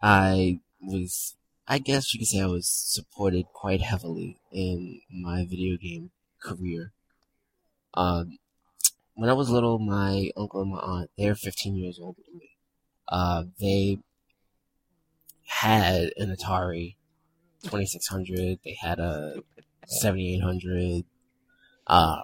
[0.00, 1.34] I was,
[1.66, 6.10] I guess you could say I was supported quite heavily in my video game
[6.42, 6.92] career.
[7.94, 8.38] Um,
[9.14, 12.50] when I was little, my uncle and my aunt, they're 15 years older than me.
[13.08, 13.98] Uh, they
[15.46, 16.94] had an Atari
[17.64, 18.60] 2600.
[18.64, 19.42] They had a
[19.86, 21.04] 7800.
[21.86, 22.20] Uh,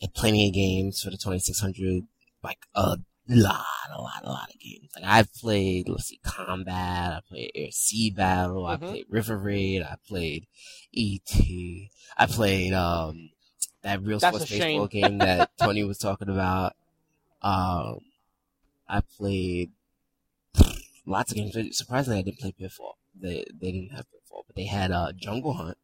[0.00, 2.04] had plenty of games for the 2600.
[2.44, 4.90] Like a lot, a lot, a lot of games.
[4.96, 7.12] Like I've played, let's see, Combat.
[7.12, 8.66] I played Air Sea Battle.
[8.66, 8.88] I Mhm.
[8.88, 9.82] played River Raid.
[9.82, 10.46] I played
[10.94, 11.90] ET.
[12.18, 13.30] I played um
[13.82, 16.74] that real That's sports baseball game that Tony was talking about.
[17.42, 17.98] Um,
[18.88, 19.72] I played
[21.06, 21.56] lots of games.
[21.76, 22.98] Surprisingly, I didn't play Pitfall.
[23.20, 25.78] They they didn't have Pitfall, but they had uh, Jungle Hunt.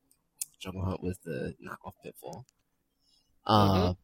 [0.61, 2.47] Jungle Hunt was the knockoff Pitfall.
[3.47, 3.95] Uh,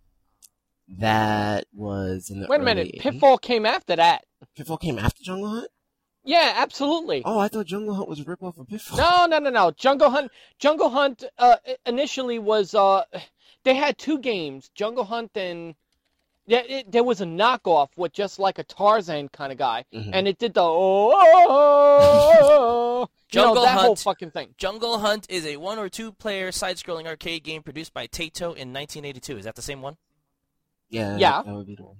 [0.89, 2.51] that was in the Mm-hmm.
[2.52, 3.01] Wait a minute, 80s.
[3.01, 4.24] Pitfall came after that.
[4.56, 5.69] Pitfall came after Jungle Hunt.
[6.27, 7.23] Yeah, absolutely.
[7.24, 8.97] Oh, I thought Jungle Hunt was a ripoff of Pitfall.
[8.98, 9.70] No, no, no, no.
[9.73, 10.31] Jungle Hunt.
[10.59, 11.56] Jungle Hunt uh,
[11.86, 12.74] initially was.
[12.74, 13.02] Uh,
[13.65, 15.74] they had two games, Jungle Hunt and.
[16.47, 20.11] Yeah, it, there was a knockoff with just like a Tarzan kind of guy, Mhm.
[20.12, 21.11] and it did the oh,
[22.35, 23.98] you know, Jungle that whole Hunt.
[24.01, 24.55] fucking thing.
[24.59, 28.55] Jungle Hunt is a one or two player side scrolling arcade game produced by Taito
[28.56, 29.39] in 1982.
[29.39, 29.97] Is that the same one?
[30.94, 31.42] Yeah, Yeah.
[31.42, 31.96] that would be the one.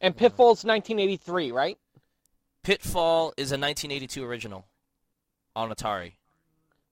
[0.00, 1.78] And Pitfall's 1983, right?
[2.62, 4.66] Pitfall is a 1982 original
[5.54, 6.12] on Atari.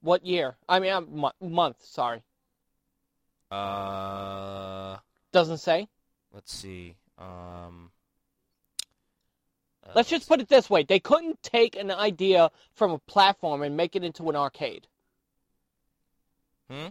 [0.00, 0.56] What year?
[0.68, 1.82] I mean, mo- month.
[1.84, 2.22] Sorry,
[3.50, 4.98] Uh,
[5.32, 5.88] doesn't say.
[6.32, 6.96] let's see.
[7.18, 7.90] Um,
[9.84, 13.62] uh, Let's just put it this way: they couldn't take an idea from a platform
[13.62, 14.86] and make it into an arcade.
[16.70, 16.88] Hmm?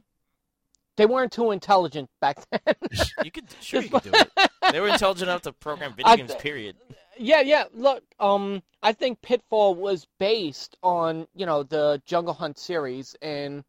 [0.98, 2.76] They weren't too intelligent back then.
[3.24, 4.50] You could sure you could do it.
[4.72, 6.36] They were intelligent enough to program video I games.
[6.36, 6.76] Period.
[7.18, 7.66] yeah, yeah.
[7.74, 13.64] Look, um, I think Pitfall was based on you know the Jungle Hunt series, and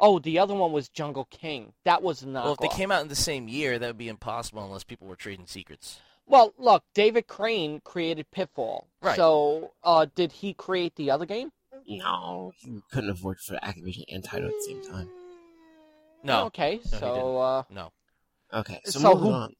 [0.00, 1.72] oh, the other one was Jungle King.
[1.84, 2.44] That was not.
[2.44, 5.06] Well, if they came out in the same year, that would be impossible unless people
[5.06, 6.00] were trading secrets.
[6.26, 8.86] Well, look, David Crane created Pitfall.
[9.02, 9.16] Right.
[9.16, 11.52] So, uh, did he create the other game?
[11.86, 15.08] No, he couldn't have worked for Activision and Taito at the same time.
[16.22, 17.92] No, Okay, he so uh, no.
[18.52, 19.54] Okay, so, So moving who- on.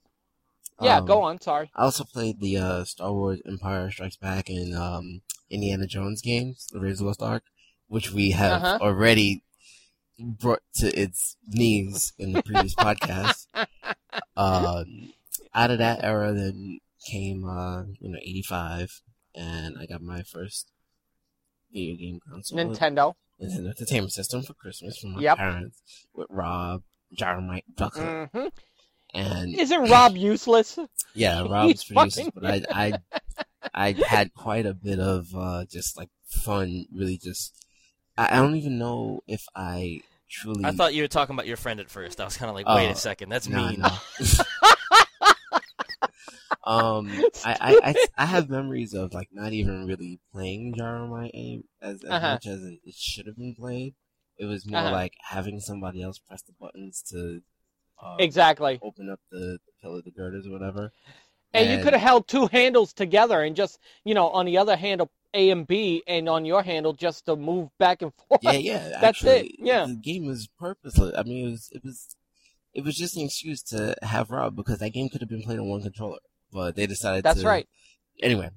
[0.81, 1.41] yeah, Um, go on.
[1.41, 1.71] Sorry.
[1.75, 6.69] I also played the uh, Star Wars Empire Strikes Back and um, Indiana Jones games,
[6.71, 7.45] The Raiders of the Lost Ark,
[7.89, 8.79] which we have Uh-huh.
[8.81, 9.43] already
[10.19, 13.47] brought to its knees in the previous podcast.
[14.37, 15.13] Um,
[15.55, 19.03] out of that era, then came uh, you know '85,
[19.35, 20.71] and I got my first
[21.73, 23.15] video game console, Nintendo.
[23.43, 25.37] Nintendo Entertainment System for Christmas from my Yep.
[25.39, 25.83] parents
[26.15, 26.83] with Rob,
[27.19, 28.47] Gyromite, Duck Hunt, hmm
[29.15, 30.79] and Isn't Rob useless?
[31.15, 32.45] yeah, Rob's He's producers, fucking- but
[32.75, 32.99] I, I,
[33.75, 36.87] I had quite a bit of uh, just like fun.
[36.95, 37.55] Really, just
[38.17, 40.01] I, I don't even know if I
[40.31, 40.65] truly.
[40.65, 42.21] I thought you were talking about your friend at first.
[42.21, 43.81] I was kind of like, wait Oh, a second, that's Nah, mean.
[43.81, 43.99] nah.
[46.65, 51.65] um, I, I, I, I have memories of like not even really playing Gyromite aim
[51.81, 52.23] as, as Uh-huh.
[52.23, 53.95] much as it, it should have been played.
[54.39, 54.91] It was more Uh-huh.
[54.91, 57.43] like having somebody else press the buttons to
[58.03, 58.81] uh, Exactly.
[58.83, 60.93] open up the, the pillar, the girders, or whatever.
[61.55, 64.77] And you could have held two handles together and just, you know, on the other
[64.77, 68.43] handle A and B, and on your handle just to move back and forth.
[68.43, 68.97] Yeah, yeah.
[69.01, 69.89] That's actually, it, yeah.
[69.91, 71.15] The game was purposeless.
[71.17, 72.17] I mean, it was, it was,
[72.75, 75.59] it was just an excuse to have Rob because that game could have been played
[75.59, 76.19] on one controller,
[76.53, 77.19] but they decided.
[77.19, 77.69] To That's to, right.
[78.23, 78.51] Anyway,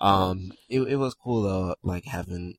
[0.00, 2.56] um, it it was cool though, like having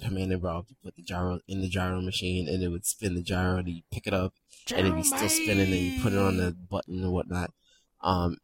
[0.00, 3.22] commanded Rob to put the gyro in the gyro machine, and it would spin the
[3.22, 4.34] gyro, and you pick it up,
[4.70, 7.52] and it'd be still spinning, and you put it on the button and whatnot.
[8.02, 8.38] Um,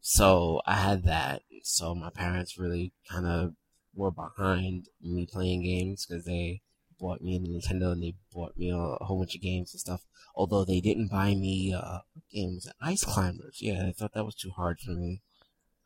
[0.00, 1.42] so I had that.
[1.62, 3.54] So my parents really kind of
[3.94, 6.60] were behind me playing games because they
[6.98, 10.02] bought me a Nintendo and they bought me a, whole bunch of games and stuff.
[10.34, 11.98] Although they didn't buy me uh
[12.32, 13.58] games, Ice Climbers.
[13.60, 15.22] Yeah, I thought that was too hard for me.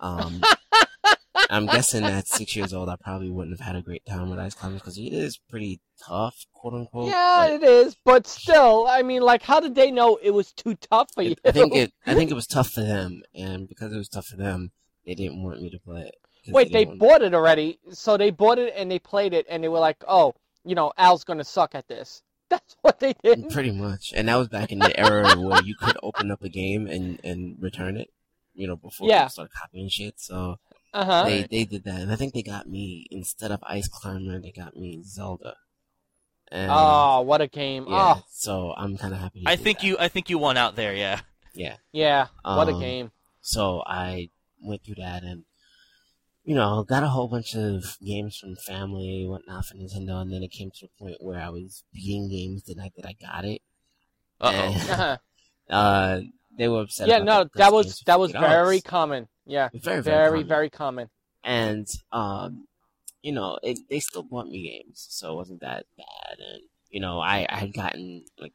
[0.00, 0.42] Um,
[1.50, 4.38] I'm guessing at six years old, I probably wouldn't have had a great time with
[4.38, 7.08] Ice Climbers because it is pretty tough, quote unquote.
[7.08, 10.52] Yeah, but it is, but still, I mean, like, how did they know it was
[10.52, 11.36] too tough for you?
[11.44, 14.26] I think it, I think it was tough for them, and because it was tough
[14.26, 14.72] for them,
[15.06, 16.16] they didn't want me to play it.
[16.48, 19.62] Wait, they didn't bought it already, so they bought it and they played it, and
[19.62, 20.34] they were like, "Oh,
[20.68, 23.48] you know, Al's gonna suck at this." That's what they did.
[23.50, 26.48] Pretty much, and that was back in the era where you could open up a
[26.48, 28.08] game and and return it.
[28.54, 29.20] You know, before Yeah.
[29.24, 30.18] people started copying shit.
[30.18, 30.56] So
[30.94, 31.24] Uh huh.
[31.26, 34.50] they they did that, and I think they got me instead of Ice Climber, they
[34.52, 35.56] got me Zelda.
[36.50, 37.84] And, Oh, what a game!
[37.86, 38.14] yeah.
[38.16, 39.42] Oh, So I'm kind of happy.
[39.46, 39.86] I think that.
[39.86, 40.94] you, I think you won out there.
[40.94, 41.20] Yeah.
[41.54, 41.76] Yeah.
[41.92, 43.10] yeah, what a Um, game!
[43.42, 44.30] So I
[44.62, 45.44] went through that and,
[46.48, 50.42] you know, got a whole bunch of games from family, whatnot for Nintendo, and then
[50.42, 53.44] it came to a point where I was beating games the night that I got
[53.44, 53.60] it.
[54.40, 54.92] Uh And, oh.
[54.94, 55.16] Uh-huh.
[55.68, 56.20] uh,
[56.56, 57.06] they were upset.
[57.06, 58.40] Yeah, about no, the that was that was $50.
[58.40, 59.28] very common.
[59.44, 60.48] Yeah, very, very, very common.
[60.48, 61.10] very common.
[61.44, 62.66] And, um,
[63.20, 66.38] you know, it, they still bought me games, so it wasn't that bad.
[66.38, 68.54] And you know, I I had gotten like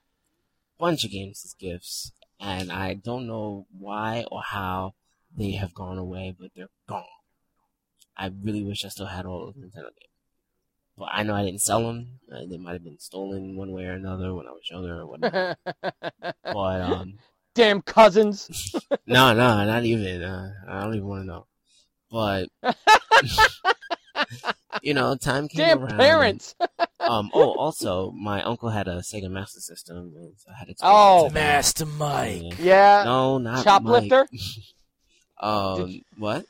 [0.79, 4.95] a bunch of games as gifts, and I don't know why or how
[5.37, 7.03] they have gone away, but they're gone.
[8.17, 10.13] I really wish I still had all those Nintendo games.
[10.97, 12.19] But I know I didn't sell them.
[12.31, 15.07] Uh, they might have been stolen one way or another when I was younger or
[15.07, 15.57] whatnot.
[16.43, 17.17] but um,
[17.55, 18.71] Damn cousins.
[19.07, 20.21] no, no, not even.
[20.21, 21.47] Uh, I don't even want to know.
[22.11, 22.49] But
[24.83, 25.97] you know, time came Damn around.
[25.97, 26.55] parents.
[26.99, 27.31] Um.
[27.33, 30.75] Oh, also, my uncle had a Sega Master System, and so I had to.
[30.83, 31.29] Oh.
[31.31, 32.59] Master Mike.
[32.59, 33.03] Yeah.
[33.03, 34.27] No, not Choplifter?
[34.31, 34.41] Mike.
[35.39, 35.87] um.
[35.87, 36.45] Did what?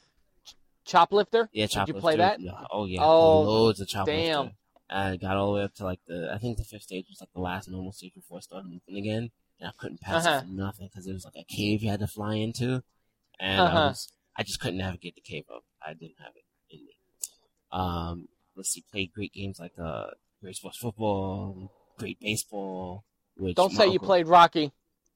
[0.85, 1.47] Choplifter?
[1.53, 2.39] Yeah, Did you play that?
[2.39, 3.01] Yeah, Oh yeah.
[3.03, 4.05] Oh, loads of Choplifter.
[4.05, 4.51] damn.
[4.89, 6.29] I got all the way up to like the.
[6.33, 9.69] I think the fifth stage was like the last normal stage before moving again, and
[9.69, 10.37] I couldn't pass Uh-huh.
[10.37, 12.83] it for nothing because it was like a cave you had to fly into,
[13.39, 13.77] and Uh-huh.
[13.77, 14.11] I was.
[14.35, 15.63] I just couldn't navigate the cave up.
[15.81, 16.43] I didn't have it
[16.75, 16.95] in me.
[17.71, 18.27] Um.
[18.55, 18.83] Let's see.
[18.91, 20.07] Played great games like uh,
[20.41, 23.03] great sports football, great baseball.
[23.35, 24.71] Which Don't say you played Rocky.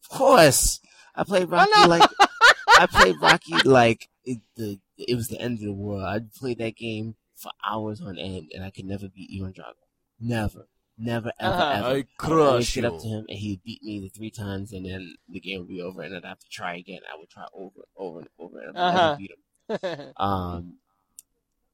[0.10, 0.80] Of course,
[1.14, 1.88] I played Rocky know.
[1.88, 2.10] like
[2.78, 6.04] I played Rocky like it, the it was the end of the world.
[6.04, 9.74] I'd play that game for hours on end, and I could never beat Ivan Drago.
[10.20, 10.68] Never,
[10.98, 11.72] never, ever, Uh-huh.
[11.74, 11.88] ever.
[11.88, 14.74] I would always crush get up to him, and he'd beat me the three times,
[14.74, 17.02] and then the game would be over, and I'd have to try again.
[17.14, 18.98] I would try over, over, and over, and I'd Uh-huh.
[18.98, 20.14] never beat him.
[20.18, 20.78] Um,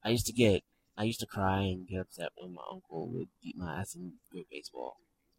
[0.03, 0.63] I used to get,
[0.97, 4.13] I used to cry and get upset when my uncle would beat my ass in
[4.31, 4.97] good baseball.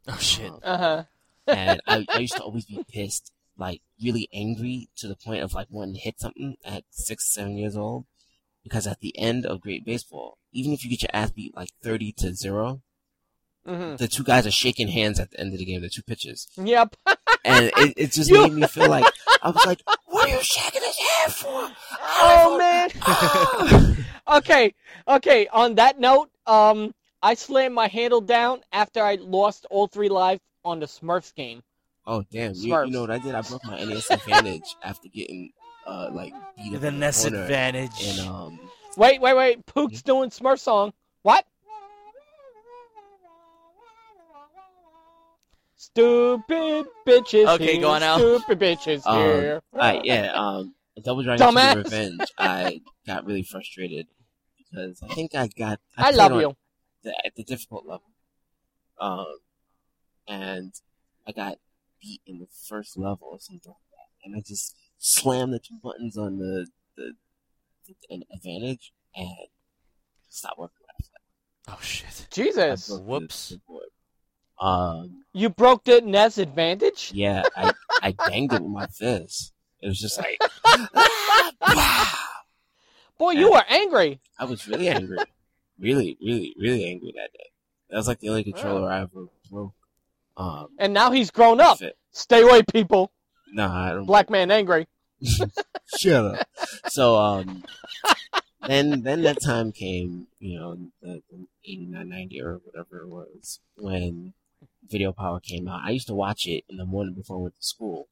[0.09, 0.51] Oh shit.
[0.51, 1.05] Um, uh-huh.
[1.49, 5.55] and I, I used to always be pissed, like really angry to the point of
[5.55, 8.07] like wanting to hit something at six, seven years old.
[8.63, 11.69] Because at the end of great baseball, even if you get your ass beat like
[11.83, 12.81] thirty to zero,
[13.67, 16.03] hmm the two guys are shaking hands at the end of the game, the two
[16.03, 16.97] pitches, Yep.
[17.45, 19.05] and it, it just made me feel like
[19.43, 21.71] I was like, "What are you shaking his hand for?"
[22.23, 23.97] Oh man.
[24.39, 24.75] okay.
[25.09, 25.47] Okay.
[25.49, 30.41] On that note, um, I slammed my handle down after I lost all three lives
[30.65, 31.63] on the Smurfs game.
[32.07, 32.53] Oh damn!
[32.55, 33.35] You, you know what I did?
[33.35, 35.53] I broke my NES Advantage after getting
[35.87, 37.91] uh like beat up The in NES advantage.
[38.07, 38.61] And um,
[38.97, 39.67] Wait, wait, wait.
[39.67, 40.93] Pook's doing Smurf song.
[41.23, 41.45] What?
[45.77, 47.47] Stupid bitches.
[47.55, 48.17] Okay, here, go on now.
[48.17, 49.63] Stupid bitches Um, here.
[49.73, 51.73] Alright, yeah, um, Double Dragon Dumbass.
[51.73, 54.07] 2 Revenge, I got really frustrated
[54.59, 55.81] because I think I got.
[55.99, 56.57] I played love you.
[57.03, 58.05] The, at the difficult level.
[58.99, 59.27] Um,
[60.29, 60.73] and
[61.27, 61.59] I got
[62.05, 64.27] beat in the first level or something like that.
[64.27, 66.67] And I just slammed the two buttons on the,
[66.97, 67.13] the,
[67.87, 69.29] the an advantage and
[70.29, 71.73] stopped working after that.
[71.73, 72.27] Oh shit.
[72.31, 72.91] Jesus.
[72.91, 73.57] Whoops.
[74.61, 77.11] Um, You broke the NES advantage?
[77.15, 77.73] yeah, I,
[78.03, 79.53] I banged it with my fist.
[79.81, 80.39] It was just like,
[83.19, 84.21] Boy, you were angry.
[84.39, 85.19] I was really angry.
[85.79, 87.51] really, really, really angry that day.
[87.91, 89.75] That was like the only controller I ever broke.
[90.37, 91.79] Um, And now he's grown up.
[91.79, 91.97] fit.
[92.11, 93.13] Stay away, people.
[93.53, 94.07] Nah, I don't.
[94.07, 94.87] Black man angry.
[95.99, 96.49] Shut up.
[96.89, 97.65] So, um,
[98.67, 103.61] then, then that time came, you know, the, the 89, 90 or whatever it was,
[103.77, 104.33] when
[104.89, 105.81] Video Power came out.
[105.85, 108.09] I used to watch it in the morning before I went to school.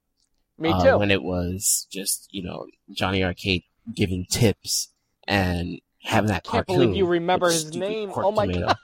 [0.59, 0.99] Me uh, too.
[0.99, 4.91] When it was just, you know, Johnny Arcade giving tips
[5.27, 6.77] and having that I Can't cartoon.
[6.87, 8.13] believe you remember his name.
[8.15, 8.77] Oh my god.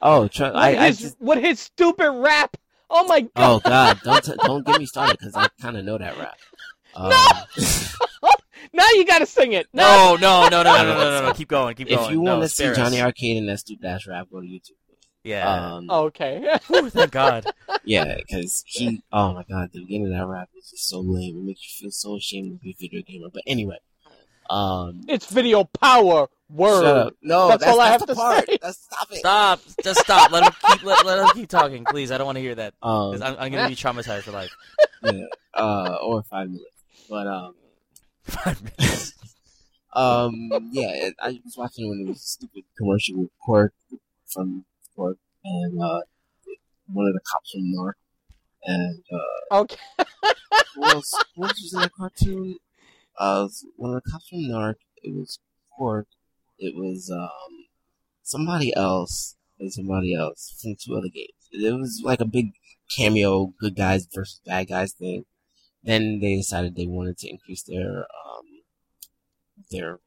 [0.00, 2.56] Oh, tr- What I, I his, just, what his stupid rap.
[2.90, 3.30] Oh my god.
[3.36, 6.36] oh god, don't t- don't get me started because I kind of know that rap.
[6.94, 7.12] Um,
[8.72, 9.66] Now you gotta sing it.
[9.72, 10.16] No.
[10.20, 11.32] No, no, no, no, no, no, no, no, no.
[11.34, 12.04] Keep going, keep going.
[12.04, 13.04] if you want to see Johnny us.
[13.04, 14.72] Arcade and that stupid ass rap, go to YouTube.
[15.22, 15.74] Yeah.
[15.74, 16.48] Um, Okay.
[16.68, 17.46] Whew, thank God.
[17.84, 21.36] yeah, because he, oh my god, the beginning of that rap is just so lame.
[21.38, 23.28] It makes you feel so ashamed to be a video gamer.
[23.32, 23.78] But anyway,
[24.50, 26.28] um, it's video power.
[26.50, 26.82] Word.
[26.82, 27.14] shut up.
[27.20, 28.46] No, That's that's, all I have to part.
[28.48, 28.58] say.
[28.62, 29.16] That's stop it.
[29.18, 29.60] Stop.
[29.84, 30.30] Just stop.
[30.30, 30.82] Let him keep.
[30.82, 32.10] Let, let him keep talking, please.
[32.10, 32.72] I don't want to hear that.
[32.82, 34.50] Um, I'm, I'm gonna be traumatized for life.
[35.04, 36.64] yeah, uh, or five minutes.
[37.10, 37.54] But um,
[38.24, 39.12] Five minutes.
[39.94, 43.72] um, yeah, I was watching when it was a stupid commercial with Quark
[44.26, 44.64] from
[44.94, 46.00] Quark and uh,
[46.92, 47.92] one of the cops from Narc,
[48.64, 49.76] and uh, Okay.
[50.76, 51.12] what else?
[51.36, 52.56] Who else was in that cartoon?
[53.20, 54.76] Was one of the cops from Narc.
[55.02, 55.38] It was
[55.70, 56.08] Quark.
[56.58, 57.66] It was um
[58.22, 61.32] somebody else and somebody else from two other games.
[61.50, 62.52] It was like a big
[62.96, 65.24] cameo, good guys versus bad guys thing.
[65.82, 68.46] Then they decided they wanted to increase their um
[69.70, 70.00] their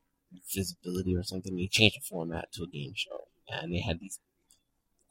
[0.53, 1.55] visibility or something.
[1.55, 4.19] They changed the format to a game show, and they had these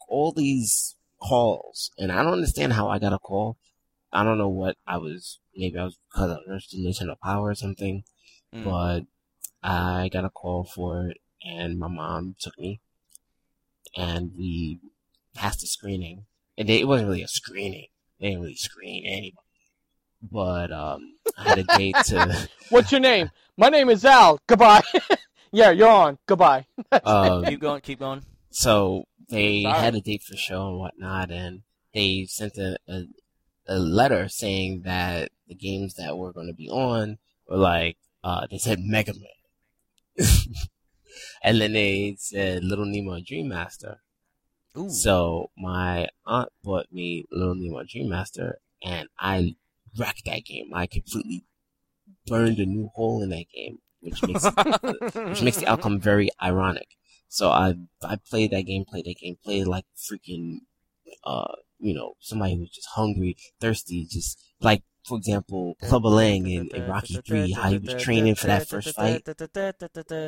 [0.09, 3.59] all these calls, and I don't understand how I got a call.
[4.13, 5.39] I don't know what I was.
[5.57, 8.05] Maybe I was because I was interested in Nintendo Power or something.
[8.55, 8.65] Mm.
[8.65, 9.01] But
[9.63, 12.81] I got a call for it, and my mom took me,
[13.97, 14.81] and we
[15.35, 16.27] passed the screening.
[16.59, 17.87] And they, it wasn't really a screening.
[18.21, 19.37] They didn't really screen anybody.
[20.23, 22.49] But um, I had a date to.
[22.69, 23.31] What's your name?
[23.57, 24.39] My name is Al.
[24.47, 24.83] Goodbye.
[25.53, 26.19] yeah, you're on.
[26.27, 26.67] Goodbye.
[27.05, 27.81] Um, Keep going.
[27.81, 28.23] Keep going.
[28.51, 29.79] so they Sorry.
[29.79, 31.63] had a date for show and whatnot, and
[31.95, 33.05] they sent a, a,
[33.71, 37.19] a letter saying that the games that were going to be on
[37.49, 40.29] were like, uh, they said Mega Man.
[41.43, 44.01] and then they said Little Nemo Dream Master.
[44.77, 44.91] Ooh.
[44.91, 49.55] So my aunt bought me Little Nemo Dream Master, and I
[49.97, 50.71] wrecked that game.
[50.75, 51.45] I completely
[52.27, 54.45] burned a new hole in that game, which makes
[55.15, 56.89] which makes the outcome very ironic.
[57.29, 60.59] So I I played that game, played that game, played like freaking,
[61.25, 66.47] uh, you know, somebody who was just hungry, thirsty, just like for example, Clubber Lang
[66.47, 69.25] in, in Rocky Three, how he was training for that first fight,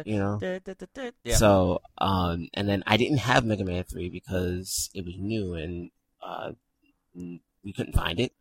[0.06, 0.38] you know.
[1.24, 1.36] Yeah.
[1.36, 5.90] So, um, and then I didn't have Mega Man 3 because it was new and,
[6.22, 6.52] uh,
[7.14, 8.32] we couldn't find it.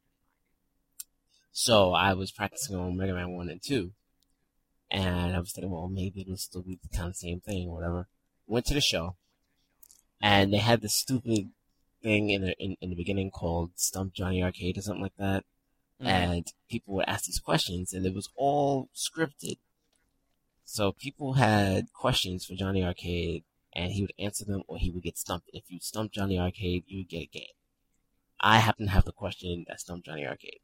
[1.52, 3.92] So I was practicing on Mega Man 1 and 2.
[4.90, 7.76] And I was thinking, well, maybe it'll still be the kind of same thing or
[7.76, 8.08] whatever.
[8.48, 9.16] Went to the show.
[10.22, 11.50] And they had this stupid
[12.02, 15.46] thing in the, in, in the beginning called Stump Johnny Arcade or something like that
[16.02, 16.06] Mhm.
[16.08, 19.58] and people would ask these questions, and it was all scripted.
[20.66, 25.04] So people had questions for Johnny Arcade, and he would answer them, or he would
[25.04, 25.50] get stumped.
[25.54, 27.54] If you stumped Johnny Arcade, you would get a game.
[28.40, 30.60] I happen to have the question that stumped Johnny Arcade,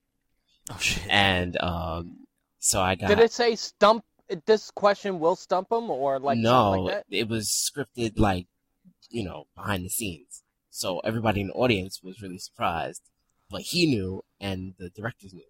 [0.71, 1.07] Oh shit.
[1.07, 2.25] and um,
[2.57, 4.03] so I got Did it say stump?
[4.45, 7.05] This question will stump him, or like no, like that?
[7.11, 8.47] it was scripted like
[9.09, 10.41] you know behind the scenes.
[10.77, 13.01] So everybody in the audience was really surprised,
[13.49, 15.47] but he knew, and the directors knew.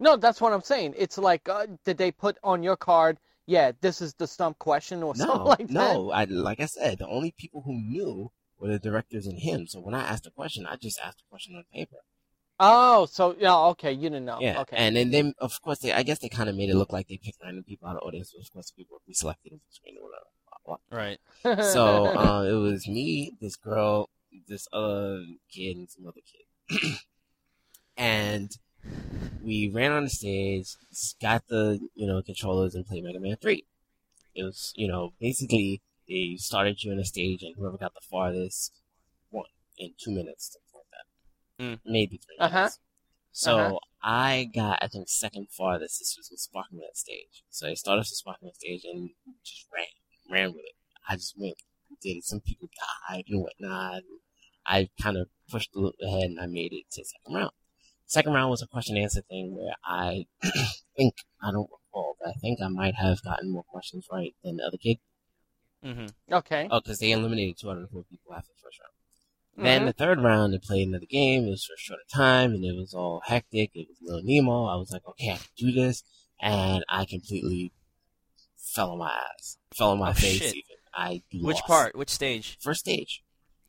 [0.00, 0.94] No, that's what I'm saying.
[0.96, 3.18] It's like, uh, did they put on your card?
[3.46, 5.70] Yeah, this is the stump question or something No, like that.
[5.70, 6.10] no.
[6.10, 9.68] I like I said, the only people who knew were the directors and him.
[9.68, 11.98] So when I asked a question, I just asked a question on paper.
[12.60, 14.38] Oh, so yeah, okay, you didn't know.
[14.40, 14.76] yeah, okay.
[14.76, 15.92] and then they, of course, they.
[15.92, 18.00] I guess they kind of made it look like they picked random people out of
[18.00, 18.32] the audience.
[18.34, 20.26] But of course, people would be selected and screen or whatever.
[20.90, 21.18] Right.
[21.58, 24.08] So uh, it was me, this girl,
[24.48, 26.98] this other kid, and some other kid,
[27.96, 28.50] and
[29.42, 30.76] we ran on the stage,
[31.20, 33.64] got the you know controllers, and played Mega Man Three.
[34.34, 38.00] It was you know basically they started you on the stage, and whoever got the
[38.10, 38.72] farthest
[39.30, 39.44] won
[39.78, 41.04] in two minutes, something like that,
[41.64, 41.80] Mm.
[41.84, 42.56] maybe three Uh-huh.
[42.56, 42.78] minutes.
[43.32, 43.78] So Uh-huh.
[44.02, 45.98] I got I think second farthest.
[45.98, 47.44] This was with Spark Man stage.
[47.50, 49.10] So I started with Spark Man stage and
[49.44, 49.86] just ran,
[50.30, 50.74] ran with it.
[51.08, 51.56] I just went,
[52.02, 52.24] did it.
[52.24, 52.68] Some people
[53.08, 54.02] died and whatnot.
[54.66, 57.52] I kind of pushed a little ahead and I made it to the second round.
[58.06, 60.26] Second round was a question and answer thing where I
[60.96, 64.56] think I don't recall, but I think I might have gotten more questions right than
[64.56, 64.98] the other kid.
[65.84, 66.34] Mm-hmm.
[66.34, 66.68] okay.
[66.70, 68.92] Oh, because they eliminated 204 people after the first round.
[69.58, 69.64] Mm-hmm.
[69.64, 71.44] Then the third round, they played another game.
[71.44, 73.70] It was for a shorter time, and it was all hectic.
[73.74, 74.66] It was Little Nemo.
[74.66, 76.02] I was like, okay, I can do this,
[76.40, 77.72] and I completely
[78.78, 80.38] fell on my ass, fell on my Oh, face.
[80.38, 80.54] shit.
[80.54, 81.96] Even I Which part?
[81.96, 82.56] Which stage?
[82.60, 83.22] First stage.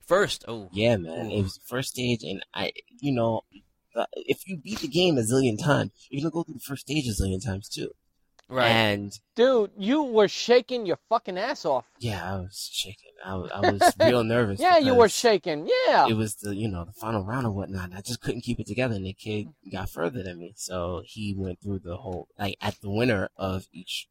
[0.08, 0.46] First.
[0.48, 0.70] Oh.
[0.72, 1.32] Yeah, man.
[1.32, 3.42] It was first stage, and I, you know,
[4.14, 7.06] if you beat the game a zillion times, you're gonna go through the first stage
[7.08, 7.90] a zillion times too.
[8.52, 8.68] Right.
[8.70, 11.86] And Dude, you were shaking your fucking ass off.
[12.00, 13.12] yeah, I was shaking.
[13.24, 14.60] I was, I was real nervous.
[14.60, 15.68] Yeah, you were shaking.
[15.88, 16.08] Yeah.
[16.08, 17.92] it was the you know the final round or whatnot.
[17.96, 21.36] I just couldn't keep it together, and the kid got further than me, so he
[21.38, 24.08] went through the whole like at the winner of each,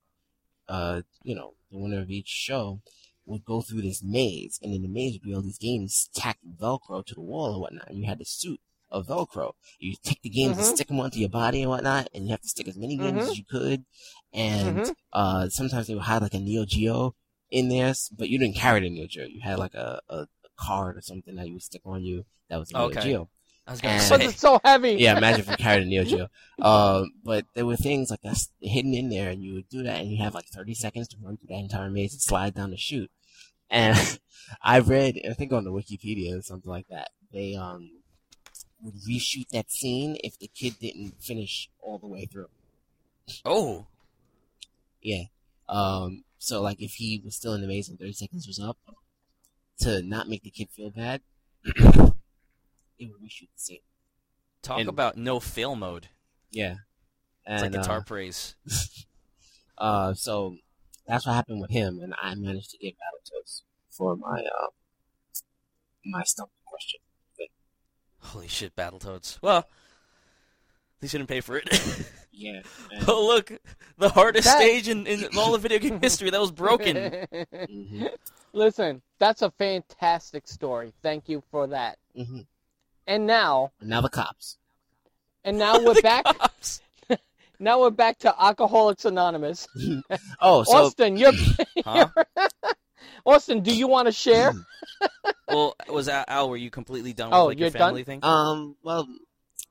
[0.68, 2.80] uh, you know, the winner of each show
[3.26, 6.44] would go through this maze, and in the maze would be all these games tacked
[6.58, 9.52] Velcro to the wall and whatnot, and you had the suit of Velcro.
[9.78, 10.74] You take the games and Mhm.
[10.74, 13.24] stick them onto your body and whatnot, and you have to stick as many games
[13.24, 13.28] Mhm.
[13.28, 13.84] as you could,
[14.32, 14.94] and Mhm.
[15.12, 17.14] uh, sometimes they would hide like a Neo Geo
[17.50, 19.26] in there, but you didn't carry the Neo Geo.
[19.26, 22.24] You had like a, a, a card or something that you would stick on you
[22.48, 23.00] that was a Neo Okay.
[23.02, 23.30] Geo.
[23.68, 24.26] I was gonna But say.
[24.28, 24.92] it's so heavy.
[24.92, 26.28] Yeah, imagine if you carried a Neo Geo.
[26.60, 30.00] Um, but there were things like that hidden in there, and you would do that,
[30.00, 32.70] and you have like 30 seconds to run through that entire maze and slide down
[32.70, 33.10] the chute.
[33.68, 34.18] And
[34.62, 37.90] I read, I think on the Wikipedia or something like that, they um
[38.82, 42.48] would reshoot that scene if the kid didn't finish all the way through.
[43.44, 43.86] Oh.
[45.02, 45.24] Yeah.
[45.68, 48.78] Um, so like if he was still in the maze and 30 seconds was up,
[49.80, 51.20] to not make the kid feel bad,
[52.98, 53.80] it would reshoot the scene.
[54.62, 56.08] Talk And- about no fail mode.
[56.50, 56.76] Yeah.
[57.46, 58.56] It's And, like guitar uh, praise.
[59.78, 60.56] uh, so
[61.06, 64.66] that's what happened with him, and I managed to get Battletoads for my, uh,
[66.04, 67.00] my stump question.
[68.20, 69.38] Holy shit, Battletoads.
[69.40, 69.66] Well, at
[71.00, 71.68] least you didn't pay for it.
[72.40, 72.62] Yeah.
[72.92, 73.50] And, oh look,
[73.98, 76.94] the hardest That- stage in, in all of video game history that was broken.
[76.96, 78.10] mhm.
[78.52, 80.92] Listen, that's a fantastic story.
[81.02, 81.98] Thank you for that.
[82.14, 82.42] hmm
[83.08, 84.58] And now, Now the cops.
[85.42, 86.24] and now we're back.
[86.24, 86.80] Cops.
[87.60, 89.66] Now we're back to Alcoholics Anonymous.
[90.40, 91.32] Oh, so Austin, you're,
[91.84, 92.06] Huh?
[93.26, 93.62] Austin.
[93.62, 94.52] Do you want to share?
[95.48, 97.88] Well, was Al, Al, were you completely done with Oh, like your you're done?
[97.90, 98.20] family thing?
[98.22, 99.08] Um, well,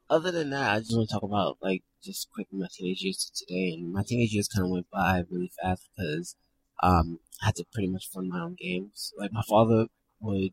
[0.09, 3.31] other than that, I just want to talk about like just quick my teenage years
[3.31, 6.35] to today, and my teenage years kind of went by really fast because
[6.83, 9.13] um I had to pretty much fund my own games.
[9.17, 9.85] Like my father
[10.19, 10.51] would,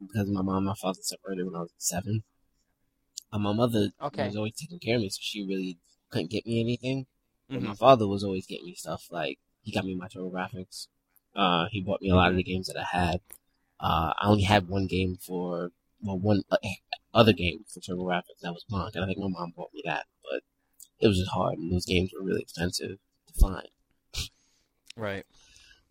[0.00, 2.24] because my mom and my father separated when I was seven.
[3.32, 4.26] And my mother Okay.
[4.26, 5.78] was always taking care of me, so she really
[6.10, 7.06] couldn't get me anything.
[7.50, 7.62] Mhm.
[7.62, 10.86] my father was always getting me stuff like he got me my Graphics.
[11.34, 13.20] Uh, he bought me a lot of the games that I had.
[13.80, 15.72] Uh, I only had one game for
[16.02, 16.56] well, one uh,
[17.12, 20.06] other game for TurboGrafx that was Bonk, and I think my mom bought me that,
[20.22, 20.42] but
[21.00, 23.68] it was just hard, and those games were really expensive to find.
[24.96, 25.26] Right.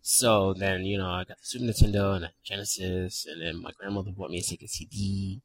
[0.02, 3.70] So then, you know, I got the Super Nintendo and a Genesis, and then my
[3.78, 5.42] grandmother bought me a Sega CD.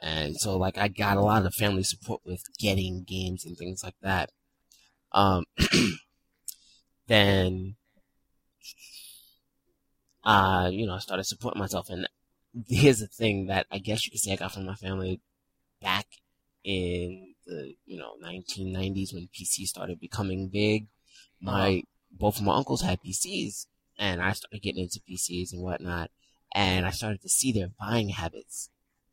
[0.00, 3.84] And so, like, I got a lot of family support with getting games and things
[3.84, 4.30] like that.
[5.12, 5.44] Um,
[7.06, 7.76] then,
[10.24, 11.88] uh, you know, I started supporting myself.
[11.88, 12.08] And
[12.66, 15.20] here's the thing that I guess you could say I got from my family
[15.80, 16.06] back
[16.64, 20.88] in the, you know, 1990s when PC started becoming big.
[21.40, 23.66] My, both of my uncles had PCs
[24.02, 26.10] and I started getting into PCs and whatnot,
[26.52, 28.68] and I started to see their buying habits,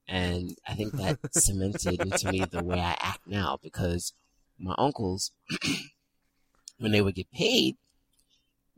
[0.08, 4.14] and I think that cemented into me the way I act now because
[4.58, 5.32] my uncles,
[6.80, 7.78] when they would get paid,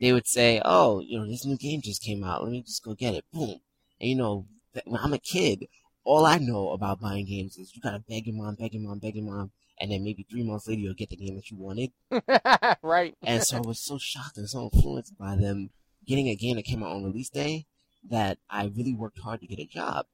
[0.02, 2.44] they would say, "Oh, you know, this new game just came out.
[2.44, 3.62] Let me just go get it." Boom,
[4.02, 4.48] and you know,
[4.84, 5.68] when I'm a kid,
[6.04, 9.00] all I know about buying games is you gotta beg your mom, beg your mom,
[9.00, 11.58] beg your mom, and then maybe three months later you'll get the game that you
[11.58, 11.92] wanted.
[12.84, 13.16] right.
[13.24, 15.70] And so I was so shocked and so influenced by them
[16.06, 17.66] getting a game that came out on release day
[18.10, 20.06] that I really worked hard to get a job.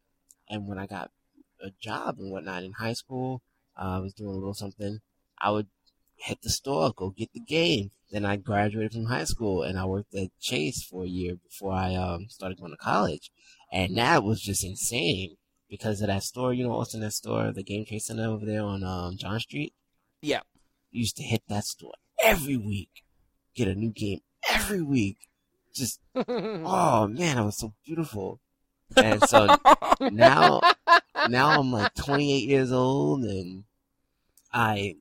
[0.50, 1.12] And when I got
[1.62, 3.42] a job and whatnot in high school,
[3.80, 5.00] uh, I was doing a little something.
[5.40, 5.68] I would
[6.16, 7.92] hit the store, go get the game.
[8.12, 11.74] Then I graduated from high school and I worked at Chase for a year before
[11.74, 13.32] I um, started going to college.
[13.72, 15.36] And that was just insane
[15.70, 18.64] because of that store, you know, Austin, that store, the Game Trade Center over there
[18.64, 19.74] on um, John Street.
[20.22, 20.42] Yeah.
[20.92, 21.94] Used to hit that store
[22.24, 23.04] every week,
[23.56, 25.18] get a new game every week.
[25.78, 28.40] Just oh man, it was so beautiful.
[28.96, 29.56] And so
[30.00, 30.62] now,
[31.30, 33.66] now I'm like 28 years old, and
[34.54, 34.96] I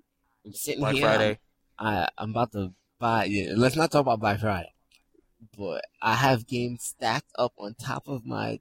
[0.44, 1.02] am sitting Black here.
[1.02, 1.38] Friday.
[1.78, 3.24] I I'm about to buy.
[3.24, 4.72] Yeah, let's not talk about Black Friday,
[5.56, 8.60] but I have games stacked up on top of my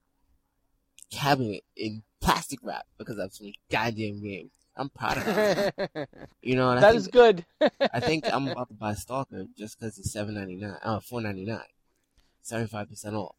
[1.12, 4.52] cabinet in plastic wrap because I've some goddamn games.
[4.78, 6.10] I'm proud of it.
[6.42, 7.46] You know, and I that think, is good.
[7.92, 10.78] I think I'm about to buy Stalker just because it's seven ninety nine.
[10.84, 11.60] Oh, uh, four ninety nine.
[12.46, 13.36] Seventy five percent off.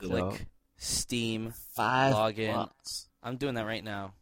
[0.00, 0.36] Click know,
[0.76, 1.54] Steam.
[1.74, 2.52] five log in.
[2.54, 3.08] bucks.
[3.22, 4.12] I'm doing that right now.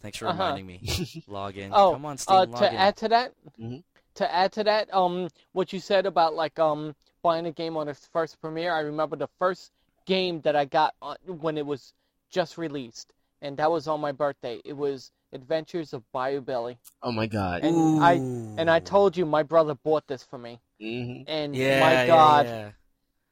[0.00, 0.42] Thanks for Uh-huh.
[0.42, 1.22] reminding me.
[1.28, 1.70] Log in.
[1.70, 2.34] Oh, Come on, Steam.
[2.34, 3.82] uh, to add to that, Mhm.
[4.14, 7.88] to add to that, um, what you said about like um buying a game on
[7.88, 9.70] its first premiere, I remember the first
[10.06, 11.92] game that I got on, when it was
[12.30, 14.62] just released, and that was on my birthday.
[14.64, 17.64] It was Adventures of Bayou Billy, Oh my god.
[17.64, 18.22] and I
[18.56, 22.06] and I told you my brother bought this for me, hmm and yeah, my yeah,
[22.06, 22.70] God, yeah.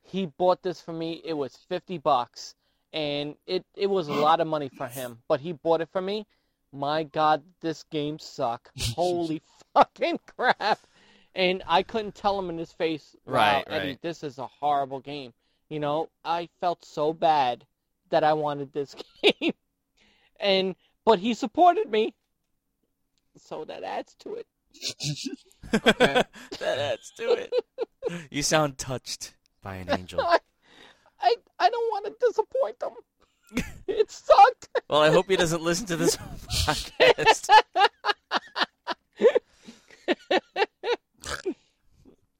[0.05, 1.21] He bought this for me.
[1.25, 2.55] It was fifty bucks,
[2.93, 6.01] and it it was a lot of money for him, but he bought it for
[6.01, 6.27] me.
[6.73, 8.71] My God, this game suck.
[8.95, 10.79] Holy fucking crap!
[11.35, 14.03] And I couldn't tell him in his face, wow, Right, Eddie, right.
[14.03, 15.33] this is a horrible game.
[15.69, 17.65] You know, I felt so bad
[18.11, 19.53] that I wanted this game,
[20.39, 22.15] and but he supported me,
[23.37, 24.47] so that adds to it.
[25.73, 26.29] that
[26.79, 27.53] adds to it.
[28.31, 30.21] You sound touched by an angel.
[30.23, 30.39] I
[31.21, 32.93] I, I don't want to disappoint them.
[33.89, 34.69] it sucked.
[34.89, 36.17] Well, I hope he doesn't listen to this
[36.67, 37.49] podcast.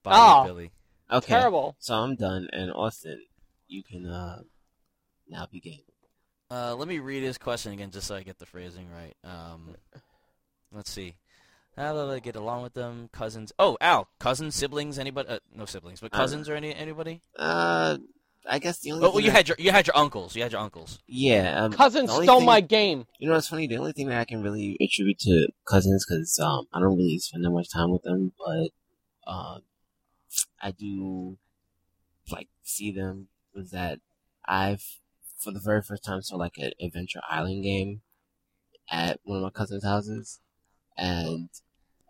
[0.03, 0.45] Bye, Oh.
[0.45, 0.71] Billy.
[1.11, 1.27] Okay.
[1.35, 1.77] Terrible.
[1.79, 3.21] So I'm done, and Austin,
[3.69, 4.41] you can uh
[5.29, 5.79] now begin.
[6.51, 9.15] Uh, let me read his question again, just so I get the phrasing right.
[9.25, 9.75] Um,
[10.71, 11.17] let's see.
[11.77, 13.09] How do I get along with them?
[13.13, 13.53] Cousins?
[13.59, 15.29] Oh, Al, cousins, siblings, anybody?
[15.29, 17.23] Uh, no siblings, but Uh, cousins or any anybody?
[17.37, 17.99] Uh,
[18.49, 20.37] I guess the only Oh, well, you I- had your you had your uncles.
[20.37, 20.99] You had your uncles.
[21.07, 21.65] yeah.
[21.65, 23.07] Um, Cousin the only stole thing- my game.
[23.19, 23.67] You know, it's funny.
[23.67, 27.19] The only thing that I can really attribute to cousins, because um, I don't really
[27.19, 28.71] spend that much time with them, but
[29.27, 29.63] um,
[30.61, 31.39] I do
[32.31, 33.29] like see them.
[33.55, 33.99] Was that
[34.45, 34.85] I've
[35.39, 38.03] for the very first time saw like an Adventure Island game
[38.91, 40.41] at one of my cousins' houses,
[40.99, 41.49] and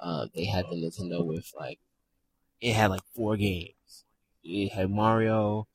[0.01, 1.79] uh, they had the Nintendo with like
[2.61, 4.05] it had like four games.
[4.43, 5.67] It had Mario,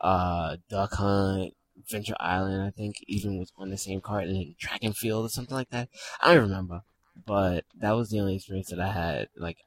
[0.00, 1.54] uh, Duck Hunt,
[1.88, 2.62] Venture Island.
[2.62, 5.54] I think even was on the same card, and then Track and Field or something
[5.54, 5.88] like that.
[6.22, 6.82] I don't remember,
[7.26, 9.28] but that was the only experience that I had.
[9.36, 9.58] Like,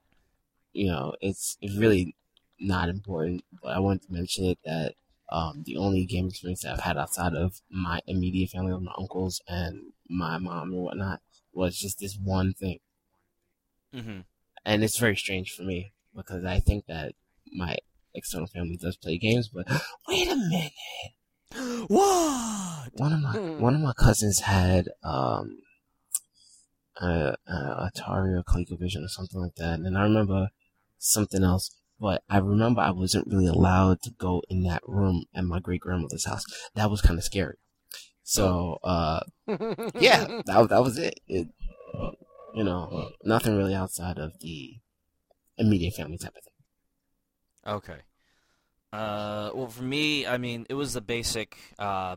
[0.73, 2.15] you know, it's it's really
[2.59, 4.95] not important, but I wanted to mention it that
[5.31, 8.93] um, the only game experience that I've had outside of my immediate family, of my
[8.97, 11.21] uncles and my mom and whatnot,
[11.53, 12.79] was just this one thing.
[13.93, 14.19] Hmm
[14.65, 17.13] And it's very strange for me because I think that
[17.51, 17.77] my
[18.13, 19.67] external family does play games, but
[20.07, 20.71] wait a minute.
[21.87, 22.89] What?
[22.93, 23.61] One of my Hmm.
[23.61, 25.59] one of my cousins had um
[27.01, 30.49] a, a Atari or ColecoVision or something like that, and I remember
[30.99, 31.71] something else.
[31.99, 35.81] But I remember I wasn't really allowed to go in that room at my great
[35.81, 36.43] grandmother's house.
[36.75, 37.57] That was kind of scary.
[38.23, 39.21] So uh,
[39.95, 41.19] yeah, that was- that was it.
[41.27, 41.47] it.
[42.53, 44.75] You know, nothing really outside of the
[45.57, 46.53] immediate family type of thing.
[47.65, 47.99] Okay.
[48.91, 52.15] Uh, well, for me, I mean, it was the basic, uh,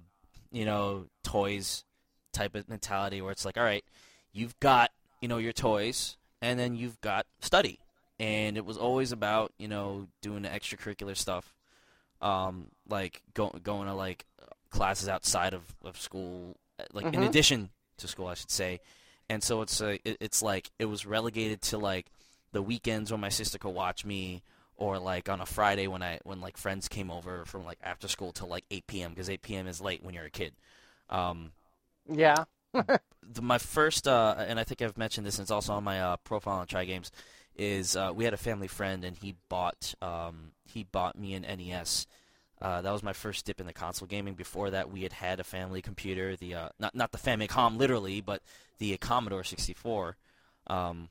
[0.52, 1.84] you know, toys
[2.32, 3.84] type of mentality where it's like, all right,
[4.32, 4.90] you've got,
[5.22, 7.78] you know, your toys, and then you've got study,
[8.20, 11.54] and it was always about, you know, doing the extracurricular stuff,
[12.20, 14.26] um, like go, going to like
[14.70, 17.28] classes outside of, of school, uh, like in Mhm.
[17.28, 18.80] addition to school, I should say,
[19.28, 22.06] and so it's uh, it, it's like it was relegated to like
[22.52, 24.42] the weekends when my sister could watch me
[24.76, 28.08] or like on a Friday when I when like friends came over from like after
[28.08, 29.10] school till like 8 p.m.
[29.10, 29.66] because 8 p.m.
[29.66, 30.52] is late when you're a kid.
[31.08, 31.52] Um,
[32.10, 32.44] yeah.
[32.72, 36.00] the, my first uh, and I think I've mentioned this and it's also on my
[36.00, 37.10] uh, profile on Try Games
[37.56, 41.42] is uh, we had a family friend and he bought um, he bought me an
[41.42, 42.06] NES.
[42.60, 44.34] Uh, that was my first dip in the console gaming.
[44.34, 48.20] Before that, we had had a family computer, the uh, not not the Famicom literally,
[48.20, 48.42] but
[48.78, 50.16] the Commodore 64.
[50.68, 51.08] Um,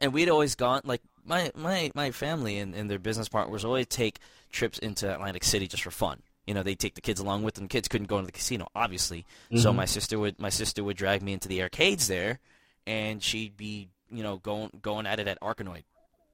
[0.00, 3.86] and we'd always gone like my my my family and, and their business partners always
[3.86, 4.18] take
[4.52, 6.22] trips into Atlantic City just for fun.
[6.46, 7.68] You know, they take the kids along with them.
[7.68, 9.26] Kids couldn't go into the casino, obviously.
[9.54, 9.76] So Mhm.
[9.76, 12.38] my sister would my sister would drag me into the arcades there,
[12.86, 15.82] and she'd be you know going going at it at Arkanoid.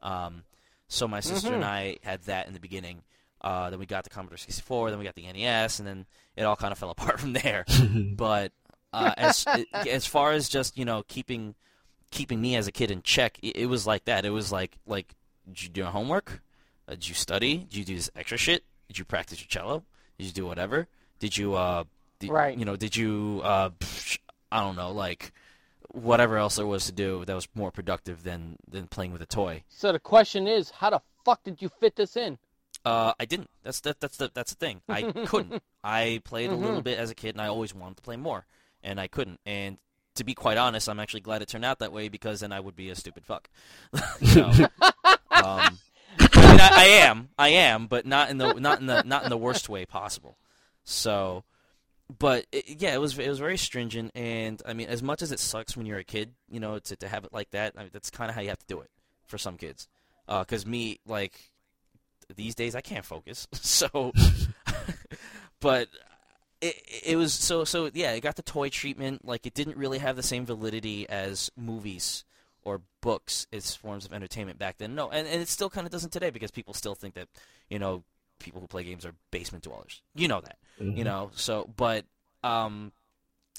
[0.03, 0.45] Um,
[0.89, 1.67] so my sister and Mhm.
[1.67, 3.03] I had that in the beginning.
[3.41, 4.91] Uh, then we got the Commodore 64.
[4.91, 6.07] Then we got the NES, and then
[6.37, 7.65] it all kind of fell apart from there.
[8.17, 8.53] But
[8.93, 11.55] uh, as as far as just you know keeping
[12.11, 14.25] keeping me as a kid in check, it, it was like that.
[14.25, 15.15] It was like like
[15.47, 16.43] did you do your homework?
[16.89, 17.59] Uh, did you study?
[17.59, 18.65] Did you do this extra shit?
[18.89, 19.83] Did you practice your cello?
[20.19, 20.89] Did you do whatever?
[21.19, 21.85] Did you uh
[22.21, 22.57] did, Right.
[22.57, 23.71] you know did you uh
[24.51, 25.33] I don't know like
[25.93, 29.27] whatever else there was to do that was more productive than than playing with a
[29.27, 29.63] toy.
[29.69, 32.39] So the question is, how the fuck did you fit this in?
[32.87, 33.51] Uh, I didn't.
[33.65, 34.81] That's that, that's the that's the thing.
[34.89, 35.61] I couldn't.
[35.85, 36.85] I played a little Mhm.
[36.85, 38.47] bit as a kid, and I always wanted to play more,
[38.83, 39.41] and I couldn't.
[39.45, 39.79] And
[40.15, 42.61] to be quite honest, I'm actually glad it turned out that way because then I
[42.61, 43.49] would be a stupid fuck.
[43.93, 44.69] um,
[45.33, 45.71] I
[46.21, 49.31] mean, I, I am, I am, but not in the not in the not in
[49.31, 50.39] the worst way possible.
[50.85, 51.43] So,
[52.19, 55.33] but it, yeah, it was it was very stringent, and I mean, as much as
[55.33, 57.81] it sucks when you're a kid, you know, to to have it like that, I
[57.81, 58.91] mean, that's kind of how you have to do it
[59.27, 59.89] for some kids.
[60.29, 61.51] Because me, like
[62.35, 63.47] these days, I can't focus.
[63.55, 64.13] So,
[65.61, 65.89] but
[66.61, 68.13] it it was so so yeah.
[68.13, 69.25] It got the toy treatment.
[69.25, 72.25] Like it didn't really have the same validity as movies
[72.63, 74.95] or books as forms of entertainment back then.
[74.95, 77.29] No, and, and it still kind of doesn't today because people still think that
[77.69, 78.03] you know
[78.39, 80.03] people who play games are basement dwellers.
[80.15, 82.05] You know that you know so but
[82.45, 82.93] um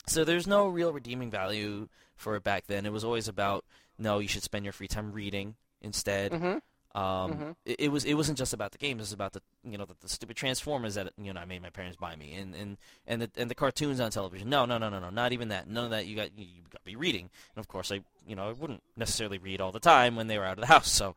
[0.06, 3.66] so there's no real redeeming value for it back then it was always about
[3.98, 6.58] no you should spend your free time reading instead Mm-hmm.
[6.98, 7.56] Um Mhm.
[7.66, 9.86] it, it was it wasn't just about the games it was about the you know
[9.86, 12.78] the, the stupid transformers that you know i made my parents buy me and and
[13.06, 14.50] and the and the cartoons on television.
[14.50, 15.68] No no no no no not even that.
[15.70, 16.08] None of that.
[16.08, 17.30] You got you, you got to be reading.
[17.56, 20.38] And of course i you know i wouldn't necessarily read all the time when they
[20.40, 21.16] were out of the house so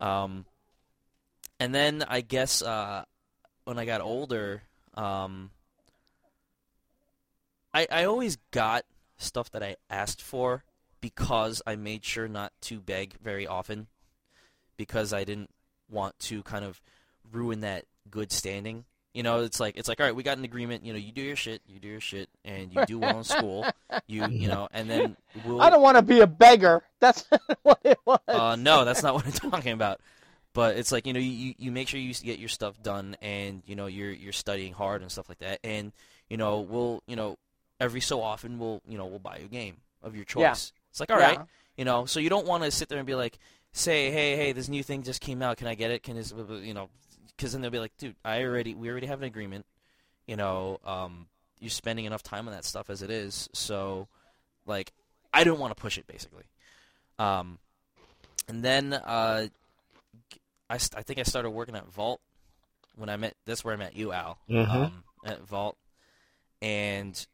[0.00, 0.44] um
[1.60, 3.04] and then i guess uh
[3.64, 4.62] when i got older
[4.94, 5.50] um
[7.74, 8.84] I I always got
[9.16, 10.64] stuff that I asked for
[11.00, 13.86] because I made sure not to beg very often
[14.76, 15.50] because I didn't
[15.90, 16.80] want to kind of
[17.32, 18.84] ruin that good standing.
[19.14, 20.86] You know, it's like it's like all right, we got an agreement.
[20.86, 23.24] You know, you do your shit, you do your shit, and you do well in
[23.24, 23.66] school.
[24.06, 25.60] You you know, and then we'll.
[25.60, 26.82] I don't want to be a beggar.
[27.00, 27.26] That's
[27.62, 28.20] what it was.
[28.26, 30.00] Uh, no, that's not what I'm talking about.
[30.54, 33.62] But it's like you know, you, you make sure you get your stuff done, and
[33.66, 35.58] you know you're you're studying hard and stuff like that.
[35.64, 35.92] And
[36.30, 37.36] you know, we'll you know
[37.80, 40.40] every so often we'll you know we'll buy you a game of your choice.
[40.40, 40.52] Yeah.
[40.90, 41.36] It's like all Yeah.
[41.36, 41.40] right,
[41.76, 42.06] you know.
[42.06, 43.38] So you don't want to sit there and be like,
[43.72, 45.56] say, hey, hey, this new thing just came out.
[45.56, 46.02] Can I get it?
[46.02, 46.32] Can this,
[46.62, 46.88] you know?
[47.36, 49.66] Because then they'll be like, dude, I already we already have an agreement.
[50.26, 51.26] You know, um,
[51.58, 53.48] you're spending enough time on that stuff as it is.
[53.52, 54.08] So,
[54.66, 54.92] like,
[55.32, 56.44] I don't want to push it basically.
[57.18, 57.58] Um,
[58.48, 59.46] and then uh,
[60.68, 62.20] I, I think I started working at Vault
[62.96, 63.34] when I met.
[63.46, 64.68] That's where I met you, Al, Mhm.
[64.86, 65.76] um, at Vault,
[66.60, 67.24] and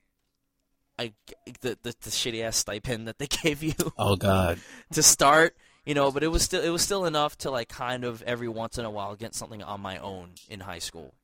[0.99, 1.13] I
[1.61, 4.59] the, the the shitty ass stipend that they gave you Oh God.
[4.93, 5.57] to start,
[5.89, 8.47] you know, but it was still it was still enough to like kind of every
[8.47, 11.15] once in a while get something on my own in high school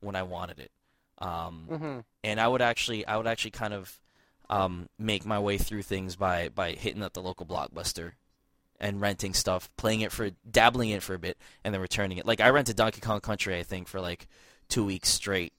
[0.00, 0.70] when I wanted it.
[1.18, 4.00] Um, hmm and I would actually I would actually kind of
[4.48, 8.12] um, make my way through things by by hitting up the local blockbuster
[8.80, 12.16] and renting stuff, playing it for dabbling in it for a bit, and then returning
[12.16, 12.24] it.
[12.24, 14.26] Like I rented Donkey Kong Country, I think, for like
[14.70, 15.52] two weeks straight.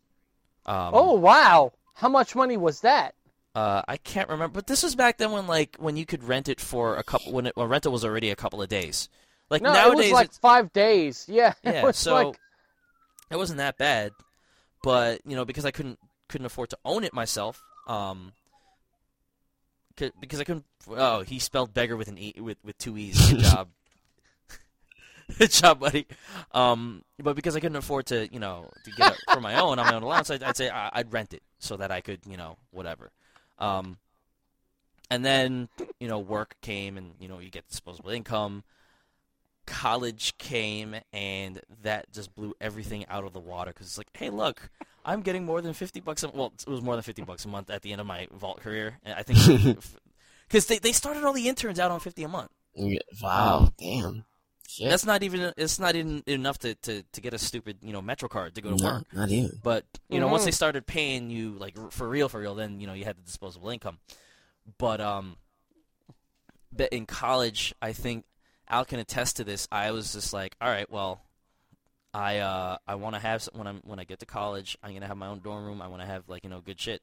[0.66, 1.72] Um, oh wow!
[1.94, 3.14] How much money was that?
[3.56, 6.50] Uh, I can't remember, but this was back then when like when you could rent
[6.50, 9.10] it for a couple when it when rental was already a couple of days.
[9.50, 11.26] Like No, nowadays, it was like it's- five days.
[11.30, 12.40] Yeah, yeah, it so like
[13.32, 14.12] it wasn't that bad,
[14.84, 18.34] but you know because I couldn't couldn't afford to own it myself, um,
[19.96, 20.66] 'cause- because I couldn't.
[20.90, 23.32] Oh, he spelled beggar with an e with with two e's.
[23.32, 23.70] Good job,
[25.40, 26.08] good job, buddy.
[26.52, 29.80] Um, but because I couldn't afford to, you know, to get it for my own
[29.80, 32.38] on my own allowance, I'd, I'd say I'd rent it so that I could, you
[32.38, 33.12] know, whatever.
[33.58, 33.98] Um,
[35.10, 35.70] and then
[36.00, 38.64] you know work came and you know you get disposable income
[39.66, 44.30] college came and that just blew everything out of the water because it's like hey
[44.30, 44.70] look
[45.06, 47.48] i'm getting more than 50 bucks a well it was more than 50 bucks a
[47.48, 49.80] month at the end of my vault career and i think
[50.48, 52.52] because they, they started all the interns out on 50 a month
[53.22, 53.72] Wow.
[53.80, 54.26] Damn.
[54.68, 54.90] Shit.
[54.90, 58.02] that's not even it's not even enough to, to, to get a stupid you know
[58.02, 59.60] metro card to go to no, work not even.
[59.64, 60.46] but you know, once Mhm.
[60.46, 63.22] they started paying you like for real, for real, then you know you had the
[63.22, 64.00] disposable income.
[64.78, 65.38] But um,
[66.72, 68.26] but in college, I think
[68.68, 69.68] Al can attest to this.
[69.72, 71.22] I was just like, all right, well,
[72.14, 74.94] I uh I want to have some, when I'm when I get to college, I'm
[74.94, 75.82] gonna have my own dorm room.
[75.82, 77.02] I want to have like you know good shit.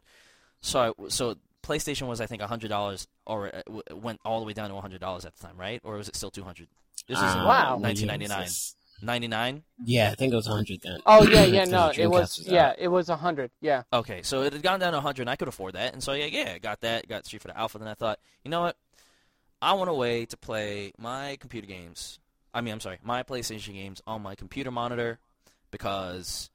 [0.60, 4.52] So I, so PlayStation was I think hundred dollars or it went all the way
[4.52, 5.80] down to hundred dollars at the time, right?
[5.84, 6.68] Or was it still two hundred?
[7.08, 7.76] This was Uh, Wow.
[7.78, 8.40] 1999.
[8.42, 8.76] yes.
[9.04, 9.64] 99.
[9.84, 11.00] Yeah, I think it was 100 then.
[11.06, 13.50] oh yeah, yeah, no, it Dreamcast was yeah, it was a hundred.
[13.60, 16.00] Yeah, Okay, so it had gone down to 100, and I could afford that, and
[16.02, 17.78] so yeah, yeah, I got that, got Street Fighter Alpha.
[17.78, 18.76] Then I thought, you know what?
[19.60, 22.20] I want a way to play my computer games.
[22.54, 25.18] I mean, I'm sorry, my PlayStation games on my computer monitor
[25.72, 26.50] because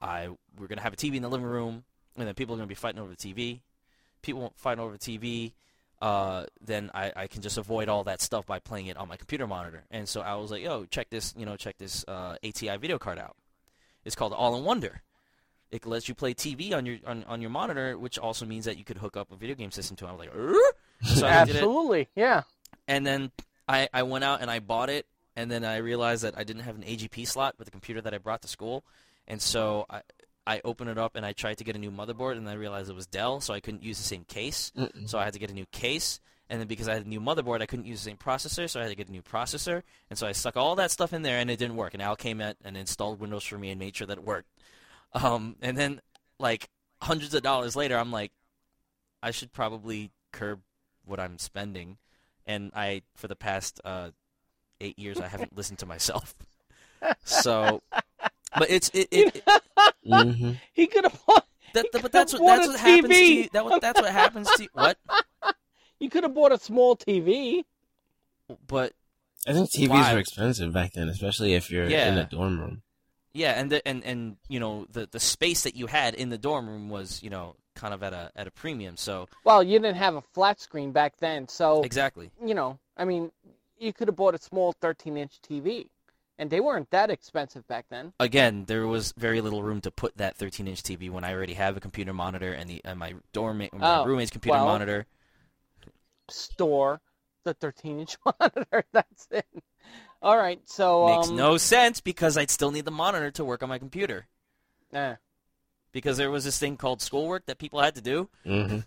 [0.00, 0.28] I
[0.58, 1.84] we're gonna have a TV in the living room,
[2.16, 3.60] and then people are gonna be fighting over the TV.
[4.20, 5.52] People fighting over the TV.
[6.00, 9.16] Uh, then I, I can just avoid all that stuff by playing it on my
[9.16, 9.84] computer monitor.
[9.90, 12.98] And so I was like, yo, check this, you know, check this uh, ATI video
[12.98, 13.34] card out.
[14.04, 15.00] It's called All in Wonder.
[15.70, 18.78] It lets you play TV on your on, on your monitor, which also means that
[18.78, 20.08] you could hook up a video game system to it.
[20.08, 22.08] I was like, so I absolutely.
[22.14, 22.42] Yeah.
[22.86, 23.32] and then
[23.68, 26.62] I, I went out and I bought it, and then I realized that I didn't
[26.62, 28.84] have an AGP slot with the computer that I brought to school,
[29.26, 30.02] and so I
[30.46, 32.88] I opened it up and I tried to get a new motherboard, and I realized
[32.88, 35.08] it was Dell, so I couldn't use the same case, Mm-mm.
[35.08, 36.20] so I had to get a new case.
[36.48, 38.78] And then because I had a new motherboard, I couldn't use the same processor, so
[38.78, 39.82] I had to get a new processor.
[40.08, 41.92] And so I stuck all that stuff in there, and it didn't work.
[41.94, 44.48] And Al came in and installed Windows for me and made sure that it worked.
[45.12, 46.00] Um, and then,
[46.38, 46.68] like
[47.02, 48.30] hundreds of dollars later, I'm like,
[49.22, 50.60] I should probably curb
[51.04, 51.96] what I'm spending.
[52.46, 54.10] And I, for the past uh,
[54.80, 56.34] eight years, I haven't listened to myself.
[57.24, 57.82] So,
[58.58, 59.44] but it's it, it, it
[60.06, 61.46] hmm He could have bought.
[61.74, 63.48] that, but that's what that's a what happens to you.
[63.52, 64.68] That what that's what happens to you.
[64.72, 64.98] What?
[65.98, 67.64] You could have bought a small TV.
[68.66, 68.92] But
[69.48, 70.12] I think TVs Why?
[70.12, 72.12] were expensive back then, especially if you're Yeah.
[72.12, 72.82] in a dorm room.
[73.32, 76.38] Yeah, and the, and and you know the the space that you had in the
[76.38, 78.96] dorm room was you know kind of at a at a premium.
[78.96, 82.30] So Well, you didn't have a flat screen back then, so exactly.
[82.44, 83.30] you know, I mean,
[83.78, 85.88] you could have bought a small 13-inch TV,
[86.38, 88.12] and they weren't that expensive back then.
[88.20, 91.76] Again, there was very little room to put that 13-inch TV when I already have
[91.76, 94.66] a computer monitor and the and my dorm my Oh, roommate's computer well.
[94.66, 95.06] monitor.
[96.28, 97.00] Store
[97.44, 98.84] the 13-inch monitor.
[98.92, 99.46] That's it.
[100.22, 103.62] All right, so Makes um, no sense because I'd still need the monitor to work
[103.62, 104.26] on my computer
[104.92, 105.14] eh.
[105.92, 108.78] because there was this thing called schoolwork that people had to do mm-hmm.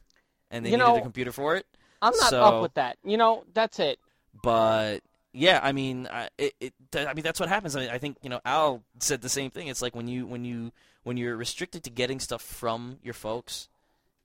[0.52, 1.66] and they You needed know- a computer for it.
[2.02, 2.98] I'm not So- up with that.
[3.04, 4.00] You know, that's it.
[4.42, 5.00] but
[5.34, 7.76] yeah, I mean, I, it, it, I mean that's what happens.
[7.76, 9.68] I, mean, I think you know Al said the same thing.
[9.68, 10.72] It's like when you when you
[11.04, 13.70] when you're restricted to getting stuff from your folks,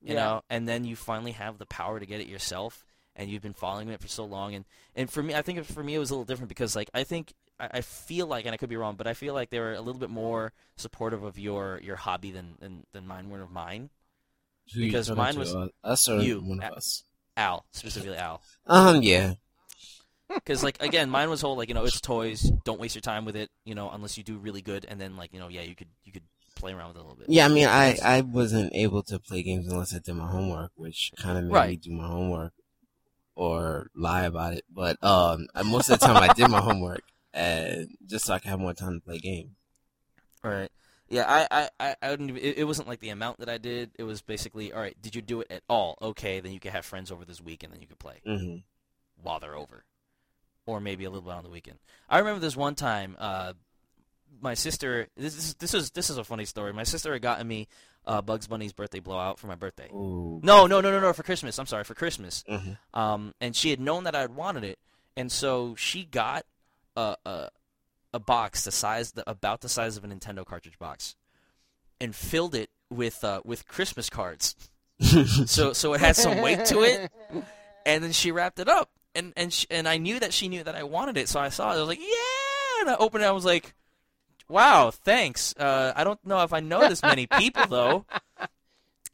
[0.03, 0.21] you Yeah.
[0.25, 2.85] know, and then you finally have the power to get it yourself,
[3.17, 4.55] and you've been following it for so long.
[4.55, 4.65] And
[4.95, 7.05] and for me, I think for me it was a little different because like I
[7.05, 9.61] think I, I feel like, and I could be wrong, but I feel like they
[9.61, 13.43] were a little bit more supportive of your your hobby than than, than mine were
[13.43, 13.91] of mine.
[14.75, 15.39] Who Because talking mine to?
[15.41, 16.41] was Uh, us or you.
[16.41, 17.05] one of Uh, us.
[17.37, 18.41] Al specifically Al.
[18.67, 19.35] Um, yeah.
[20.33, 22.51] Because like again, mine was whole like you know it's toys.
[22.65, 23.51] Don't waste your time with it.
[23.65, 25.89] You know unless you do really good, and then like you know yeah you could
[26.05, 26.25] you could
[26.57, 27.29] play around with it a little bit.
[27.29, 30.73] Yeah, I mean, I, I wasn't able to play games unless I did my homework,
[30.77, 32.53] which kind of made me do my homework
[33.35, 34.65] or lie about it.
[34.71, 37.03] But um, most of the time I did my homework
[37.33, 39.51] and just so I could have more time to play games.
[40.43, 40.71] Right.
[41.09, 43.91] Yeah, I, I, I, even- It, it wasn't like the amount that I did.
[43.99, 44.97] It was basically, all right.
[45.01, 45.99] Did you do it at all?
[46.01, 48.57] Okay, then you could have friends over this week, and then you could play hmm
[49.23, 49.85] while they're over,
[50.67, 51.79] or maybe a little bit on the weekend.
[52.09, 53.17] I remember this one time.
[53.19, 53.53] Uh,
[54.41, 55.09] my sister.
[55.17, 56.73] This is this is this is a funny story.
[56.73, 57.69] My sister had gotten me
[58.07, 59.89] uh, Bugs Bunny's birthday blowout for my birthday.
[59.93, 60.41] Ooh.
[60.43, 61.13] No, no, no, no, no.
[61.13, 61.59] For Christmas.
[61.59, 62.45] I'm sorry, for Christmas.
[62.49, 64.79] hmm Um, and she had known that I had wanted it,
[65.17, 66.45] and so she got
[66.97, 67.49] a a,
[68.13, 71.17] a box the size the, about the size of a Nintendo cartridge box,
[72.01, 74.57] and filled it with uh, with Christmas cards.
[75.47, 77.11] so so it had some weight to it,
[77.87, 80.63] and then she wrapped it up, and and sh and I knew that she knew
[80.65, 81.77] that I wanted it, so I saw it.
[81.77, 83.27] I was like, yeah, and I opened it.
[83.27, 83.75] I was like,
[84.49, 85.55] wow, thanks.
[85.57, 88.05] Uh, I don't know if I know this many people though.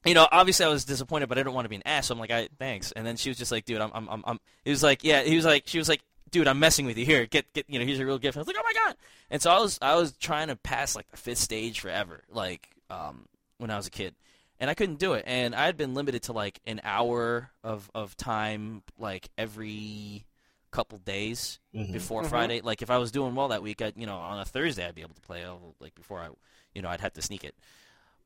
[0.05, 2.07] You know, obviously I was disappointed, but I didn't want to be an ass.
[2.07, 2.91] So I'm like, I thanks.
[2.93, 4.41] And then she was just like, dude, I'm, I'm, I'm, I'm.
[4.65, 5.23] He was like, yeah.
[5.23, 6.01] He was like, she was like,
[6.31, 7.05] dude, I'm messing with you.
[7.05, 7.69] Here, get, get.
[7.69, 8.37] You know, here's your real gift.
[8.37, 8.97] And I was like, oh my god.
[9.31, 12.67] And so I was, I was trying to pass like the fifth stage forever, like,
[12.89, 13.27] um,
[13.59, 14.15] when I was a kid,
[14.61, 15.25] and I couldn't do it.
[15.27, 20.25] And I had been limited to like an hour of of time, like every
[20.71, 21.93] couple days Mhm.
[21.93, 22.29] before Mhm.
[22.29, 22.61] Friday.
[22.61, 24.95] Like if I was doing well that week, I, you know, on a Thursday I'd
[24.95, 25.43] be able to play.
[25.45, 26.29] uh, Like before I,
[26.75, 27.57] you know, I'd have to sneak it.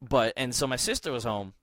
[0.03, 1.55] But and so my sister was home,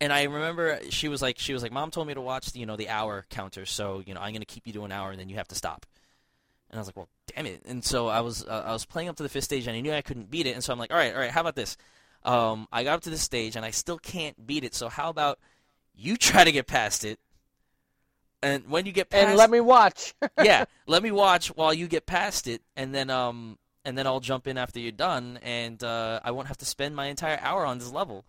[0.00, 2.60] and I remember she was like, she was like, Mom told me to watch, the,
[2.60, 3.64] you know, the hour counter.
[3.64, 5.54] So you know, I'm gonna keep you to an hour, and then you have to
[5.54, 5.86] stop.
[6.68, 7.62] And I was like, well, damn it.
[7.64, 9.80] And so I was, uh, I was playing up to the fifth stage, and I
[9.80, 10.54] knew I couldn't beat it.
[10.54, 11.76] And so I'm like, all right, all right, how about this?
[12.26, 14.74] Um, I got up to the stage, and I still can't beat it.
[14.74, 15.38] So how about
[15.94, 17.18] you try to get past it?
[18.42, 20.14] And when you get past it and let me watch.
[20.42, 24.20] yeah, let me watch while you get past it, and then um, and then I'll
[24.20, 27.64] jump in after you're done, and uh, I won't have to spend my entire hour
[27.64, 28.24] on this level.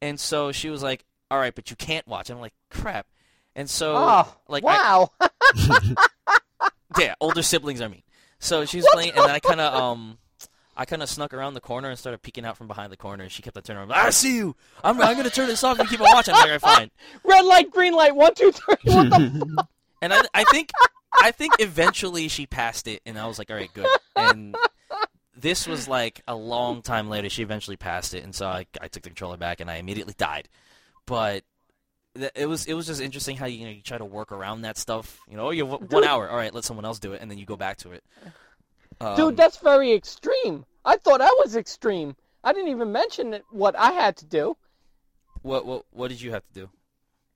[0.00, 3.06] And so she was like, "All right, but you can't watch." I'm like, "Crap."
[3.54, 5.10] And so, oh, like, I, wow.
[6.98, 8.02] yeah, older siblings are mean.
[8.38, 10.18] So she was playing, and then I kind of um,
[10.76, 13.24] I kind of snuck around the corner and started peeking out from behind the corner.
[13.24, 13.92] And she kept on turning around.
[13.92, 14.56] I see you.
[14.82, 16.34] I'm I'm gonna turn this off and keep on watching.
[16.34, 16.90] I'm like, fine.
[17.24, 18.76] Red light, green light, one, two, three.
[18.84, 19.66] What the?
[20.02, 20.72] And I, I think,
[21.22, 23.86] I think eventually she passed it, and I was like, all right, good.
[24.16, 24.56] And
[25.36, 27.30] this was like a long time later.
[27.30, 30.14] She eventually passed it, and so I, I took the controller back, and I immediately
[30.18, 30.48] died.
[31.06, 31.44] But
[32.34, 34.62] it was, it was just interesting how you, you know you try to work around
[34.62, 35.20] that stuff.
[35.30, 36.28] You know, oh, you have one hour.
[36.28, 38.02] All right, let someone else do it, and then you go back to it.
[39.02, 40.64] Um, Dude, that's very extreme.
[40.84, 42.14] I thought that was extreme.
[42.44, 44.56] I didn't even mention what I had to do.
[45.42, 46.70] what, what, what did you have to do?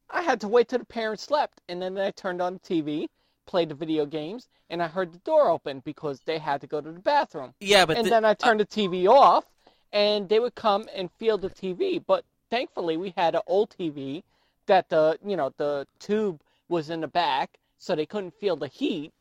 [0.08, 3.08] I had to wait till the parents slept, and then I turned on the TV,
[3.46, 6.80] played the video games, and I heard the door open because they had to go
[6.80, 7.54] to the bathroom.
[7.60, 9.44] Yeah, but and the- then I turned the TV off,
[9.92, 11.98] and they would come and feel the TV.
[11.98, 14.22] But thankfully, we had an old TV
[14.66, 18.68] that the you know the tube was in the back, so they couldn't feel the
[18.68, 19.12] heat.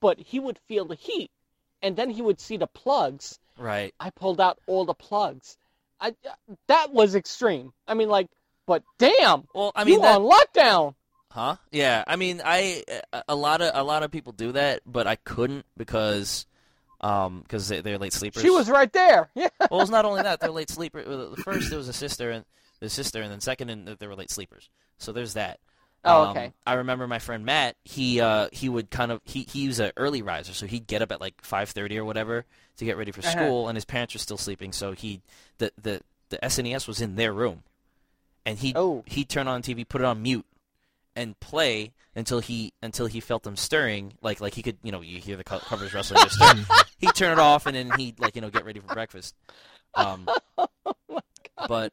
[0.00, 1.30] But he would feel the heat,
[1.82, 3.38] and then he would see the plugs.
[3.58, 3.94] right.
[3.98, 5.56] I pulled out all the plugs.
[6.00, 6.14] I
[6.68, 7.72] that was extreme.
[7.86, 8.28] I mean, like,
[8.66, 10.94] but damn, Well, I mean, you that, on lockdown.
[11.30, 11.56] Huh?
[11.70, 12.04] Yeah.
[12.06, 12.82] I mean, I
[13.28, 16.46] a lot of a lot of people do that, but I couldn't because
[17.00, 18.42] um because they, they're late sleepers.
[18.42, 19.30] She was right there.
[19.34, 19.48] Yeah.
[19.70, 21.06] Well, it's not only that they're late sleepers.
[21.06, 22.44] The first there was a sister and
[22.80, 24.68] the sister, and then second, and they were late sleepers.
[24.98, 25.60] So there's that.
[26.04, 26.52] Oh, Um, okay.
[26.66, 27.76] I remember my friend Matt.
[27.84, 31.02] He uh he would kind of he he was an early riser, so he'd get
[31.02, 32.44] up at like five thirty or whatever
[32.78, 33.30] to get ready for Uh-huh.
[33.30, 34.72] school, and his parents were still sleeping.
[34.72, 35.20] So he
[35.58, 36.00] the the
[36.30, 37.62] the SNES was in their room,
[38.44, 39.04] and he Oh.
[39.06, 40.46] he'd turn on TV, put it on mute,
[41.14, 44.14] and play until he until he felt them stirring.
[44.22, 46.26] Like like he could you know you hear the covers rustling,
[46.98, 49.34] he'd turn it off, and then he'd like you know get ready for breakfast.
[49.94, 50.26] Um,
[51.68, 51.92] but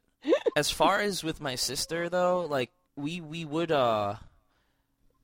[0.55, 4.15] as far as with my sister though, like we we would uh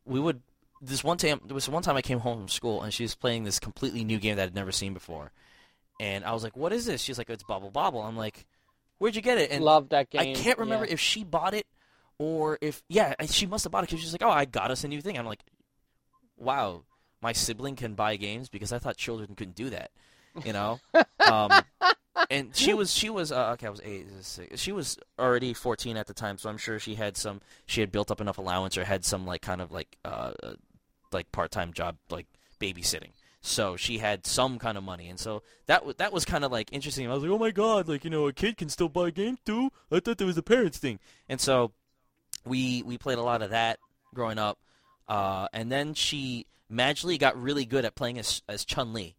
[0.05, 0.41] we would
[0.81, 3.15] this one time there was one time I came home from school and she was
[3.15, 5.31] playing this completely new game that I'd never seen before.
[5.99, 8.45] And I was like, "What is this?" She's like, "It's Bubble Bobble." I'm like,
[8.97, 10.21] "Where'd you get it?" And Love that game.
[10.21, 10.93] I can't remember yeah.
[10.93, 11.65] if she bought it
[12.17, 14.83] or if yeah, she must have bought it because she's like, "Oh, I got us
[14.83, 15.43] a new thing." I'm like,
[16.37, 16.83] "Wow,
[17.21, 19.91] my sibling can buy games because I thought children couldn't do that,"
[20.43, 20.79] you know.
[21.31, 21.51] um,
[22.29, 23.67] and she was she was uh, okay.
[23.67, 24.07] I was eight.
[24.55, 27.41] She was already 14 at the time, so I'm sure she had some.
[27.65, 30.53] She had built up enough allowance or had some like kind of like uh uh,
[31.11, 32.27] like part time job like
[32.59, 33.11] babysitting.
[33.41, 36.51] So she had some kind of money, and so that w- that was kind of
[36.51, 37.09] like interesting.
[37.09, 39.39] I was like, oh my god, like you know, a kid can still buy games
[39.45, 39.69] too.
[39.91, 40.99] I thought that was a parents thing,
[41.29, 41.71] and so
[42.45, 43.79] we we played a lot of that
[44.13, 44.57] growing up.
[45.07, 49.15] Uh, and then she magically got really good at playing as as Chun Li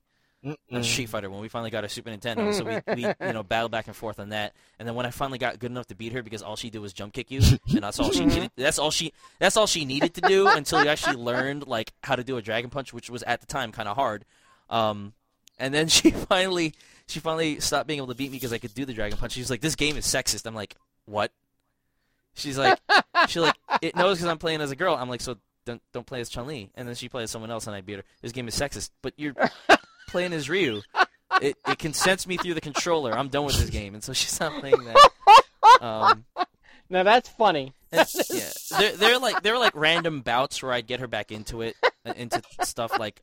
[0.70, 2.52] A Street Fighter when we finally got a Super Nintendo.
[2.55, 4.55] So we, we you know battled back and forth on that.
[4.78, 6.81] And then when I finally got good enough to beat her because all she did
[6.81, 8.51] was jump kick you, and that's all she needed.
[8.56, 12.16] That's all she that's all she needed to do until you actually learned like how
[12.16, 14.24] to do a Dragon Punch, which was at the time kind of hard.
[14.70, 15.12] Um,
[15.59, 16.74] and then she finally
[17.06, 19.32] she finally stopped being able to beat me because I could do the dragon punch.
[19.32, 20.74] She's like, "This game is sexist." I'm like,
[21.05, 21.32] "What?"
[22.35, 22.78] She's like,
[23.28, 26.06] "She like it knows because I'm playing as a girl." I'm like, "So don't don't
[26.06, 28.05] play as Chun Li." And then she plays someone else, and I beat her.
[28.23, 29.35] This game is sexist, but you're
[30.07, 30.83] playing as Ryu.
[31.43, 33.12] It it can sense me through the controller.
[33.12, 35.11] I'm done with this game, and so she's not playing that.
[35.81, 36.24] Um,
[36.89, 37.73] Now that's funny.
[37.93, 38.05] yeah,
[38.78, 42.12] they're, they're like they're like random bouts where I'd get her back into it, uh,
[42.16, 43.20] into stuff like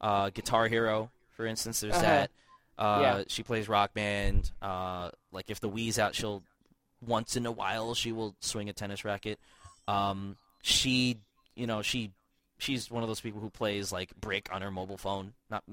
[0.00, 1.80] uh, Guitar Hero, for instance.
[1.80, 2.02] There's Uh-huh.
[2.02, 2.30] that.
[2.78, 3.24] Uh, Yeah.
[3.28, 4.50] She plays Rock Band.
[4.62, 6.42] Uh, like if the Wii's out, she'll
[7.06, 9.38] once in a while she will swing a tennis racket.
[9.88, 11.18] Um, she,
[11.54, 12.10] you know, she
[12.58, 15.34] she's one of those people who plays like Brick on her mobile phone.
[15.50, 15.64] Not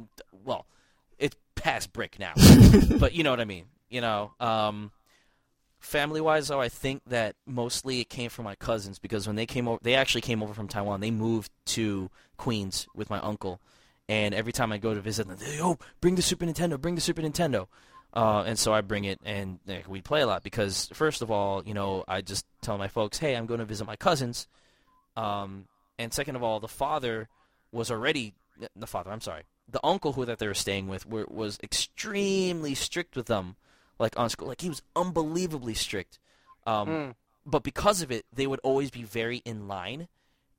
[0.43, 0.65] well,
[1.17, 2.33] it's past Brick now,
[2.99, 3.65] but you know what I mean.
[3.89, 4.31] You know.
[4.39, 4.91] Um,
[5.83, 9.45] family wise though i think that mostly it came from my cousins because when they
[9.45, 13.59] came over they actually came over from taiwan they moved to queens with my uncle
[14.07, 16.95] and every time i go to visit them they oh bring the super nintendo bring
[16.95, 17.67] the super nintendo
[18.13, 21.61] uh, and so i bring it and we play a lot because first of all
[21.65, 24.47] you know i just tell my folks hey i'm going to visit my cousins
[25.17, 25.65] um,
[25.99, 27.27] and second of all the father
[27.71, 28.33] was already
[28.75, 32.75] the father i'm sorry the uncle who that they were staying with were, was extremely
[32.75, 33.55] strict with them
[33.99, 34.47] like on school.
[34.47, 36.19] Like he was unbelievably strict.
[36.65, 37.15] Um, Mm.
[37.45, 40.07] But because of it, they would always be very in line,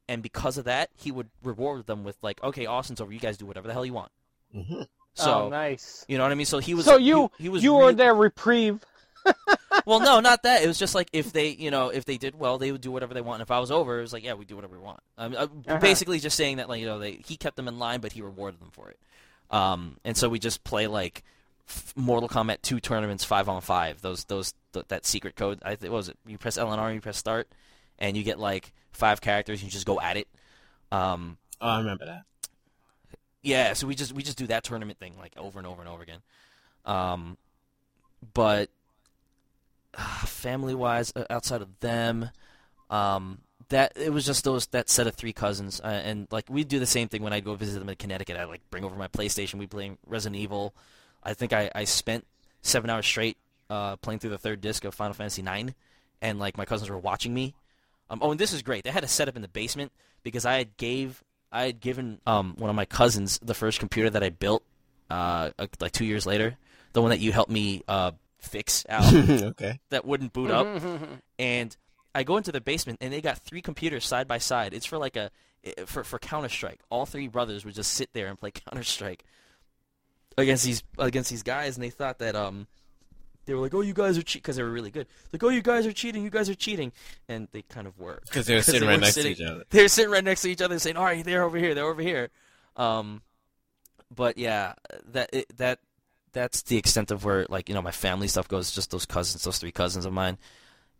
[0.07, 3.11] and because of that, he would reward them with like, "Okay, Austin's over.
[3.11, 4.13] You guys do whatever the hell you want."
[4.53, 4.83] hmm
[5.15, 6.05] So oh, nice.
[6.09, 6.45] you know what I mean.
[6.45, 6.85] So he was.
[6.85, 8.85] So you he, he was you were re- their reprieve.
[9.87, 10.63] well, no, not that.
[10.63, 12.91] It was just like if they, you know, if they did well, they would do
[12.91, 13.41] whatever they want.
[13.41, 15.01] And if I was over, it was like, yeah, we do whatever we want.
[15.19, 15.79] Um, uh, Uh-huh.
[15.79, 18.23] Basically, just saying that, like, you know, they he kept them in line, but he
[18.23, 18.99] rewarded them for it.
[19.51, 21.23] Um, and so we just play like
[21.97, 24.01] Mortal Kombat two tournaments, five on five.
[24.01, 25.61] Those those th- that secret code.
[25.65, 26.19] I think what was it?
[26.27, 27.49] You press L and R, you press start,
[27.99, 29.61] and you get like five characters.
[29.61, 30.29] And You just go at it.
[30.93, 32.25] Um, Oh, I remember that.
[33.43, 35.89] yeah, so we just we just do that tournament thing like over and over and
[35.89, 36.21] over again.
[36.85, 37.37] Um,
[38.35, 38.71] but
[40.27, 42.31] family wise, uh, outside of them,
[42.91, 43.39] um,
[43.69, 46.79] that it was just those that set of three cousins, uh, and like we'd do
[46.79, 48.37] the same thing when I'd go visit them in Connecticut.
[48.37, 49.55] I'd like bring over my PlayStation.
[49.55, 50.75] We play Resident Evil.
[51.23, 52.27] I think I I spent
[52.63, 53.37] seven hours straight
[53.71, 55.73] uh, playing through the third disc of Final Fantasy IX,
[56.21, 57.55] and like my cousins were watching me.
[58.11, 58.85] Um, oh, and this is great.
[58.85, 59.93] They had a setup in the basement
[60.23, 64.11] because I had gave I had given um, one of my cousins the first computer
[64.11, 64.63] that I built
[65.11, 65.51] uh,
[65.81, 66.57] like two years later,
[66.93, 68.13] the one that you helped me uh,
[68.45, 69.81] fix out okay.
[69.91, 70.67] that wouldn't boot up,
[71.39, 71.77] and
[72.15, 74.73] I go into the basement and they got three computers side by side.
[74.75, 75.31] It's for like a
[75.87, 76.81] for for Counter Strike.
[76.91, 79.25] All three brothers would just sit there and play Counter Strike
[80.37, 82.67] against these against these guys, and they thought that um
[83.47, 85.07] they were like, oh, you guys are cheating because they were really good.
[85.33, 86.93] Like, oh, you guys are cheating, you guys are cheating,
[87.29, 89.43] and they kind of were Because they were 'Cause sitting they right next sitting- to
[89.43, 89.65] each other.
[89.71, 91.85] they were sitting right next to each other saying, "All right, they're over here, they're
[91.85, 92.31] over here."
[92.77, 93.21] Um,
[94.15, 94.75] but yeah,
[95.13, 95.81] that it, that
[96.35, 98.73] that's the extent of where like you know my family stuff goes.
[98.73, 100.37] Just those cousins, those three cousins of mine.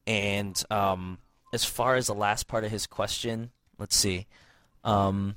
[0.07, 1.19] And um,
[1.53, 4.27] as far as the last part of his question, let's see.
[4.83, 5.37] Um,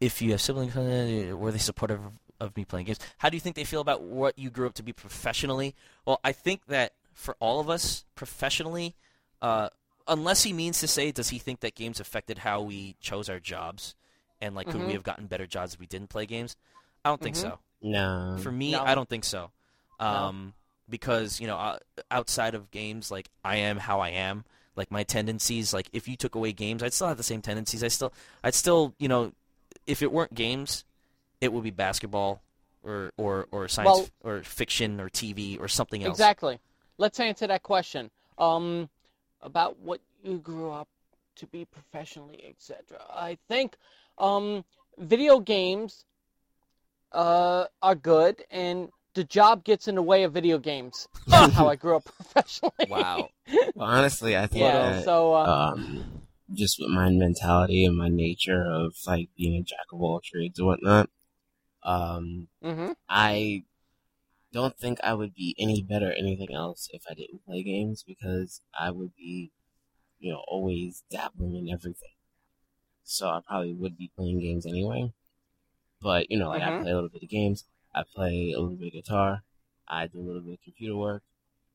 [0.00, 2.00] if you have siblings, were they supportive
[2.40, 2.98] of, me playing games?
[3.18, 5.74] How do you think they feel about what you grew up to be professionally?
[6.04, 8.96] Well, I think that for all of us, professionally,
[9.40, 9.70] uh,
[10.06, 13.40] unless he means to say, does he think that games affected how we chose our
[13.40, 13.94] jobs,
[14.40, 14.88] and like could Mhm.
[14.88, 16.56] we have gotten better jobs if we didn't play games?
[17.04, 17.40] I don't think Mhm.
[17.40, 17.58] so.
[17.84, 18.38] No.
[18.42, 18.82] For me, No.
[18.82, 19.50] I don't think so.
[20.00, 20.54] Um,
[20.88, 21.78] because you know, uh,
[22.10, 24.44] outside of games, like I am how I am.
[24.76, 27.84] Like my tendencies, like if you took away games, I'd still have the same tendencies.
[27.84, 28.12] I still,
[28.42, 29.32] I'd still, you know,
[29.86, 30.84] if it weren't games,
[31.40, 32.42] it would be basketball
[32.82, 36.10] or or or science Well- or fiction or TV or something else.
[36.10, 36.58] Exactly.
[36.98, 38.10] Let's answer that question.
[38.38, 38.88] Um,
[39.42, 40.88] about what you grew up
[41.36, 42.98] to be professionally, etc.
[43.10, 43.76] I think
[44.18, 44.64] um,
[44.98, 46.04] video games
[47.14, 51.08] uh, are good, and the job gets in the way of video games.
[51.26, 52.86] That's how I grew up professionally.
[52.88, 53.28] Wow.
[53.74, 54.92] Well, honestly, I think Yeah.
[54.92, 56.22] that So uh, um,
[56.52, 60.58] just with my mentality and my nature of like being a jack of all trades
[60.58, 61.08] and whatnot,
[61.82, 62.92] um, mm-hmm.
[63.08, 63.64] I
[64.52, 68.04] don't think I would be any better at anything else if I didn't play games
[68.06, 69.52] because I would be,
[70.18, 72.10] you know, always dabbling in everything.
[73.02, 75.12] So I probably would be playing games anyway.
[76.04, 76.82] But, you know, like I Mhm.
[76.82, 77.64] play a little bit of games,
[77.94, 79.42] I play a little bit of guitar,
[79.88, 81.22] I do a little bit of computer work,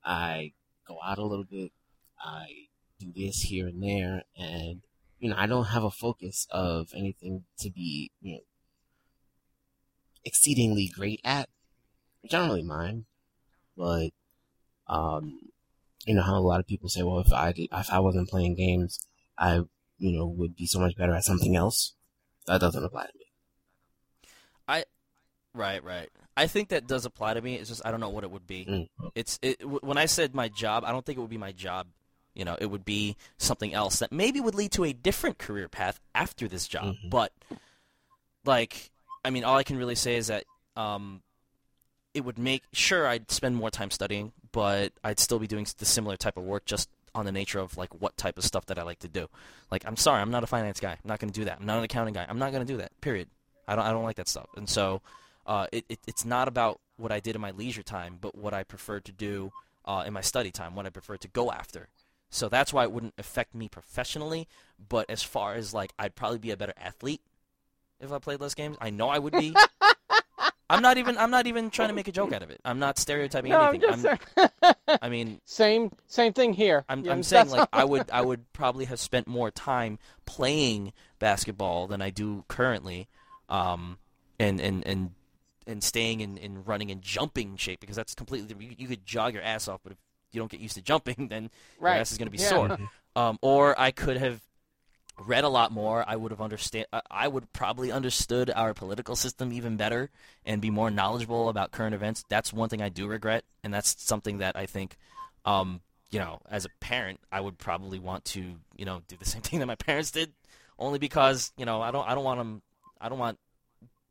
[0.06, 0.54] I
[0.88, 1.72] go out a little bit,
[2.20, 2.68] I
[3.00, 4.84] do this here and there, and,
[5.18, 8.42] you know, I don't have a focus of anything to be, you know,
[10.24, 11.50] exceedingly great at,
[12.22, 13.06] which I don't really mind.
[13.76, 14.12] But,
[14.86, 15.40] um,
[16.06, 18.30] you know how a lot of people say, well, if I did, if I wasn't
[18.30, 19.00] playing games,
[19.40, 19.64] I,
[19.98, 21.96] you know, would be so much better at something else.
[22.46, 23.26] That doesn't apply to me.
[25.56, 26.10] Right, right.
[26.38, 27.56] I think that does apply to me.
[27.56, 28.66] It's just I don't know what it would be.
[28.70, 28.88] Mm.
[29.16, 31.52] It's it, w- when I said my job, I don't think it would be my
[31.52, 31.88] job.
[32.36, 35.68] You know, it would be something else that maybe would lead to a different career
[35.68, 36.96] path after this job.
[36.96, 37.10] Mhm.
[37.10, 37.34] But
[38.46, 38.92] like,
[39.26, 40.44] I mean, all I can really say is that
[40.78, 41.24] um,
[42.14, 45.86] it would make sure I'd spend more time studying, but I'd still be doing the
[45.86, 48.78] similar type of work, just on the nature of like what type of stuff that
[48.78, 49.28] I like to do.
[49.72, 50.92] Like, I'm sorry, I'm not a finance guy.
[50.92, 51.58] I'm not going to do that.
[51.60, 52.26] I'm not an accounting guy.
[52.30, 52.92] I'm not going to do that.
[53.02, 53.28] Period.
[53.70, 53.86] I don't.
[53.86, 54.48] I don't like that stuff.
[54.58, 55.02] And so,
[55.46, 58.54] uh, it, it it's not about what I did in my leisure time, but what
[58.54, 59.52] I prefer to do
[59.86, 61.88] uh, in my study time, what I prefer to go after.
[62.30, 64.48] So that's why it wouldn't affect me professionally.
[64.90, 67.22] But as far as like, I'd probably be a better athlete
[68.00, 68.78] if I played less games.
[68.80, 69.56] I know I would be.
[70.72, 71.18] I'm not even.
[71.18, 72.62] I'm not even trying to make a joke out of it.
[72.64, 74.04] I'm not stereotyping No, I'm anything.
[74.04, 76.86] just I'm, I mean, same same thing here.
[76.88, 79.98] I'm, Yeah, I'm saying like I would I would probably have spent more time
[80.28, 83.08] playing basketball than I do currently,
[83.50, 83.98] um,
[84.40, 85.12] and and and
[85.68, 88.72] and staying in, in running and jumping shape because that's completely different.
[88.72, 89.98] You, you could jog your ass off, but if
[90.32, 91.50] you don't get used to jumping, then
[91.80, 91.94] right.
[91.94, 92.50] your ass is going to be Yeah.
[92.50, 92.78] sore.
[93.16, 94.42] Um, or I could have
[95.26, 96.04] read a lot more.
[96.08, 96.86] I would have understand.
[96.94, 100.10] I- I would probably understood our political system even better
[100.46, 102.24] and be more knowledgeable about current events.
[102.30, 104.96] That's one thing I do regret, and that's something that I think,
[105.46, 109.26] um, you know, as a parent, I would probably want to, you know, do the
[109.26, 110.32] same thing that my parents did,
[110.80, 112.62] only because you know I don't I don't want them.
[113.02, 113.38] I don't want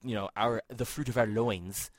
[0.03, 1.91] you know our the fruit of our loins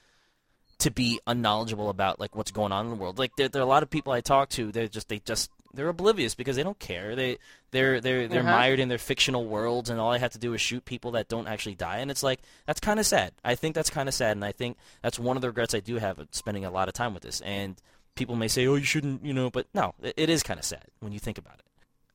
[0.80, 3.20] to be unknowledgeable about like what's going on in the world.
[3.20, 4.72] Like there, there are a lot of people I talk to.
[4.72, 7.16] They're just they just they're oblivious because they don't care.
[7.16, 7.38] They
[7.72, 8.52] they're they're they're Uh-huh.
[8.58, 11.28] mired in their fictional worlds, and all I have to do is shoot people that
[11.28, 11.98] don't actually die.
[11.98, 13.34] And it's like that's kind of sad.
[13.44, 15.82] I think that's kind of sad, and I think that's one of the regrets I
[15.82, 17.42] do have of spending a lot of time with this.
[17.42, 17.76] And
[18.16, 20.66] people may say, "Oh, you shouldn't," you know, but no, it, it is kind of
[20.66, 21.66] sad when you think about it.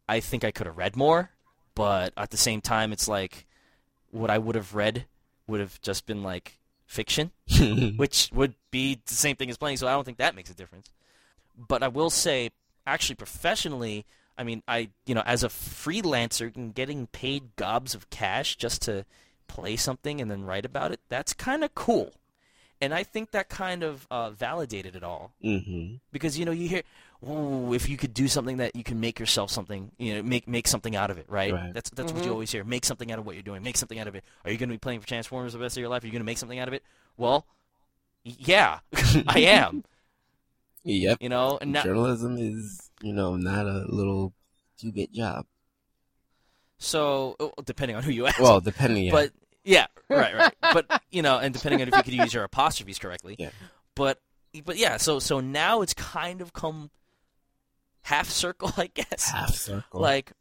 [0.09, 1.31] I think I could have read more,
[1.75, 3.47] but at the same time, it's like
[4.15, 5.07] what I would have read
[5.47, 7.33] would have just been like fiction
[7.97, 9.77] which would be the same thing as playing.
[9.77, 10.93] So I don't think that makes a difference.
[11.57, 12.51] But I will say,
[12.87, 18.11] actually, professionally, I mean, I you know, as a freelancer, and getting paid gobs of
[18.11, 19.05] cash just to
[19.47, 22.13] play something and then write about it, that's kind of cool.
[22.81, 26.69] And I think that kind of uh, validated it all hmm because you know you
[26.69, 26.83] hear,
[27.29, 30.47] "Ooh, if you could do something that you can make yourself something, you know, make
[30.49, 31.53] make something out of it, right?
[31.53, 31.73] Right.
[31.75, 32.27] That's that's what Mhm.
[32.27, 32.65] you always hear.
[32.65, 33.63] Make something out of what you're doing.
[33.63, 34.25] Make something out of it.
[34.45, 36.03] Are you going to be playing for Transformers the rest of your life?
[36.03, 36.83] Are you going to make something out of it?
[37.17, 37.47] Well,
[38.25, 38.81] yeah,
[39.27, 39.85] I am.
[40.85, 41.19] Yep.
[41.21, 44.33] You know, and now, Journalism is, you know, not a little
[44.79, 45.47] two-bit job.
[46.79, 49.05] so oh, depending on who you ask, Well, depending.
[49.05, 49.13] Yeah.
[49.13, 49.33] but
[49.65, 50.55] yeah, right, right.
[50.61, 53.37] but you know, and depending on if you could use your apostrophes correctly.
[53.39, 53.51] Yeah.
[53.95, 54.21] But
[54.65, 56.91] but yeah, so so now it's kind of come
[58.05, 59.31] half circle, I guess.
[59.31, 60.01] half circle.
[60.01, 60.33] Like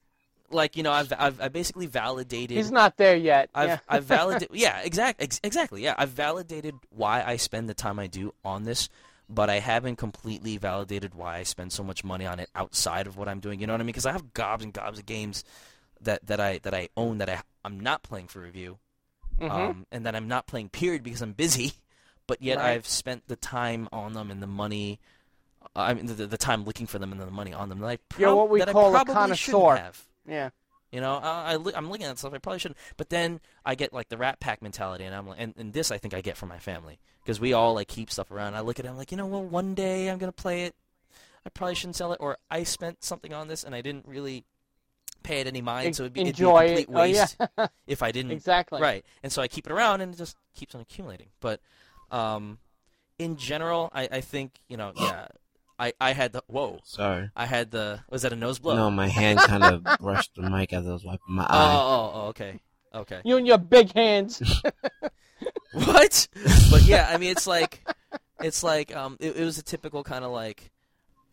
[0.52, 2.56] like you know, I've I've, I basically validated.
[2.58, 3.50] He's not there yet.
[3.56, 3.80] I've yeah.
[3.90, 4.50] I've validated.
[4.56, 5.82] yeah, exact ex- exactly.
[5.84, 8.88] Yeah, I've validated why I spend the time I do on this,
[9.28, 13.18] but I haven't completely validated why I spend so much money on it outside of
[13.18, 13.60] what I'm doing.
[13.60, 13.88] You know what I mean?
[13.88, 15.44] Because I have gobs and gobs of games
[16.02, 18.78] that that I that I own that I I'm not playing for review,
[19.40, 19.50] Mhm.
[19.50, 21.74] um, and that I'm not playing period because I'm busy.
[22.28, 22.72] But yet Right.
[22.72, 25.00] I've spent the time on them and the money.
[25.76, 27.98] I mean, the, the time looking for them and the money on them that I
[28.10, 29.84] prob- You're what we that call I a probably shouldn't connoisseur.
[29.84, 30.06] have.
[30.28, 30.50] yeah.
[30.92, 32.78] You know, I, I, I'm looking at stuff I probably shouldn't.
[32.98, 35.90] But then I get like the Rat Pack mentality, and I'm like, and, and this
[35.90, 38.54] I think I get from my family because we all like keep stuff around.
[38.54, 40.76] I look at it, I'm like, you know, well, one day I'm gonna play it.
[41.46, 44.46] I probably shouldn't sell it, or I spent something on this and I didn't really
[45.24, 46.88] pay it any mind, so it'd be, it'd be a complete it.
[46.94, 47.22] Oh, yeah.
[47.22, 48.32] waste if I didn't.
[48.32, 48.80] Exactly.
[48.80, 51.30] Right, and so I keep it around, and it just keeps on accumulating.
[51.40, 51.60] But
[52.12, 52.60] um,
[53.18, 55.28] in general, I, I think you know, yeah,
[55.84, 57.30] I, I had the whoa, Sorry.
[57.36, 58.76] I had the was that a nose blow?
[58.76, 61.74] No, my hand kind of brushed the mic as I was wiping my Oh, eye.
[61.76, 62.60] oh, oh, okay,
[62.96, 63.22] okay.
[63.26, 64.42] You and your big hands.
[65.74, 66.28] what?
[66.72, 67.84] But yeah, I mean, it's like,
[68.42, 70.72] it's like, um, it, it was a typical kind of like,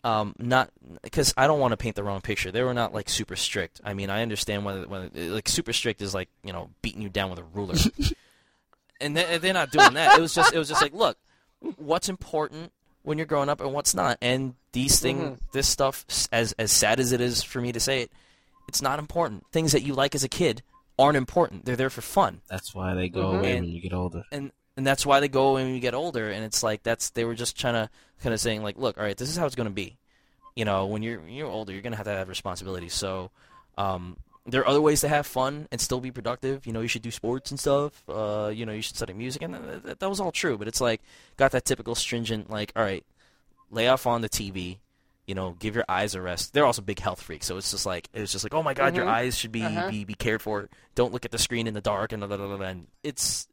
[0.02, 0.70] um, not
[1.02, 2.51] because I don't want to paint the wrong picture.
[2.51, 3.81] They were not like super strict.
[3.85, 7.10] I mean, I understand when when like super strict is like you know beating you
[7.10, 7.74] down with a ruler,
[9.01, 10.18] and they, they're not doing that.
[10.18, 11.18] It was just it was just like, look,
[11.77, 12.72] what's important
[13.02, 15.39] when you're growing up and what's not, and these things, Mhm.
[15.52, 18.12] this stuff, as as sad as it is for me to say it,
[18.68, 19.44] it's not important.
[19.52, 20.62] Things that you like as a kid
[20.98, 21.64] aren't important.
[21.64, 23.39] They're there for fun That's why they go Mhm.
[23.39, 24.24] away And- when you get older.
[24.31, 27.10] and and that's why they go away when you get older and it's like that's
[27.10, 27.90] they were just trying to
[28.22, 29.98] kind of saying like look all right this is how it's going to be
[30.55, 33.31] you know when you're when you're older you're going to have to have responsibilities so
[33.77, 36.88] um there are other ways to have fun and still be productive you know you
[36.88, 40.00] should do sports and stuff uh you know you should study music and that, that,
[40.00, 41.00] that was all true but it's like
[41.36, 43.04] got that typical stringent like all right
[43.70, 44.78] lay off on the tv
[45.26, 47.84] you know give your eyes a rest they're also big health freaks so it's just
[47.86, 49.08] like it's just like oh my god your Mhm.
[49.10, 49.90] eyes should be, Uh-huh.
[49.90, 52.36] be be cared for don't look at the screen in the dark and, blah, blah,
[52.38, 53.46] blah, blah, and it's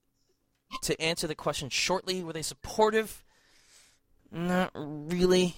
[0.84, 3.24] to answer the question shortly, were they supportive?
[4.32, 5.56] Not really.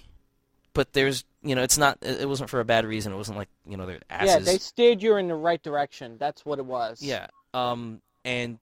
[0.73, 1.97] But there's, you know, it's not.
[2.01, 3.11] It wasn't for a bad reason.
[3.11, 4.27] It wasn't like, you know, they're asses.
[4.27, 6.17] Yeah, they steered you in the right direction.
[6.19, 7.01] That's what it was.
[7.01, 7.27] Yeah.
[7.53, 8.01] Um.
[8.25, 8.59] And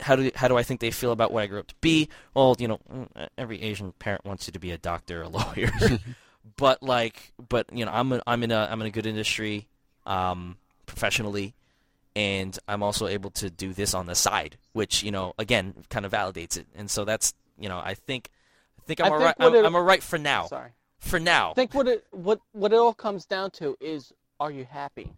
[0.00, 2.08] how do how do I think they feel about what I grew up to be?
[2.34, 5.28] Well, you know, mm, every Asian parent wants you to be a doctor, or a
[5.28, 5.70] lawyer.
[6.56, 9.68] but like, but you know, I'm a, I'm in a I'm in a good industry,
[10.04, 10.56] um,
[10.86, 11.54] professionally,
[12.14, 16.04] and I'm also able to do this on the side, which you know, again, kind
[16.04, 16.66] of validates it.
[16.74, 18.30] And so that's you know, I think
[18.78, 19.36] I think I'm I think alright.
[19.38, 20.46] I'm, I'm alright for now.
[20.46, 20.70] Sorry.
[21.06, 21.52] For now.
[21.52, 25.12] I think what it what what it all comes down to is are you happy?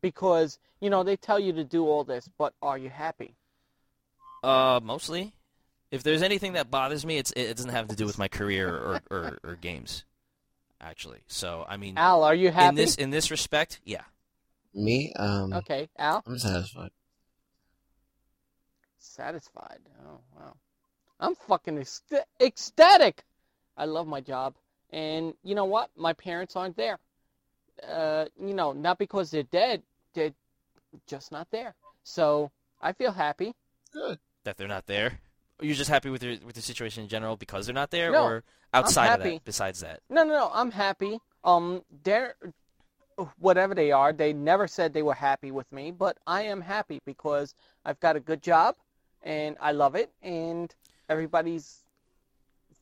[0.00, 3.34] Because, you know, they tell you to do all this, but are you happy?
[4.42, 5.32] Uh, mostly.
[5.90, 8.68] If there's anything that bothers me, it's it doesn't have to do with my career
[8.68, 10.04] or, or, or games,
[10.80, 11.20] actually.
[11.26, 12.68] So I mean, Al, are you happy?
[12.68, 14.02] in this in this respect, yeah.
[14.74, 16.22] Me, um, Okay, Al?
[16.26, 16.90] I'm satisfied.
[18.98, 19.78] Satisfied.
[20.04, 20.54] Oh, wow.
[21.20, 23.24] I'm fucking ecst- ecstatic.
[23.76, 24.54] I love my job.
[24.94, 25.90] And you know what?
[25.96, 26.98] My parents aren't there.
[27.86, 29.82] Uh, you know, not because they're dead,
[30.14, 30.30] they're
[31.08, 31.74] just not there.
[32.04, 33.54] So I feel happy.
[33.92, 34.20] Good.
[34.44, 35.18] That they're not there.
[35.60, 38.12] Are you just happy with your with the situation in general because they're not there,
[38.12, 39.44] No, or outside of that?
[39.44, 40.50] Besides that, No, no, no.
[40.54, 41.18] I'm happy.
[41.42, 42.36] Um, they're
[43.38, 44.12] whatever they are.
[44.12, 47.54] They never said they were happy with me, but I am happy because
[47.84, 48.76] I've got a good job
[49.22, 50.12] and I love it.
[50.22, 50.72] And
[51.08, 51.83] everybody's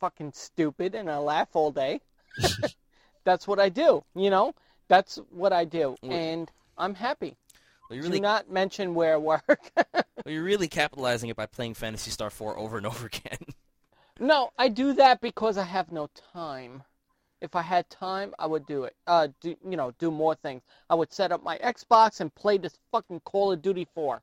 [0.02, 2.00] fucking stupid and I laugh all day.
[3.24, 4.02] That's what I do.
[4.16, 4.52] You know,
[4.88, 7.36] that's what I do, and I'm happy.
[7.88, 9.70] well, you're Do really not mention where I work.
[9.94, 13.38] well, you're really capitalizing it by playing Phantasy Star 4 over and over again.
[14.20, 16.82] No, I do that because I have no time.
[17.40, 18.94] If I had time, I would do it.
[19.06, 20.62] Uh, do you know, do more things.
[20.90, 24.20] I would set up my Xbox and play this fucking Call of Duty 4.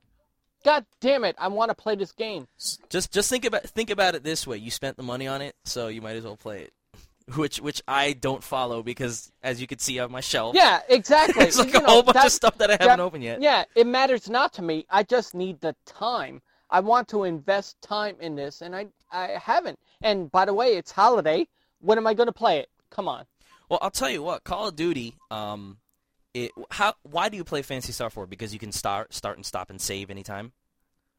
[0.64, 1.36] God damn it!
[1.38, 2.46] I want to play this game.
[2.88, 5.54] just just think about think about it this way: you spent the money on it,
[5.64, 6.72] so you might as well play it.
[7.36, 11.44] Which which I don't follow because, as you can see on my shelf, Yeah, exactly.
[11.46, 13.40] it's like You a know, whole bunch that- of stuff that I haven't opened yet.
[13.40, 14.84] Yeah, it matters not to me.
[14.90, 16.42] I just need the time.
[16.70, 19.78] I want to invest time in this, and I I haven't.
[20.02, 21.46] And by the way, it's holiday.
[21.80, 22.68] When am I going to play it?
[22.90, 23.24] Come on.
[23.68, 25.14] Well, I'll tell you what, Call of Duty.
[25.30, 25.78] Um,
[26.34, 28.26] it how why do you play Phantasy Star 4?
[28.26, 30.52] Because you can start start and stop and save anytime.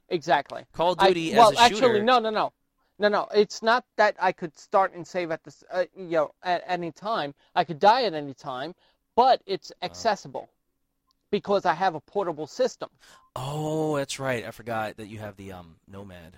[0.10, 0.64] Exactly.
[0.74, 1.82] Call of I- Duty well, as a shooter.
[1.82, 2.54] Well, actually, no, no, no,
[3.00, 3.28] no, no.
[3.34, 6.92] It's not that I could start and save at this, uh, you know, at any
[6.92, 7.34] time.
[7.56, 8.76] I could die at any time,
[9.16, 10.50] but it's accessible
[11.32, 12.90] because I have a portable system.
[13.36, 14.46] Oh, that's right.
[14.46, 16.38] I forgot that you have the um Nomad.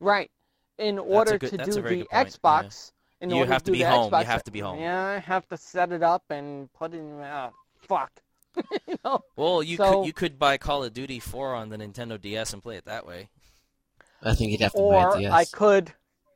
[0.00, 0.30] Right.
[0.78, 2.90] In order good- to do the Xbox,
[3.20, 4.12] in You order have to, to be home.
[4.12, 4.80] You have to be home.
[4.80, 7.20] Yeah, I have to set it up and put it in.
[7.20, 7.50] Uh,
[7.82, 8.10] fuck.
[8.86, 9.20] you know.
[9.36, 12.52] Well, you So- could you could buy Call of Duty 4 on the Nintendo DS
[12.52, 13.28] and play it that way.
[14.22, 15.32] I think you'd have to buy Or a DS.
[15.32, 15.92] I could,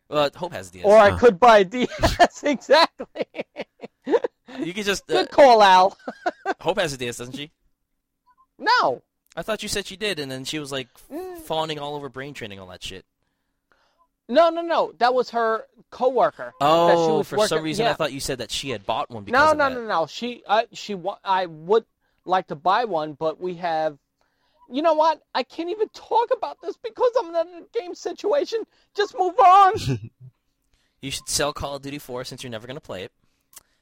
[0.08, 0.84] Well, Hope has a DS.
[0.84, 1.16] or I Oh.
[1.18, 2.42] could buy a DS.
[2.44, 3.26] exactly.
[4.58, 5.96] you could just uh, Good call, Al.
[6.60, 7.50] Hope has a DS, doesn't she?
[8.58, 9.02] No.
[9.36, 11.38] I thought you said she did, and then she was like Mm.
[11.42, 13.04] fawning all over brain training, all that shit.
[14.28, 14.92] No, no, no.
[14.98, 16.52] That was her coworker.
[16.60, 18.84] that she Oh, was for working, some reason I thought you said that she had
[18.84, 19.74] bought one because No, of no, that.
[19.82, 20.06] no, no.
[20.06, 21.84] She, uh, she, wa- I would
[22.24, 23.98] like to buy one, but we have.
[24.68, 25.22] You know what?
[25.32, 28.64] I can't even talk about this because I'm in a game situation.
[28.94, 29.74] Just move on.
[31.02, 33.12] You should sell Call of Duty 4 since you're never going to play it.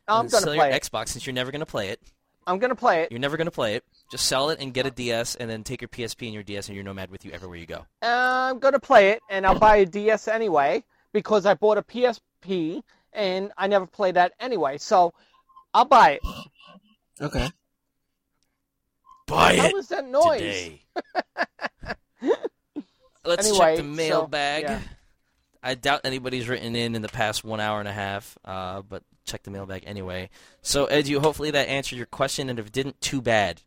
[0.08, 0.82] I'm And gonna sell play your it.
[0.82, 2.00] Xbox since you're never going to play it.
[2.46, 3.10] I'm gonna play it.
[3.12, 3.84] You're never going to play it.
[4.10, 6.68] Just sell it and get a DS, and then take your PSP and your DS
[6.68, 7.84] and your Nomad with you everywhere you go.
[8.02, 12.82] I'm gonna play it, and I'll buy a DS anyway because I bought a PSP
[13.12, 14.78] and I never played that anyway.
[14.78, 15.14] So
[15.72, 16.20] I'll buy it.
[17.20, 17.50] Okay.
[19.26, 20.38] Buy How it was that noise?
[20.40, 20.82] today.
[23.24, 24.62] Let's Anyway, check the so, mailbag.
[24.64, 24.80] yeah.
[25.62, 29.02] I doubt anybody's written in in the past one hour and a half, uh, but
[29.24, 30.28] check the mailbag anyway.
[30.60, 33.62] So, Ed, you hopefully that answered your question, and if it didn't, too bad.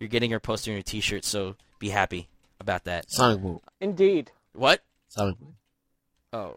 [0.00, 2.28] You're getting your poster and your T-shirt, so be happy
[2.58, 3.10] about that.
[3.10, 3.60] Sonic Boom.
[3.80, 4.32] Indeed.
[4.54, 4.82] What?
[5.08, 5.54] Sonic Boom.
[6.32, 6.56] Oh,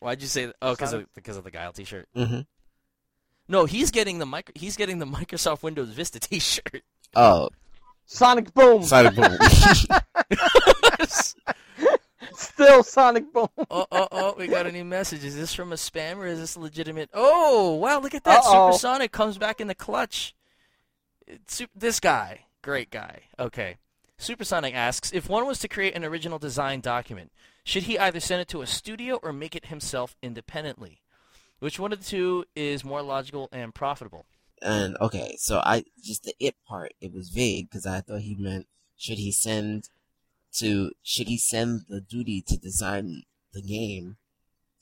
[0.00, 0.46] why'd you say?
[0.46, 0.56] That?
[0.60, 2.06] Oh, because Sonic- of because of the Guile T-shirt.
[2.14, 2.40] Mm-hmm.
[3.48, 6.82] No, he's getting the mic- He's getting the Microsoft Windows Vista T-shirt.
[7.16, 7.48] Oh,
[8.06, 8.82] Sonic Boom.
[8.82, 9.38] Sonic Boom.
[12.34, 13.48] Still Sonic Boom.
[13.70, 15.24] oh, oh, oh, we got a new message.
[15.24, 17.08] Is this from a spam or is this legitimate?
[17.14, 18.40] Oh, wow, look at that.
[18.40, 18.72] Uh-oh.
[18.72, 20.34] Supersonic comes back in the clutch.
[21.34, 23.22] It's, sup- this guy, great guy.
[23.38, 23.76] Okay.
[24.16, 27.32] Supersonic asks if one was to create an original design document,
[27.64, 31.00] should he either send it to a studio or make it himself independently?
[31.58, 34.26] Which one of the two is more logical and profitable?
[34.64, 36.94] and okay, so I just the it part.
[37.00, 38.66] It was vague because I thought he meant
[38.96, 39.90] should he send
[40.54, 44.16] to should he send the duty to design the game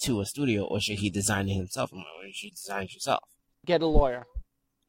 [0.00, 1.90] to a studio or should he design it himself?
[1.92, 3.24] I'm like, well, you should design it yourself.
[3.66, 4.26] Get a lawyer.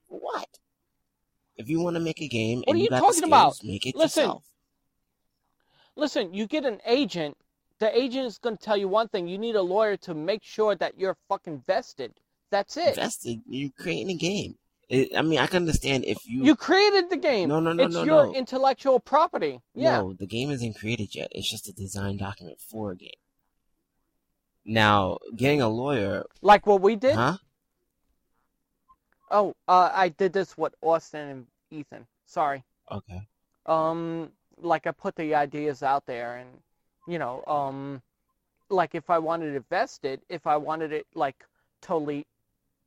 [0.08, 0.60] What?
[1.58, 3.56] If you want to make a game What and are you you talking the about?
[3.56, 4.44] skills, make it Listen, yourself.
[5.96, 7.38] Listen, you get an agent.
[7.80, 9.28] The agent is going to tell you one thing.
[9.28, 12.14] You need a lawyer to make sure that you're fucking vested.
[12.50, 12.96] That's it.
[12.96, 13.42] Vested.
[13.48, 14.56] you're creating a game.
[14.90, 16.44] It, I mean, I can understand if you.
[16.44, 17.50] You created the game.
[17.50, 18.34] No, no, no, It's no, your no.
[18.34, 19.60] intellectual property.
[19.76, 19.98] Yeah.
[20.02, 21.30] No, the game isn't created yet.
[21.32, 23.10] It's just a design document for a game.
[24.66, 27.16] Now, getting a lawyer, Like what we did.
[27.16, 27.38] huh?
[29.34, 32.06] Oh, uh, I did this with Austin and Ethan.
[32.28, 32.64] Sorry.
[32.92, 33.28] Okay.
[33.66, 34.30] Um,
[34.62, 36.50] like I put the ideas out there, and
[37.08, 38.02] you know, um,
[38.70, 41.44] like if I wanted to vest it vested, if I wanted it like
[41.82, 42.28] totally,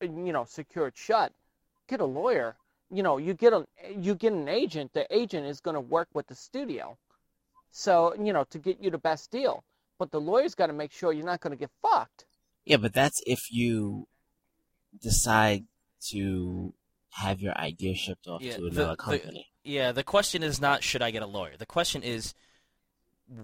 [0.00, 1.32] you know, secured shut,
[1.88, 2.54] get a lawyer.
[2.92, 3.66] You know, you get a
[3.98, 4.92] you get an agent.
[4.92, 6.96] The agent is going to work with the studio,
[7.72, 9.64] so you know to get you the best deal.
[9.98, 12.24] But the lawyer's got to make sure you're not going to get fucked.
[12.64, 14.06] Yeah, but that's if you
[15.02, 15.64] decide
[16.10, 16.74] to
[17.10, 19.48] have your idea shipped off Yeah, to another the- company.
[19.64, 21.56] Yeah, the question is not should I get a lawyer.
[21.58, 22.34] The question is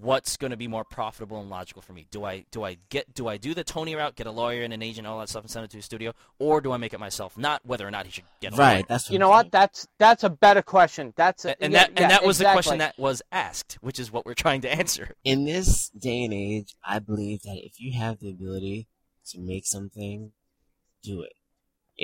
[0.01, 2.07] what's going to be more profitable and logical for me.
[2.13, 4.73] Do I do I get do I do the Tony route, get a lawyer and
[4.73, 6.95] an agent, all that stuff, and send it to a studio, or do I make
[6.95, 7.37] it myself?
[7.37, 8.75] Not whether or not he should get a right.
[8.75, 8.85] lawyer.
[8.89, 9.37] That's what You I'm know saying.
[9.47, 9.51] what?
[9.51, 11.13] That's that's a better question.
[11.17, 13.99] That's a, And yeah, that and yeah, that was the question that was asked, which
[13.99, 15.17] is what we're trying to answer.
[15.25, 18.87] in this day and age, I believe that if you have the ability
[19.31, 20.31] to make something,
[21.03, 21.33] do it.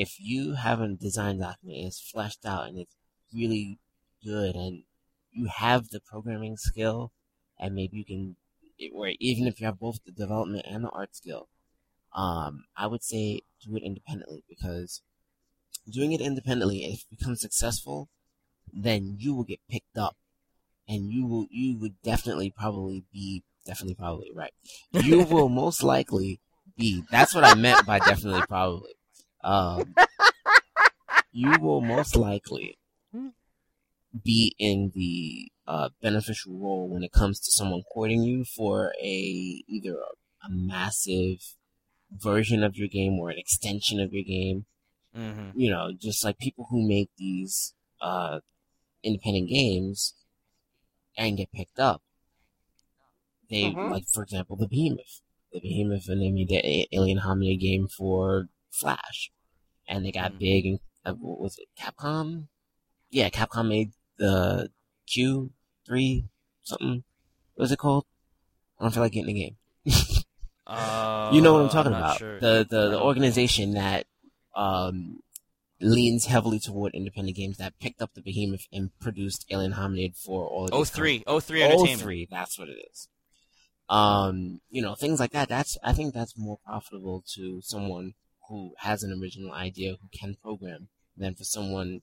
[0.05, 2.97] If you have a design document and it's fleshed out and it's
[3.35, 3.79] really
[4.25, 4.85] good and
[5.33, 7.13] you have the programming skill
[7.59, 8.37] and maybe you can,
[8.95, 11.49] or even if you have both the development and the art skill,
[12.15, 15.03] um, I would say do it independently because
[15.91, 18.09] doing it independently, if it becomes successful,
[18.73, 20.17] then you will get picked up
[20.89, 24.53] and you will you would definitely probably be definitely probably right.
[24.93, 26.41] You will most likely
[26.77, 27.03] be.
[27.11, 28.93] That's what I meant by definitely probably.
[29.43, 29.97] Um,
[31.33, 32.79] you will most likely
[34.25, 39.63] be in the uh, beneficial role when it comes to someone courting you for a
[39.69, 41.55] either a, a massive
[42.11, 44.65] version of your game or an extension of your game
[45.15, 48.41] hmm you know, just like people who make these uh,
[49.03, 50.15] independent games
[51.17, 52.03] and get picked up.
[53.51, 53.91] They Mhm.
[53.91, 55.23] like, for example, the Behemoth.
[55.53, 59.31] The Behemoth, and they made the Alien Hominid game for Flash,
[59.87, 60.39] and they got Mhm.
[60.39, 60.65] big.
[60.67, 62.49] And uh, what was it Capcom?
[63.11, 64.71] Yeah, Capcom made the
[65.07, 65.53] Q
[65.87, 66.29] three
[66.63, 67.05] something.
[67.55, 68.05] What was it called?
[68.79, 69.57] I don't feel like getting the game.
[70.71, 72.19] Uh, You know what I'm talking not about?
[72.19, 72.41] sure.
[72.41, 74.07] The the, the organization that
[74.55, 75.21] um,
[75.81, 80.47] leans heavily toward independent games that picked up the behemoth and produced Alien Hominid for
[80.47, 81.81] all of Oh these three, oh three companies.
[81.81, 82.03] entertainment.
[82.03, 83.09] 03, that's what it is.
[83.89, 85.49] Um, you know, things like that.
[85.49, 88.13] That's I think that's more profitable to someone
[88.49, 92.01] who has an original idea who can program than for someone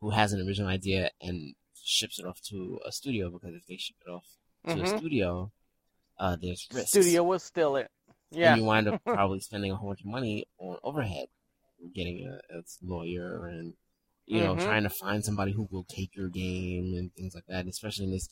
[0.00, 3.76] who has an original idea and ships it off to a studio because if they
[3.76, 4.24] ship it off
[4.66, 4.98] to a Mhm.
[4.98, 5.52] studio,
[6.18, 7.90] uh, there's risks Studio will steal it.
[8.30, 8.52] Yeah.
[8.54, 11.28] and you wind up probably spending a whole bunch of money on overhead,
[11.94, 13.74] getting a, a lawyer and
[14.26, 14.62] you know Mhm.
[14.64, 18.10] trying to find somebody who will take your game and things like that, especially in
[18.12, 18.28] this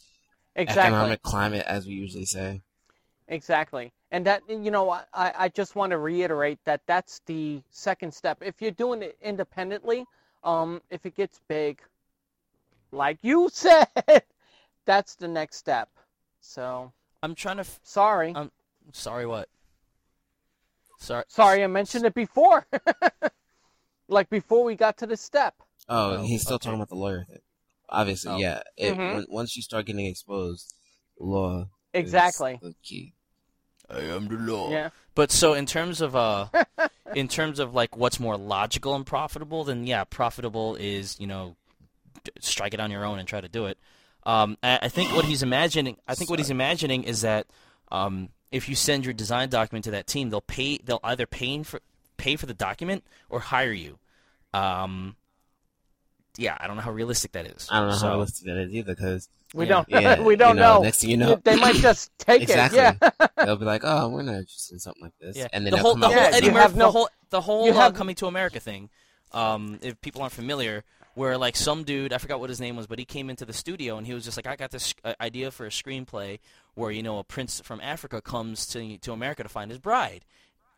[0.57, 0.83] Exactly.
[0.83, 2.63] economic climate, as we usually say.
[3.33, 3.91] Exactly.
[4.11, 8.39] And that, you know, I, I just want to reiterate that that's the second step.
[8.43, 10.05] If you're doing it independently,
[10.45, 11.81] um, if it gets big,
[12.91, 13.87] like you said,
[14.85, 15.89] that's the next step.
[16.43, 16.93] So,
[17.23, 17.61] I'm trying to.
[17.63, 18.35] F- sorry.
[18.35, 18.51] Um,
[18.93, 19.49] sorry, what?
[20.99, 21.25] Sorry.
[21.29, 22.67] sorry, I mentioned it before.
[24.09, 25.55] like before we got to the step.
[25.89, 26.65] Oh, Oh, he's still okay.
[26.67, 27.41] talking about the lawyer thing.
[27.89, 28.37] Obviously, Oh.
[28.37, 28.63] yeah.
[28.77, 29.15] It, Mhm.
[29.15, 30.75] when, once you start getting exposed,
[31.19, 32.59] law is Exactly.
[32.61, 33.15] the key.
[33.93, 34.71] I am the law.
[34.71, 34.91] Yeah.
[35.15, 36.47] But so in terms of uh,
[37.15, 41.57] in terms of like what's more logical and profitable, then yeah, profitable is you know,
[42.41, 43.79] strike it on your own and try to do it.
[44.25, 47.47] Um, I, I think what he's imagining, I think what he's imagining is that
[47.91, 51.63] um, if you send your design document to that team, they'll pay, they'll either pay
[51.63, 51.81] for
[52.17, 53.99] pay for the document or hire you.
[54.55, 55.17] Um,
[56.37, 57.69] yeah, I don't know how realistic that is.
[57.71, 59.69] I don't know So- how realistic that is either, because We Yeah.
[59.73, 59.89] don't.
[59.91, 60.83] Yeah, we don't you know, know.
[60.83, 62.97] next thing you know- they might just take exactly, it.
[63.03, 63.27] Yeah.
[63.45, 65.77] they'll be like, "Oh, we're not interested in something like this," Yeah, and then the
[65.79, 66.55] whole come the out whole Yeah, Eddie you something.
[66.63, 68.89] have Murphy, no- the whole the whole you uh, have- coming to America thing.
[69.33, 70.85] Um, if people aren't familiar,
[71.15, 73.53] where like some dude, I forgot what his name was, but he came into the
[73.53, 76.39] studio and he was just like, I got this uh, idea for a screenplay
[76.75, 80.25] where you know a prince from Africa comes to to America to find his bride,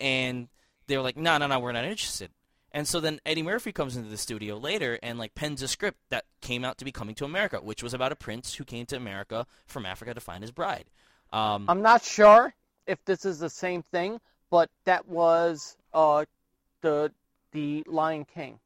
[0.00, 0.48] and
[0.88, 2.30] they were like, No, no, no, we're not interested.
[2.74, 6.00] And so then Eddie Murphy comes into the studio later and like pens a script
[6.10, 8.84] that came out to be Coming to America, which was about a prince who came
[8.86, 10.86] to America from Africa to find his bride.
[11.32, 12.52] Um, I'm not sure
[12.88, 14.20] if this is the same thing,
[14.50, 16.24] but that was uh,
[16.80, 17.12] the
[17.52, 18.58] the Lion King.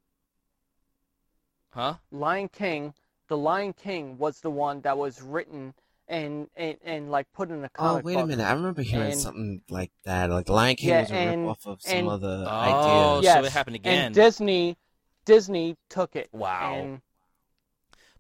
[1.71, 1.95] huh?
[2.11, 2.95] Lion King,
[3.29, 5.75] the Lion King was the one that was written
[6.09, 8.03] and and, and like put in a comment.
[8.03, 8.29] Oh, wait a book.
[8.29, 8.45] minute.
[8.45, 10.31] I remember hearing And- something like that.
[10.31, 13.23] Like Lion King Yeah, was a and- rip off of some and- other Oh, idea.
[13.31, 14.07] Yes, so it happened again.
[14.07, 14.77] And Disney,
[15.25, 16.29] Disney took it.
[16.33, 16.75] Wow.
[16.75, 17.01] And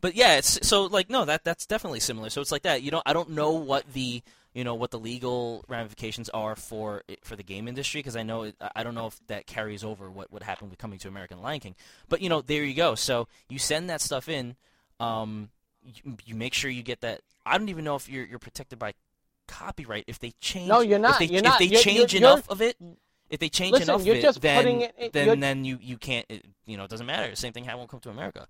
[0.01, 2.31] But yeah, it's so like no, that that's definitely similar.
[2.31, 2.82] So it's like that.
[2.82, 4.23] You know, I don't know what the
[4.55, 8.43] you know what the legal ramifications are for for the game industry because I know
[8.44, 11.40] it, I don't know if that carries over what what happened with coming to American
[11.43, 11.74] Lion King.
[12.09, 12.94] But you know, there you go.
[12.94, 14.56] So you send that stuff in.
[15.01, 15.51] Um,
[16.05, 17.20] you, you make sure you get that.
[17.47, 18.94] I don't even know if you're you're protected by
[19.47, 20.69] copyright if they change.
[20.69, 21.20] No, you're not.
[21.20, 21.59] If they, You're if not.
[21.59, 22.77] they You're- change you're- enough of it.
[23.31, 26.24] If they change Listen, enough you're of it, then it then then you you can't.
[26.31, 27.35] It, you know, it doesn't matter.
[27.36, 28.47] Same thing won't come to America.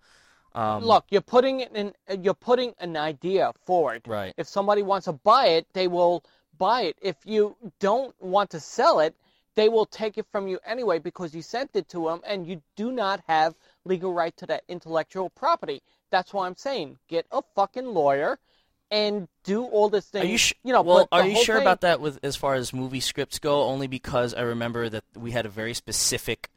[0.54, 1.92] Um, look, you're putting it in.
[2.22, 4.02] You're putting an idea forward.
[4.06, 4.34] right.
[4.36, 6.24] If somebody wants to buy it, they will
[6.56, 6.96] buy it.
[7.02, 9.14] If you don't want to sell it,
[9.56, 12.62] they will take it from you anyway because you sent it to them and you
[12.76, 13.54] do not have
[13.88, 15.82] legal right to that intellectual property.
[16.10, 18.38] That's why I'm saying get a fucking lawyer
[18.90, 20.22] and do all this thing.
[20.22, 21.08] Are you sh- know, well?
[21.12, 23.62] Are you sure thing- about that with as far as movie scripts go?
[23.62, 26.48] Only because I remember that we had a very specific,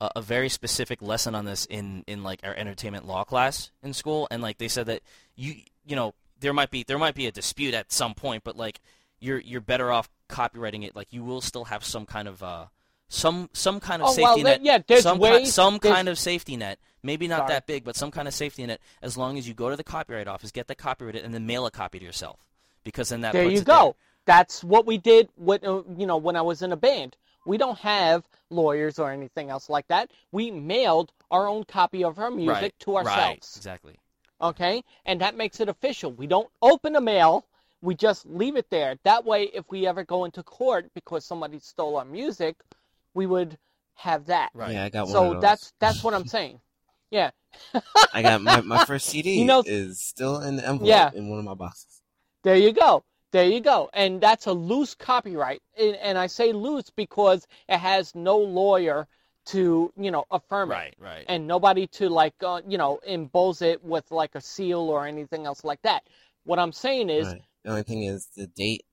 [0.00, 3.92] uh, a very specific lesson on this in in like our entertainment law class in
[3.92, 5.02] school, and like they said that
[5.36, 5.56] you
[5.86, 8.80] you know there might be there might be a dispute at some point, but like
[9.20, 10.96] you're you're better off copywriting it.
[10.96, 12.66] Like you will still have some kind of uh
[13.08, 14.62] some some kind of Oh, safety well, there- net.
[14.62, 16.78] yeah, there's some ways- some there's- kind of safety net.
[17.02, 17.48] Maybe not Sorry.
[17.50, 18.80] that big, but some kind of safety net.
[19.02, 21.64] As long as you go to the copyright office, get that copyrighted, and then mail
[21.64, 22.44] a copy to yourself,
[22.84, 23.96] because then that there you go.
[24.26, 25.28] That's what we did.
[25.36, 27.16] With uh, you know, when I was in a band,
[27.46, 30.10] we don't have lawyers or anything else like that.
[30.32, 32.78] We mailed our own copy of our music right.
[32.80, 33.06] to Right.
[33.06, 33.56] ourselves.
[33.56, 33.96] Exactly.
[34.40, 36.12] Okay, and that makes it official.
[36.12, 37.44] We don't open the mail.
[37.80, 38.98] We just leave it there.
[39.04, 42.56] That way, if we ever go into court because somebody stole our music,
[43.18, 43.58] we would
[43.96, 44.50] have that.
[44.54, 44.72] Right.
[44.72, 45.42] Yeah, I got one of So those.
[45.42, 46.60] that's that's what I'm saying.
[47.10, 47.30] Yeah.
[48.12, 51.10] I got my, my first CD You know- is still in the envelope Yeah.
[51.14, 52.02] in one of my boxes.
[52.44, 53.02] There you go.
[53.32, 53.88] There you go.
[53.94, 55.62] And that's a loose copyright.
[55.78, 59.06] And, and I say loose because it has no lawyer
[59.46, 60.74] to, you know, affirm it.
[60.74, 60.94] Right.
[60.98, 61.24] Right.
[61.28, 65.46] And nobody to, like, uh, you know, emboss it with, like, a seal or anything
[65.46, 66.02] else like that.
[66.44, 67.42] What I'm saying is, Right.
[67.64, 68.84] The only thing is the date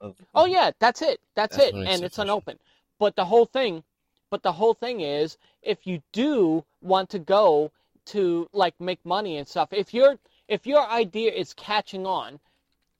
[0.00, 0.16] of.
[0.34, 1.20] oh, yeah, that's it.
[1.36, 1.74] That's, That's it.
[1.74, 2.22] And it it's official.
[2.22, 2.60] unopened.
[2.98, 3.82] But the whole thing,
[4.30, 7.70] but the whole thing is, if you do want to go
[8.06, 10.18] to, like, make money and stuff, if your
[10.48, 12.40] if your idea is catching on,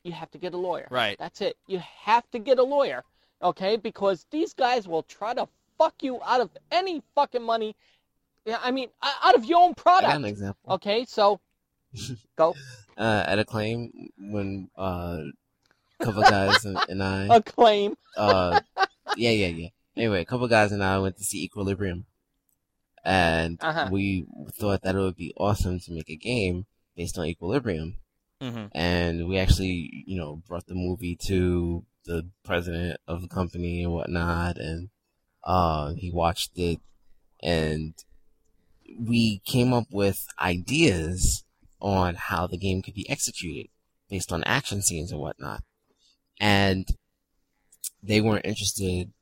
[0.04, 0.86] you have to get a lawyer.
[0.90, 1.16] Right.
[1.18, 1.56] That's it.
[1.66, 3.04] You have to get a lawyer,
[3.42, 3.76] okay?
[3.76, 5.48] Because these guys will try to
[5.78, 7.74] fuck you out of any fucking money.
[8.44, 10.26] Yeah, I mean, out of your own I got an product.
[10.26, 10.72] example.
[10.74, 11.40] Okay, so
[12.36, 12.54] go
[12.98, 15.18] Uh, at Acclaim, when uh,
[16.00, 17.28] a couple guys and, and I.
[17.36, 17.96] acclaim.
[18.16, 18.60] uh,
[19.16, 19.68] yeah, yeah, yeah.
[19.98, 22.06] Anyway, a couple guys and I went to see Equilibrium,
[23.04, 23.88] and Uh-huh.
[23.90, 24.26] we
[24.58, 27.96] thought that it would be awesome to make a game based on Equilibrium.
[28.40, 33.82] hmm And we actually, you know, brought the movie to the president of the company
[33.82, 34.90] and whatnot, and
[35.42, 36.78] uh, he watched it,
[37.42, 37.94] and
[38.98, 41.42] we came up with ideas
[41.80, 43.68] on how the game could be executed
[44.08, 45.62] based on action scenes and whatnot.
[46.40, 46.86] And
[48.02, 49.12] they weren't interested.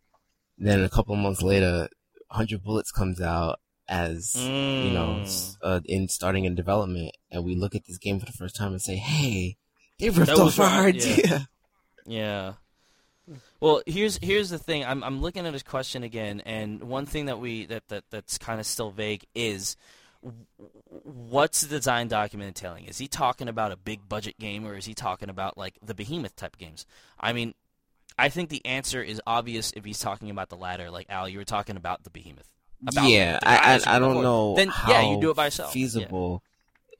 [0.59, 1.89] Then a couple of months later,
[2.29, 5.57] 100 Bullets comes out as, you know, Mm.
[5.63, 8.73] uh, in starting in development, and we look at this game for the first time
[8.73, 9.57] and say, hey,
[9.99, 11.49] they ripped That off our right, idea.
[12.09, 12.55] Yeah.
[13.59, 14.85] Well, here's here's the thing.
[14.85, 18.39] I'm I'm looking at his question again, and one thing that we that, that that's
[18.39, 19.77] kind of still vague is
[21.03, 22.85] what's the design document entailing?
[22.85, 25.95] Is he talking about a big budget game, or is he talking about like the
[25.95, 26.87] behemoth type games?
[27.19, 27.55] I mean,
[28.19, 30.91] I think the answer is obvious if he's talking about the latter.
[30.91, 32.49] Like Al, you were talking about the behemoth.
[32.87, 35.47] About yeah, the I, I, I don't know Then how yeah, you do it by
[35.47, 35.75] yourself.
[35.75, 36.09] Yeah.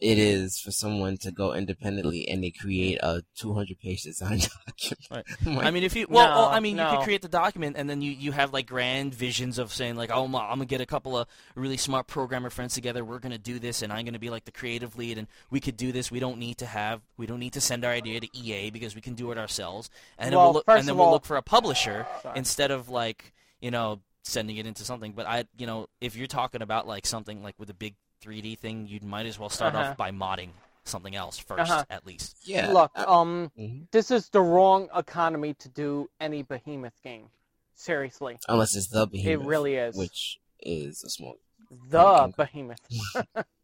[0.01, 4.39] Feasible it is for someone to go independently and they create a 200 page design
[4.67, 5.07] document.
[5.11, 5.25] Right.
[5.47, 7.29] I'm like, I mean, if you well, No, well, I mean, you could create the
[7.29, 10.49] document, and then you, you have like grand visions of saying like, oh, I'm, I'm
[10.51, 13.05] gonna get a couple of really smart programmer friends together.
[13.05, 15.77] We're gonna do this, and I'm gonna be like the creative lead, and we could
[15.77, 16.11] do this.
[16.11, 18.95] We don't need to have, we don't need to send our idea to EA because
[18.95, 21.25] we can do it ourselves, and then Well, we'll look, and then we'll all- look
[21.25, 22.39] for a publisher oh, Sorry.
[22.39, 25.13] instead of like you know sending it into something.
[25.13, 28.59] But I, you know, if you're talking about like something like with a big 3D
[28.59, 29.91] thing, you might as well start Uh-huh.
[29.91, 30.51] off by modding
[30.85, 31.85] something else 1st Uh-huh.
[31.91, 32.37] at least.
[32.45, 32.71] yeah.
[32.73, 33.91] Look, I- um, mhm.
[33.91, 37.31] this is the wrong economy to do any behemoth game.
[37.75, 39.97] Seriously, Unless it's the behemoth, it really is.
[39.97, 41.37] which is a small.
[41.91, 42.33] The Okay.
[42.37, 42.81] behemoth.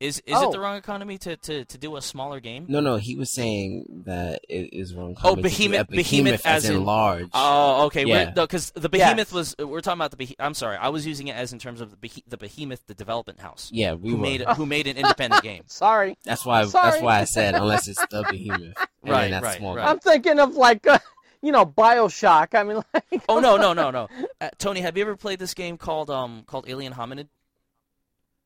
[0.00, 0.60] Is is it the Oh.
[0.62, 2.66] wrong economy to, to, to do a smaller game?
[2.68, 5.16] No, no, he was saying that it is wrong.
[5.18, 7.28] Oh, comment to do behemoth- behemoth as as in in- large.
[7.34, 8.04] Oh, okay.
[8.06, 8.26] Yeah.
[8.26, 10.16] We're, no, because the behemoth was we're talking about the.
[10.16, 12.86] Behe- I'm sorry, I was using it as in terms of the, behe- the behemoth,
[12.86, 14.22] the development house, yeah, we who were.
[14.22, 15.64] made who made an independent game.
[15.66, 16.16] Sorry.
[16.24, 16.64] That's why.
[16.66, 16.90] Sorry.
[16.92, 18.74] That's why I said unless it's the behemoth.
[19.02, 19.74] Right, that's right, small.
[19.74, 19.88] right.
[19.88, 20.98] I'm thinking of like, uh,
[21.42, 22.54] you know, Bioshock.
[22.54, 23.24] I mean, like.
[23.28, 24.08] Oh no no no no.
[24.40, 27.26] Uh, Tony, have you ever played this game called um called Alien Hominid?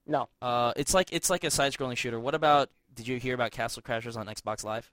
[0.07, 0.29] No.
[0.41, 2.19] Uh, it's like it's like a side-scrolling shooter.
[2.19, 2.71] What about?
[2.95, 4.91] Did you hear about Castle Crashers on Xbox Live?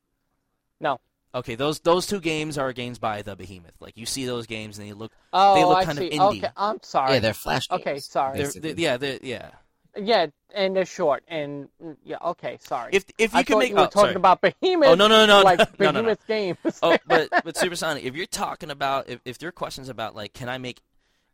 [0.79, 0.99] No.
[1.33, 3.75] Okay, those those two games are games by the Behemoth.
[3.79, 5.11] Like you see those games and they look.
[5.31, 6.17] Oh, They look I kind of see.
[6.17, 6.37] indie.
[6.39, 7.13] Okay, I'm sorry.
[7.13, 7.81] Yeah, they're flash games.
[7.81, 8.37] Okay, sorry.
[8.37, 8.73] They're, basically.
[8.73, 9.49] they yeah, they're, yeah.
[9.95, 11.23] Yeah, and they're short.
[11.27, 11.69] And
[12.03, 12.91] yeah, okay, sorry.
[12.93, 14.15] If if you I can make you were oh, talking sorry.
[14.15, 14.89] about behemoth.
[14.89, 16.01] Oh no no no like no no, no, no.
[16.01, 16.57] behemoth games.
[16.81, 20.33] oh, but but Supersonic, if you're talking about if, if there are questions about like,
[20.33, 20.81] can I make?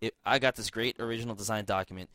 [0.02, 2.10] If I got this great original design document.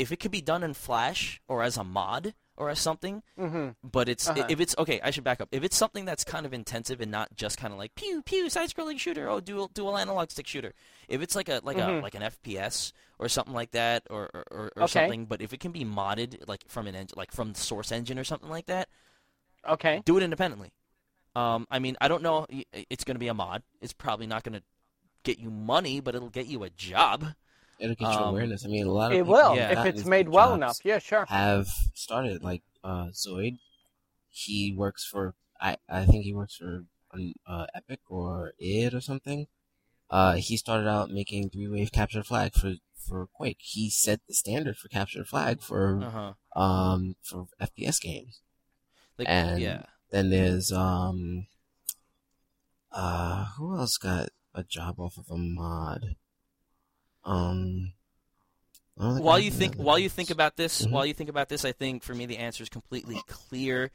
[0.00, 3.68] If it could be done in Flash or as a mod or as something, hmm
[3.82, 4.44] but it's Uh-huh.
[4.48, 5.00] if it's okay.
[5.02, 5.48] I should back up.
[5.52, 8.48] If it's something that's kind of intensive and not just kind of like pew pew
[8.50, 10.72] side-scrolling shooter, oh dual dual analog stick shooter.
[11.08, 12.02] If it's like a like a Mhm.
[12.02, 14.88] like an FPS or something like that or or, or, or Okay.
[14.88, 17.92] something, but if it can be modded like from an engine like from the source
[17.92, 18.88] engine or something like that,
[19.68, 20.02] Okay.
[20.04, 20.72] do it independently.
[21.36, 22.46] Um, I mean, I don't know.
[22.72, 23.62] It's going to be a mod.
[23.80, 24.62] It's probably not going to
[25.22, 27.24] get you money, but it'll get you a job.
[27.80, 28.64] It'll get you Um, awareness.
[28.64, 29.80] I mean, a lot of It people will Yeah.
[29.80, 30.78] if it's made well enough.
[30.84, 31.24] Yeah, sure.
[31.26, 33.58] Have started like uh, Zoid.
[34.28, 39.00] He works for I I think he works for um, uh, Epic or id or
[39.00, 39.46] something.
[40.08, 43.58] Uh, he started out making three wave capture flag for for Quake.
[43.60, 46.60] He set the standard for capture flag for Uh huh.
[46.62, 48.40] um for FPS games.
[49.18, 49.82] Like, And- yeah.
[50.10, 51.46] Then there's um
[52.92, 56.16] uh who else got a job off of a mod?
[57.24, 57.92] Um
[58.98, 60.90] I don't think I While you think while you think about this, Mhm.
[60.90, 63.90] while you think about this, I think for me the answer is completely clear.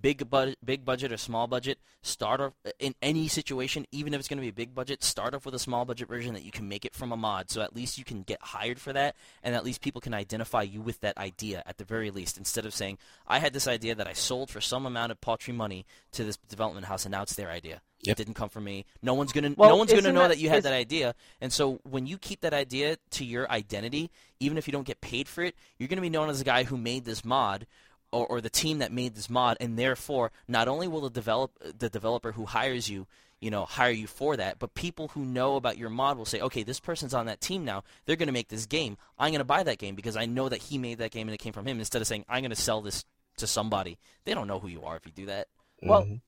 [0.00, 1.78] Big budget, big budget or small budget.
[2.02, 5.02] Start off uh, in any situation, even if it's going to be a big budget.
[5.02, 7.50] Start off with a small budget version that you can make it from a mod,
[7.50, 10.62] so at least you can get hired for that, and at least people can identify
[10.62, 12.38] you with that idea at the very least.
[12.38, 15.52] Instead of saying, "I had this idea that I sold for some amount of paltry
[15.52, 18.12] money to this development house, and now it's their idea." Yep.
[18.12, 18.86] It didn't come from me.
[19.02, 21.14] No one's gonna Well, no one's gonna know that- that you had that idea.
[21.38, 25.02] And so when you keep that idea to your identity, even if you don't get
[25.02, 27.66] paid for it, you're going to be known as the guy who made this mod
[28.12, 31.52] or, or the team that made this mod and therefore not only will the develop
[31.78, 33.06] the developer who hires you
[33.40, 36.40] you know hire you for that but people who know about your mod will say
[36.40, 39.38] okay this person's on that team now they're going to make this game i'm going
[39.38, 41.52] to buy that game because i know that he made that game and it came
[41.52, 43.04] from him instead of saying i'm going to sell this
[43.36, 45.46] to somebody they don't know who you are if you do that
[45.82, 46.20] Well, Mhm.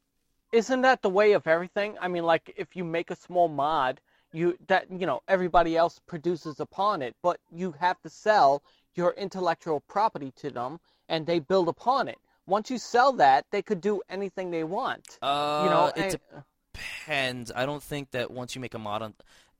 [0.52, 1.96] Isn't that the way of everything?
[1.98, 4.00] I mean, like if you make a small mod,
[4.32, 8.62] you that you know everybody else produces upon it, but you have to sell
[8.94, 10.78] your intellectual property to them,
[11.12, 12.18] and they build upon it.
[12.46, 15.18] Once you sell that, they could do anything they want.
[15.22, 16.42] uh, you know, it and-
[16.74, 19.12] depends i don't think that once you make a mod on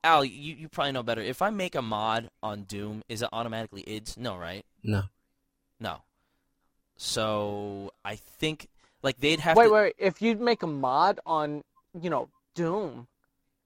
[0.03, 3.29] al you, you probably know better if i make a mod on doom is it
[3.33, 5.03] automatically ids no right No.
[5.79, 6.03] no
[6.97, 8.69] so i think
[9.03, 9.95] like they'd have wait, to wait.
[9.99, 11.63] If you make a mod on,
[12.01, 13.09] you know, Doom,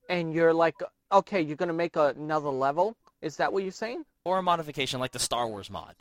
[0.08, 0.76] and you're like,
[1.12, 2.96] okay, you're gonna make another level.
[3.20, 4.04] Is that what you're saying?
[4.24, 5.94] or a modification like the Star Wars mod.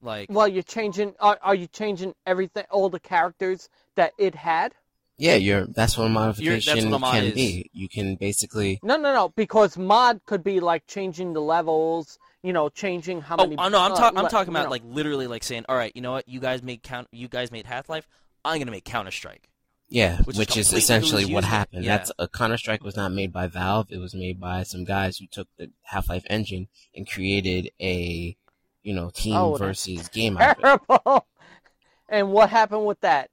[0.00, 1.14] Like Well, you're changing.
[1.20, 4.74] Are, are you changing everything, all the characters that it had?
[5.16, 7.34] Yeah, you're that's what a modification that's what a mod can is.
[7.34, 7.70] be.
[7.72, 9.30] You can basically No, no, no.
[9.30, 12.18] Because mod could be like changing the levels.
[12.42, 13.56] You know, changing how oh, many.
[13.58, 14.70] oh no, I'm, uh, I'm le- talking about know.
[14.70, 17.50] like literally like saying, all right, you know what, you guys made count, you guys
[17.50, 18.06] made Half Life,
[18.44, 19.48] I'm gonna make Counter Strike.
[19.88, 21.84] Yeah, Which which, is is essentially what happened.
[21.84, 21.96] Yeah.
[21.96, 23.90] That's a Counter Strike was not made by Valve.
[23.90, 28.36] It was made by some guys who took the Half Life engine and created a,
[28.82, 31.26] you know, team Oh, versus game out of terrible.
[32.08, 33.30] and what happened with that?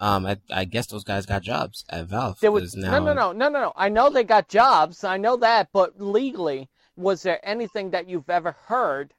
[0.00, 2.40] Um, I, I guess those guys got jobs at Valve.
[2.40, 3.72] There was 'cause now, no, no, no, no, no, no.
[3.76, 5.04] I know they got jobs.
[5.04, 9.14] I know that, but legally, was there anything that you've ever heard?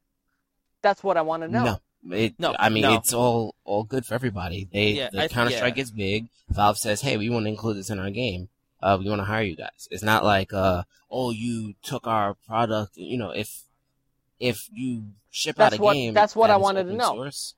[0.81, 1.79] That's what I want to know.
[2.03, 2.95] No, it, No, I mean no.
[2.95, 4.67] it's all all good for everybody.
[4.73, 5.83] They Yeah, the I- Counter Strike yeah.
[5.83, 6.27] gets big.
[6.49, 8.49] Valve says, "Hey, we want to include this in our game.
[8.81, 12.33] Uh, we want to hire you guys." It's not like, uh, "Oh, you took our
[12.33, 13.63] product." You know, if
[14.41, 17.15] if you ship That's out a what- game, that's what that I wanted to know.
[17.15, 17.55] source,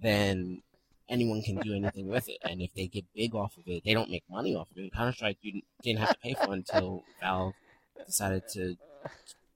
[0.00, 0.62] then
[1.08, 2.38] anyone can do anything with it.
[2.42, 4.92] And if they get big off of it, they don't make money off of it.
[4.94, 7.54] Counter Strike, you didn't have to pay for until Valve
[8.06, 8.76] decided to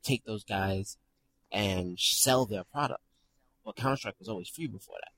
[0.02, 0.96] take those guys
[1.52, 3.00] and sell their product.
[3.64, 5.12] Well, Counter Strike was always free before that.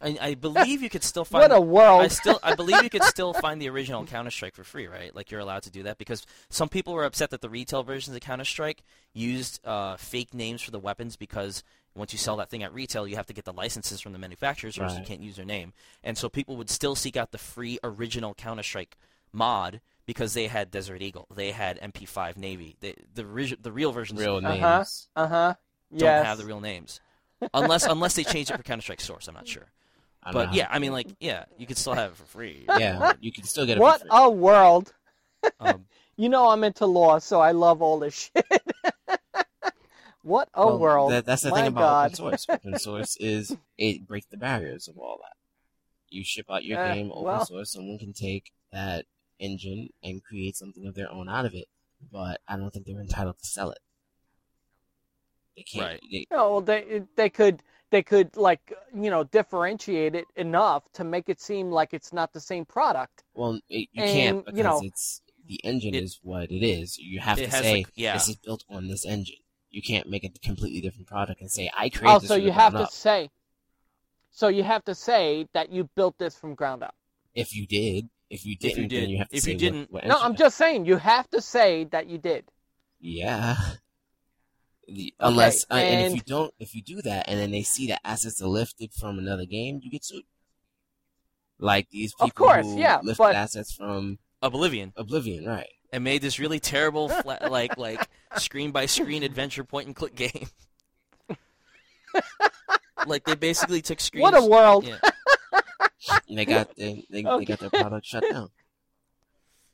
[0.00, 1.42] I, I believe you could still find.
[1.42, 2.02] What a world!
[2.02, 5.14] I still, I believe you could still find the original Counter Strike for free, right?
[5.14, 8.14] Like you're allowed to do that because some people were upset that the retail versions
[8.14, 8.82] of Counter Strike
[9.14, 11.62] used uh, fake names for the weapons because
[11.94, 14.18] once you sell that thing at retail, you have to get the licenses from the
[14.18, 15.72] manufacturers, or else you can't use their name.
[16.04, 18.98] And so people would still seek out the free original Counter Strike
[19.32, 23.92] mod because they had Desert Eagle, they had MP5 Navy, they, the ori- the real
[23.92, 24.76] versions Real Uh-huh.
[24.76, 25.08] names.
[25.16, 25.54] Uh huh.
[25.90, 26.26] don't Yes.
[26.26, 27.00] have the real names,
[27.54, 29.26] unless unless they change it for Counter Strike Source.
[29.26, 29.66] I'm not sure.
[30.26, 32.24] I don't know But yeah, I mean, like, yeah, you could still have it for
[32.26, 32.64] free.
[32.78, 34.10] yeah, you can still get it What for free.
[34.12, 34.92] a world!
[35.60, 35.86] Um,
[36.18, 38.46] You know I'm into law, so I love all this shit.
[40.22, 41.12] what a Well, world!
[41.12, 42.04] That, that's the My thing about God.
[42.06, 42.46] open source.
[42.48, 45.36] Open source is it breaks the barriers of all that.
[46.08, 49.04] You ship out your Uh, game open well- source, someone can take that
[49.38, 51.68] engine and create something of their own out of it.
[52.10, 53.78] But I don't think they're entitled to sell it.
[55.56, 55.84] They can't.
[55.86, 56.00] Right.
[56.10, 61.04] They, No, well, they they could they could like you know differentiate it enough to
[61.04, 63.24] make it seem like it's not the same product.
[63.34, 66.64] well, it, you And, can't you because know- it's the engine It- is what it
[66.66, 66.98] is.
[66.98, 68.14] You have to say the- yeah.
[68.14, 69.36] this is built on this engine.
[69.70, 72.50] You can't make a completely different product and say I created Oh, this so you
[72.50, 72.90] have to up.
[72.90, 73.30] say.
[74.30, 76.94] So you have to say that you built this from ground up.
[77.34, 79.10] If you did, if you didn't, you then did.
[79.10, 81.40] you have to If say you didn't- what No, I'm just saying you have to
[81.40, 82.44] say that you did.
[83.00, 83.56] Yeah.
[84.88, 87.88] The, unless uh, and, if you don't, if you do that, and then they see
[87.88, 90.22] that assets are lifted from another game, you get sued.
[91.58, 95.66] Like these people Of course, who yeah, lifted but- assets from Oblivion Oblivion, right?
[95.92, 98.06] and made this really terrible, flat, like like
[98.36, 100.48] screen by screen adventure point and click game.
[103.06, 104.22] like they basically took screens.
[104.22, 104.84] What a world!
[104.86, 104.98] Yeah,
[106.28, 108.50] And they got they, they, they got their product shut down.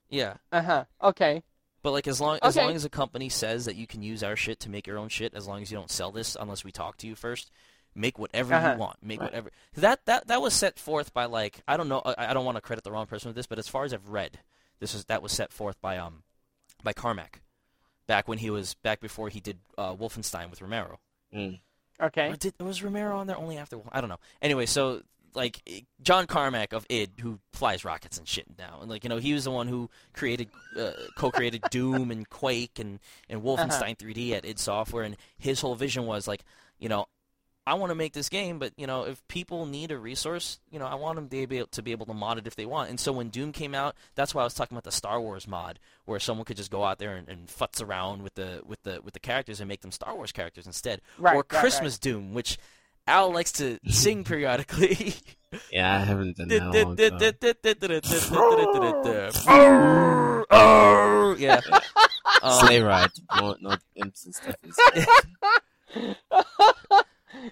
[0.09, 0.35] yeah.
[0.51, 0.85] Uh huh.
[1.03, 1.43] Okay.
[1.83, 2.65] But like as long as Okay.
[2.67, 5.09] long as a company says that you can use our shit to make your own
[5.09, 7.51] shit, as long as you don't sell this unless we talk to you first,
[7.95, 8.73] make whatever Uh-huh.
[8.73, 9.03] you want.
[9.03, 9.27] Make Right.
[9.31, 12.45] whatever that that that was set forth by like I don't know I, I don't
[12.45, 14.39] want to credit the wrong person with this, but as far as I've read,
[14.79, 16.23] this is that was set forth by um
[16.85, 17.43] by Carmack
[18.07, 20.99] back when he was back before he did uh, Wolfenstein with Romero.
[21.35, 21.61] Mm.
[22.01, 22.29] Okay.
[22.31, 23.79] Or did was Romero on there only after?
[23.93, 24.19] I don't know.
[24.41, 25.03] Anyway, so
[25.35, 29.19] like John Carmack of id, who flies rockets and shit now, and like you know
[29.19, 30.49] he was the one who created,
[30.79, 35.75] uh, co-created Doom and Quake and and Wolfenstein 3D at id Software, and his whole
[35.75, 36.45] vision was like,
[36.79, 37.07] you know.
[37.65, 40.81] I want to make this game, but you know, if people need a resource, you
[40.81, 42.67] know, I want them to be able to be able to mod it if they
[42.67, 42.91] want.
[42.91, 45.47] And so when Doom came out, that's why I was talking about the Star Wars
[45.47, 48.83] mod, where someone could just go out there and, and futz around with the with
[48.83, 51.61] the with the characters and make them Star Wars characters instead Right, or right, right.
[51.61, 52.59] Christmas Doom, which
[53.07, 55.15] Al likes to sing periodically.
[55.71, 57.19] Yeah, I haven't done that in long time.
[61.39, 61.61] yeah.
[62.43, 64.57] Um, Sleigh ride, no, no imps and stuff.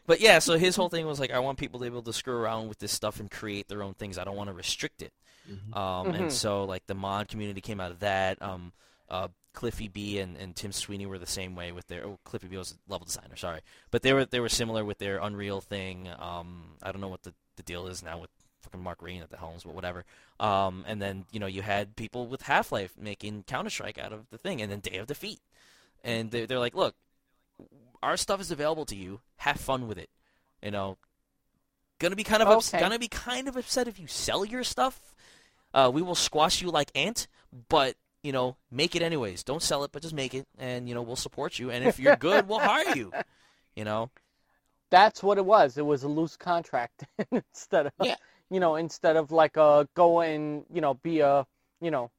[0.07, 2.13] But yeah, so his whole thing was like, I want people to be able to
[2.13, 4.19] screw around with this stuff and create their own things.
[4.19, 5.13] I don't want to restrict it.
[5.51, 5.77] Mhm.
[5.77, 6.19] Um, Mhm.
[6.21, 8.41] And so like the mod community came out of that.
[8.41, 8.73] Um,
[9.09, 12.05] uh, Cliffy B and, and Tim Sweeney were the same way with their.
[12.07, 14.99] Oh, Cliffy B was a level designer, sorry, but they were they were similar with
[14.99, 16.09] their Unreal thing.
[16.19, 18.31] Um, I don't know what the, the deal is now with
[18.63, 20.05] fucking Mark Rein at the helms, but whatever.
[20.39, 24.13] Um, and then you know you had people with Half Life making Counter Strike out
[24.13, 25.41] of the thing, and then Day of Defeat,
[26.05, 26.95] and they're, they're like, look,
[28.03, 29.21] our stuff is available to you.
[29.39, 30.11] Have fun with it.
[30.63, 30.97] You know,
[31.99, 32.81] gonna be kind of ups- Okay.
[32.81, 35.15] gonna be kind of upset if you sell your stuff.
[35.75, 37.27] Uh, we will squash you like ant,
[37.69, 39.43] but you know, make it anyways.
[39.45, 41.71] Don't sell it, but just make it, and you know, we'll support you.
[41.71, 43.13] And if you're good, we'll hire you.
[43.77, 44.11] You know,
[44.91, 45.79] That's what it was.
[45.79, 48.17] It was a loose contract instead of Yeah.
[48.51, 51.47] you know instead of like a go and you know be a
[51.81, 52.11] you know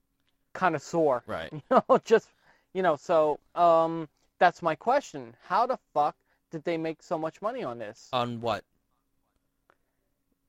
[0.53, 1.21] connoisseur.
[1.27, 1.51] right?
[1.51, 2.29] You know, just
[2.73, 2.95] you know.
[2.95, 4.07] So um,
[4.39, 5.35] that's my question.
[5.47, 6.15] How the fuck
[6.51, 8.07] did they make so much money on this?
[8.13, 8.63] On what?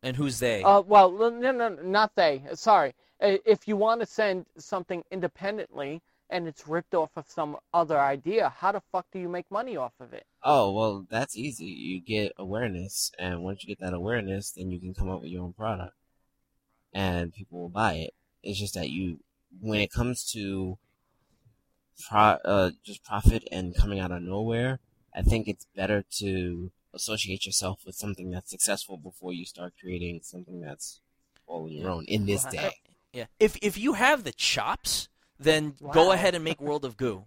[0.05, 0.63] And who's they?
[0.63, 2.43] Uh, well, no, no, no, not they.
[2.55, 2.95] Sorry.
[3.23, 7.99] Uh, If you want to send something independently and it's ripped off of some other
[7.99, 10.27] idea, how the fuck do you make money off of it?
[10.45, 11.67] oh well, that's easy.
[11.67, 15.31] You get awareness, and once you get that awareness, then you can come up with
[15.31, 15.95] your own product,
[16.93, 18.15] and people will buy it.
[18.43, 19.21] It's just that you,
[19.61, 20.79] when it comes to
[22.09, 24.81] pro, uh, just profit and coming out of nowhere,
[25.15, 30.21] I think it's better to associate yourself with something that's successful before you start creating
[30.23, 31.01] something that's
[31.47, 32.71] all your own in this day.
[33.13, 33.27] Yeah.
[33.39, 35.09] If if you have the chops,
[35.39, 37.27] then go ahead and make World of Goo,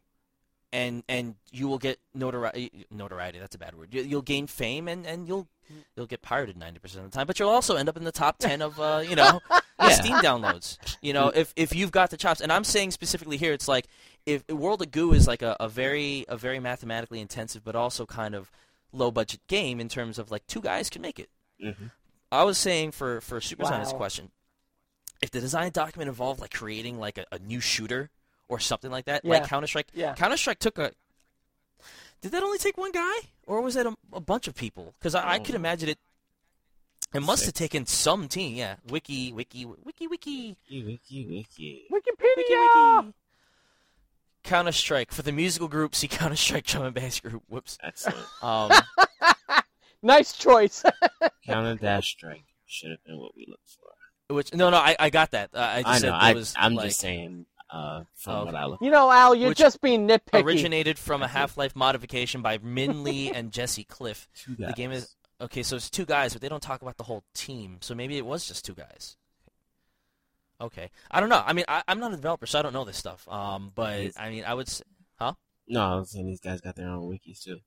[0.74, 2.86] and and you will get notoriety.
[2.92, 3.40] Notoriety.
[3.40, 3.94] That's a bad word.
[3.94, 5.48] You, you'll gain fame, and, and you'll
[5.96, 7.28] you'll get pirated ninety percent of the time.
[7.28, 9.42] But you'll also end up in the top ten of uh, you know
[9.78, 9.90] Yeah.
[9.90, 10.78] Steam downloads.
[11.02, 13.88] You know, if if you've got the chops, and I'm saying specifically here, it's like
[14.26, 18.06] if World of Goo is like a, a very a very mathematically intensive, but also
[18.06, 18.50] kind of
[18.94, 21.30] low budget game in terms of like two guys can make it.
[21.62, 21.88] hmm
[22.32, 23.98] I was saying for for Super Sonics Wow.
[23.98, 24.32] question,
[25.22, 28.10] if the design document involved like creating like a, a new shooter
[28.48, 29.32] or something like that, Yeah.
[29.32, 29.88] like Counter Strike.
[29.94, 30.14] Yeah.
[30.16, 30.92] Counter Strike took a.
[32.22, 33.14] Did that only take one guy,
[33.46, 34.94] or was it a, a bunch of people?
[35.00, 36.00] Because I, I could imagine it.
[37.14, 38.56] It must have taken some team.
[38.56, 41.86] Yeah, wiki, wiki, wiki, wiki, Wiki, wiki, wiki.
[41.92, 42.36] Wikipedia.
[42.38, 42.56] wiki,
[43.06, 43.14] wiki.
[44.44, 45.96] Counter Strike for the musical group.
[45.96, 47.44] See Counter Strike drum and bass group.
[47.48, 47.78] Whoops.
[47.84, 48.26] Excellent.
[48.44, 48.72] Um,
[50.02, 50.84] Nice choice.
[51.48, 53.85] Counter dash strike should have been what we looked for.
[54.30, 55.52] Which no, no, I, I got that.
[55.54, 56.16] Uh, I just I said know.
[56.16, 58.82] it I, was I'm like, just saying uh, from Oh, what I look.
[58.82, 60.44] you know, Al, you're Which just being nitpicky.
[60.44, 64.28] originated from a Half-Life modification by Minh Le and Jesse Cliffe.
[64.58, 67.24] The game is okay, so it's two guys, but they don't talk about the whole
[67.36, 67.78] team.
[67.82, 69.16] So maybe it was just two guys.
[70.60, 71.44] Okay, I don't know.
[71.46, 73.28] I mean, I, I'm not a developer, so I don't know this stuff.
[73.30, 74.70] Um, but I mean, I would.
[74.70, 74.84] Say,
[75.20, 75.34] huh?
[75.68, 77.60] No, I was saying these guys got their own wikis too.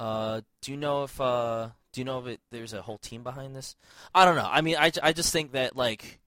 [0.00, 3.22] uh, do you know if uh, do you know if it, there's a whole team
[3.22, 3.76] behind this?
[4.14, 4.48] I don't know.
[4.50, 6.18] I mean, I, I just think that like,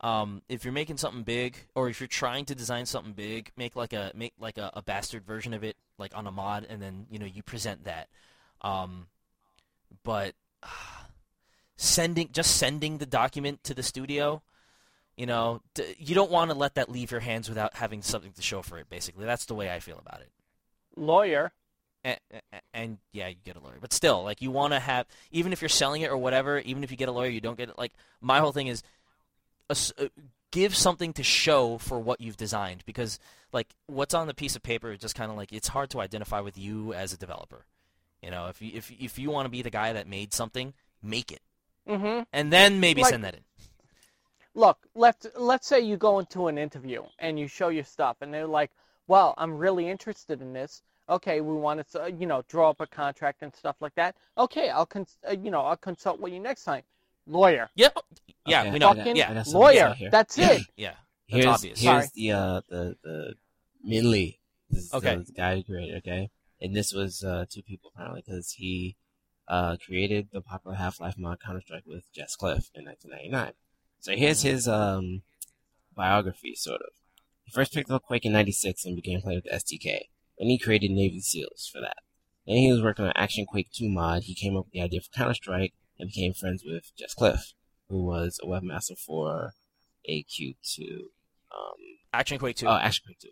[0.00, 3.76] um, if you're making something big, or if you're trying to design something big, make
[3.76, 6.80] like a make like a, a bastard version of it, like on a mod, and
[6.80, 8.08] then you know you present that.
[8.62, 9.08] Um,
[10.02, 10.34] but
[11.76, 14.40] sending just sending the document to the studio,
[15.18, 18.32] you know, d- you don't want to let that leave your hands without having something
[18.32, 18.88] to show for it.
[18.88, 20.30] Basically, that's the way I feel about it
[20.96, 21.52] Lawyer.
[22.04, 22.18] And,
[22.72, 23.78] and yeah, you get a lawyer.
[23.80, 26.82] But still, like you want to have, even if you're selling it or whatever, even
[26.84, 27.78] if you get a lawyer, you don't get it.
[27.78, 28.82] Like my whole thing is,
[29.68, 29.74] uh,
[30.50, 33.18] give something to show for what you've designed because
[33.52, 36.00] like what's on the piece of paper is just kind of like it's hard to
[36.00, 37.64] identify with you as a developer.
[38.22, 40.74] You know, if you if if you want to be the guy that made something,
[41.02, 41.40] make it,
[41.88, 42.22] Mm-hmm.
[42.32, 43.40] and then maybe Like- send that in.
[44.54, 48.34] Look, let's let's say you go into an interview and you show your stuff, and
[48.34, 48.72] they're like,
[49.06, 50.82] "Well, I'm really interested in this.
[51.10, 54.16] Okay, we want to, uh, you know, draw up a contract and stuff like that.
[54.38, 56.82] Okay, I'll, cons- uh, you know, I'll consult with you next time."
[57.26, 57.88] Lawyer, Yeah,
[58.46, 58.88] yeah, Okay, we know.
[58.88, 59.88] I got- fucking yeah, I got something to lawyer.
[59.92, 60.10] say here.
[60.10, 60.62] That's it.
[60.76, 61.80] yeah, that's Here's obvious.
[61.80, 62.06] here's Sorry.
[62.14, 63.34] the uh the the
[63.86, 64.38] Minh
[64.70, 65.16] This Okay.
[65.16, 65.96] the guy who created.
[65.98, 66.30] Okay,
[66.60, 68.96] and this was uh two people apparently because he
[69.48, 73.52] uh created the popular Half Life mod Counter Strike with Jess Cliffe in 1999.
[74.00, 75.22] So here's his um
[75.94, 76.90] biography, sort of.
[77.44, 80.08] He first picked up Quake in '96 and began playing with the SDK.
[80.40, 81.98] Then he created Navy SEALs for that.
[82.46, 84.22] Then he was working on Action Quake 2 mod.
[84.22, 87.52] He came up with the idea for Counter Strike and became friends with Jess Cliffe,
[87.90, 89.52] who was a webmaster for
[90.10, 90.80] AQ2.
[91.52, 91.76] Um,
[92.14, 92.66] Action Quake Two.
[92.66, 93.28] Oh, Action Quake 2.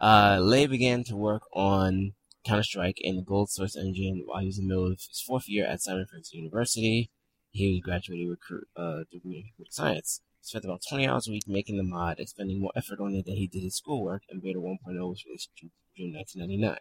[0.00, 2.12] Uh, Le began to work on
[2.44, 5.22] Counter Strike in the Gold Source engine while he was in the middle of his
[5.26, 7.10] fourth year at Simon Fraser University.
[7.50, 10.22] He was graduated with cru- uh, degree in computer science.
[10.46, 13.34] Spent about 20 hours a week making the mod, expending more effort on it than
[13.34, 16.78] he did his schoolwork, and Beta 1.0 was released in June 1999.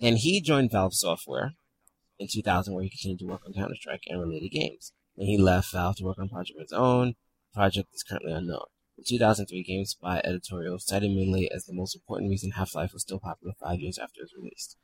[0.00, 1.52] And he joined Valve Software
[2.18, 4.92] in 2000, where he continued to work on Counter Strike and related games.
[5.16, 7.14] Then he left Valve to work on a project of his own.
[7.52, 8.66] The project is currently unknown.
[8.98, 13.20] The 2003 GameSpot editorial cited Minh Le as the most important reason Half-Life was still
[13.20, 14.76] popular five years after it was released.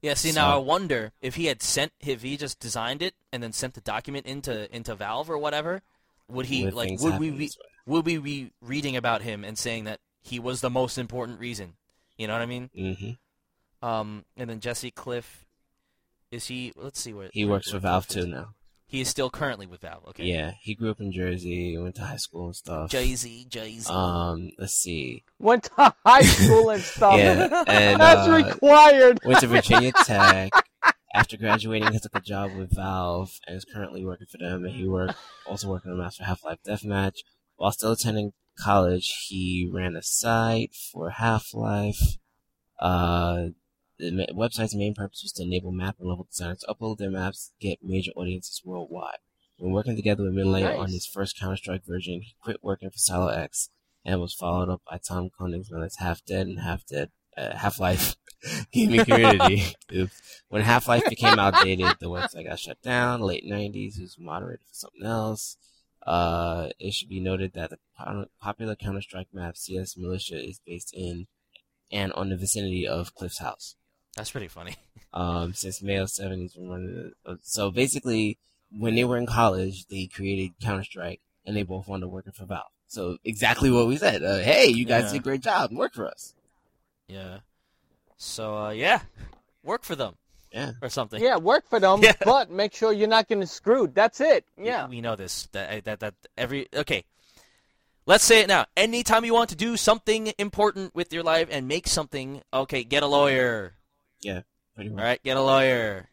[0.00, 3.42] Yeah, see now I wonder if he had sent if he just designed it and
[3.42, 5.82] then sent the document into into Valve or whatever,
[6.28, 7.50] would he Would like would we be
[7.86, 11.74] would we be reading about him and saying that he was the most important reason?
[12.16, 12.70] You know what I mean?
[12.76, 15.46] hmm Um, and then Jesse Cliffe,
[16.30, 16.72] is he?
[16.76, 18.54] Let's see what He works for Valve too now.
[18.90, 20.06] He is still currently with Valve.
[20.08, 20.24] Okay.
[20.24, 22.90] Yeah, he grew up in Jersey, went to high school and stuff.
[22.90, 23.92] Jay Z, Jay Z.
[23.92, 25.24] Um, let's see.
[25.38, 27.18] Went to high school and stuff.
[27.18, 29.20] Yeah, and That's uh, required.
[29.26, 30.50] went to Virginia Tech.
[31.14, 34.64] After graduating, he took a job with Valve and is currently working for them.
[34.64, 35.14] And he worked
[35.46, 37.18] also working on Master Half-Life Deathmatch.
[37.56, 42.18] While still attending college, he ran a site for Half-Life.
[42.78, 43.48] Uh,
[43.98, 47.10] the ma- website's main purpose was to enable map and level designers to upload their
[47.10, 49.18] maps, to get major audiences worldwide.
[49.56, 50.78] When working together with Minh Le Nice.
[50.78, 53.70] on his first Counter-Strike version, he quit working for Silo X
[54.04, 58.14] and was followed up by Tom Koenigsmann's Half Dead and Half Dead uh, Half-Life
[58.72, 59.74] gaming community.
[60.50, 63.20] When Half-Life became outdated, the website got shut down.
[63.20, 65.58] Late 90s, it was moderated for something else.
[66.06, 67.78] Uh, it should be noted that the
[68.40, 71.26] popular Counter-Strike map CS Militia is based in
[71.92, 73.76] and on the vicinity of Cliffe's house.
[74.16, 74.76] That's pretty funny.
[75.12, 77.12] Um, since May of 7, he's been running.
[77.42, 78.38] So basically,
[78.70, 82.46] when they were in college, they created Counter-Strike and they both wanted to work for
[82.46, 82.70] Valve.
[82.86, 84.22] So exactly what we said.
[84.22, 85.12] Uh, hey, you guys Yeah.
[85.12, 85.72] did a great job.
[85.72, 86.34] Work for us.
[87.06, 87.40] Yeah.
[88.18, 89.00] So uh, yeah,
[89.62, 90.14] work for them
[90.52, 90.72] Yeah.
[90.82, 91.22] or something.
[91.22, 92.12] Yeah, work for them, Yeah.
[92.24, 93.94] but make sure you're not getting screwed.
[93.94, 94.44] That's it.
[94.60, 94.86] Yeah.
[94.88, 95.48] we know this.
[95.52, 97.04] That that that every okay.
[98.06, 98.64] Let's say it now.
[98.76, 103.02] Anytime you want to do something important with your life and make something, okay, get
[103.02, 103.74] a lawyer.
[104.22, 105.02] Pretty All much.
[105.04, 106.08] right, get a lawyer.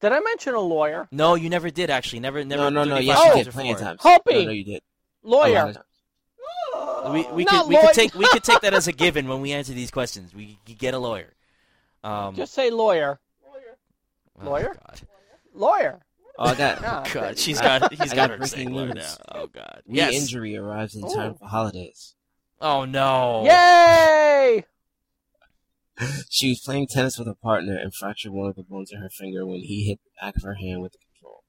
[0.00, 1.08] Did I mention a lawyer?
[1.12, 2.20] No, you never did actually.
[2.20, 2.62] Never, never.
[2.70, 2.98] no, no, no.
[2.98, 3.36] Yes, Oh.
[3.36, 4.00] you did plenty of times.
[4.02, 4.34] Hoppy.
[4.34, 4.82] No, no, you did.
[5.24, 5.74] A lot Lawyer.
[7.02, 7.26] Of times.
[7.28, 9.52] We, we could we could take we could take that as a given when we
[9.52, 10.34] answer these questions.
[10.34, 11.32] We could get a lawyer.
[12.04, 13.20] Um, Just say lawyer.
[14.40, 14.74] oh, lawyer?
[14.74, 15.00] God.
[15.54, 16.00] Lawyer.
[16.38, 17.04] Oh, I got Yeah.
[17.12, 19.14] God, she's got he's I got, got her saying lawyer now.
[19.32, 19.82] Oh God.
[19.86, 20.14] Re Yes.
[20.14, 21.38] injury arrives in time Oh.
[21.38, 22.14] for holidays.
[22.60, 23.44] Oh no.
[23.44, 24.64] Yay!
[26.30, 29.10] She was playing tennis with a partner and fractured one of the bones in her
[29.10, 31.44] finger when he hit the back of her hand with the control.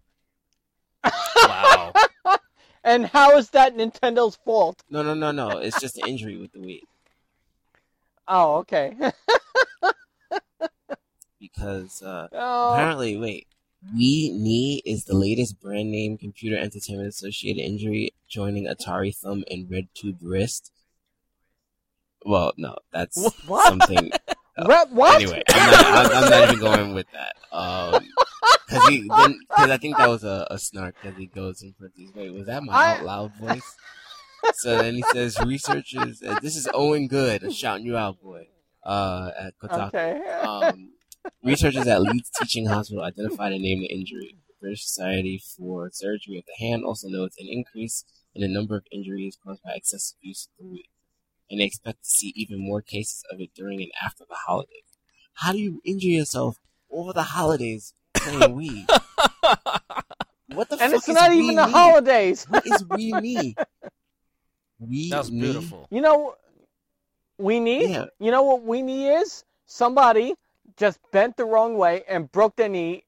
[1.47, 1.93] Wow.
[2.83, 4.83] And how is that Nintendo's fault?
[4.89, 5.49] No, no, no, no.
[5.57, 6.81] It's just an injury with the Wii.
[8.27, 8.95] Oh, okay.
[11.39, 13.47] Because uh, oh, apparently, wait,
[13.93, 19.69] Wii Knee is the latest brand name computer entertainment associated injury, joining Atari Thumb and
[19.69, 20.71] Red Tube Wrist.
[22.25, 23.67] Well, no, that's What?
[23.67, 24.09] something.
[24.65, 25.15] Re- what?
[25.21, 27.35] Anyway, I'm not, I'm, I'm not even going with that.
[27.55, 28.07] Um,
[28.69, 31.73] cause he, then, cause I think that was a, a snark that he goes in
[31.73, 32.13] parentheses.
[32.15, 33.75] Wait, was that my I- out loud voice?
[34.55, 38.47] so then he says, researchers, uh, this is Owen Good, shouting you out, boy,
[38.83, 39.87] uh, at Kotaku.
[39.87, 40.21] Okay.
[40.41, 40.91] Um,
[41.43, 44.37] researchers at Leeds Teaching Hospital identified and named the injury.
[44.47, 48.05] The British Society for Surgery of the Hand also notes an increase
[48.35, 50.83] in the number of injuries caused by excessive use of the
[51.49, 54.97] and they expect to see even more cases of it during and after the holidays.
[55.35, 56.57] How do you injure yourself
[56.91, 57.93] over the holidays
[58.23, 58.85] playing Wii?
[60.55, 60.81] What the fuck?
[60.85, 62.45] and it's not Wii even the holidays.
[62.45, 63.55] What is we Me?
[64.81, 65.39] Wii That was Me?
[65.41, 65.87] beautiful.
[65.89, 66.35] You know,
[67.37, 67.89] we need.
[67.89, 68.05] Yeah.
[68.19, 70.35] You know what we need is somebody
[70.77, 73.03] just bent the wrong way and broke their knee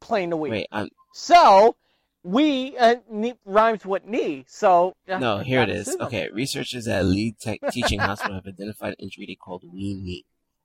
[0.00, 0.50] playing the Wii.
[0.50, 1.76] Wait, I'm, So
[2.24, 4.44] we uh, knee, rhymes with knee.
[4.48, 5.74] So uh, No, here it is.
[5.74, 5.86] gotta is.
[5.86, 6.06] sue them.
[6.08, 10.24] Okay, researchers at Leeds Tech Teaching Hospital have identified an injury they called we knee.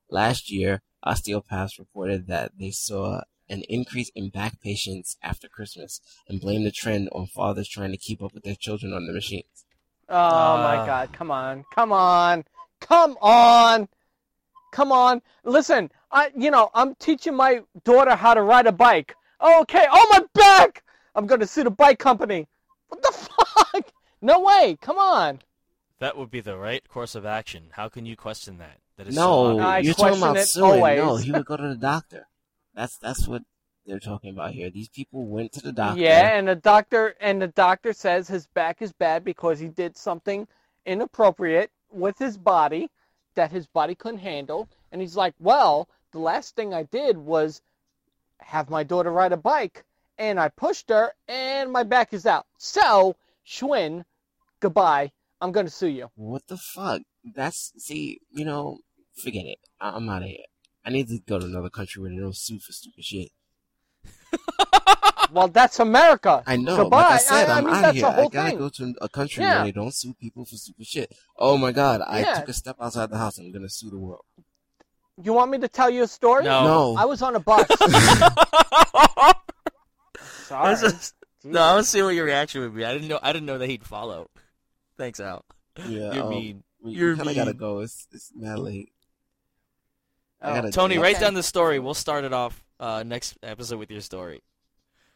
[0.09, 3.21] Last year, osteopaths reported that they saw
[3.53, 7.97] an increase in back patients after Christmas and blame the trend on fathers trying to
[7.97, 9.65] keep up with their children on the machines.
[10.09, 10.13] Oh
[10.67, 10.85] my Ah.
[10.85, 11.13] God!
[11.13, 11.63] Come on!
[11.73, 12.43] Come on!
[12.81, 13.87] Come on!
[14.71, 15.21] Come on!
[15.45, 19.15] Listen, I you know I'm teaching my daughter how to ride a bike.
[19.41, 19.85] Okay.
[19.89, 20.83] Oh my back!
[21.15, 22.47] I'm gonna sue the bike company.
[22.89, 23.11] What the
[23.73, 23.85] fuck?
[24.21, 24.77] No way!
[24.81, 25.39] Come on!
[25.99, 27.69] That would be the right course of action.
[27.71, 28.79] How can you question that?
[28.97, 30.97] That is No, so you're talking about it suing.
[30.97, 32.27] No, he would go to the doctor.
[32.75, 33.43] That's that's what
[33.85, 34.69] they're talking about here.
[34.69, 36.01] These people went to the doctor.
[36.01, 39.97] Yeah, and the doctor and the doctor says his back is bad because he did
[39.97, 40.47] something
[40.85, 42.89] inappropriate with his body
[43.35, 44.69] that his body couldn't handle.
[44.91, 47.61] And he's like, "Well, the last thing I did was
[48.39, 49.85] have my daughter ride a bike,
[50.17, 52.45] and I pushed her, and my back is out.
[52.57, 54.05] So, Schwinn,
[54.59, 55.11] goodbye.
[55.41, 57.01] I'm gonna sue you." What the fuck?
[57.23, 58.79] That's see, you know,
[59.21, 59.59] forget it.
[59.79, 60.45] I'm out of here.
[60.85, 63.31] I need to go to another country where they don't sue for stupid shit.
[65.31, 66.43] Well, that's America.
[66.45, 66.75] I know.
[66.77, 67.01] Goodbye.
[67.01, 68.05] Like I said, I- I am mean, out of here.
[68.05, 68.57] I gotta thing.
[68.59, 69.55] go to a country Yeah.
[69.55, 71.11] where they don't sue people for stupid shit.
[71.37, 72.35] Oh my god, I Yeah.
[72.35, 73.37] took a step outside the house.
[73.39, 74.21] And I'm gonna sue the world.
[75.23, 76.43] You want me to tell you a story?
[76.43, 76.63] No.
[76.65, 76.95] No.
[76.97, 77.65] I was on a bus.
[80.45, 80.75] Sorry.
[80.75, 81.13] This is-
[81.45, 82.85] no, I want to see what your reaction would be.
[82.85, 83.19] I didn't know.
[83.21, 84.29] I didn't know that he'd follow.
[84.97, 85.43] Thanks, Al.
[85.77, 86.63] Yeah, You're um, mean.
[86.81, 87.79] We, You're kind of gotta go.
[87.79, 88.89] It's it's mad late.
[90.43, 90.55] I Oh.
[90.55, 91.01] gotta- Tony, Okay.
[91.01, 91.79] write down the story.
[91.79, 94.43] We'll start it off uh, next episode with your story.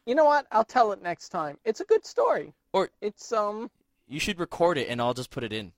[0.05, 0.47] You know what?
[0.51, 1.57] I'll tell it next time.
[1.65, 2.53] It's a good story.
[2.73, 3.69] Or- it's um
[4.07, 5.73] You should record it, and I'll just put it in.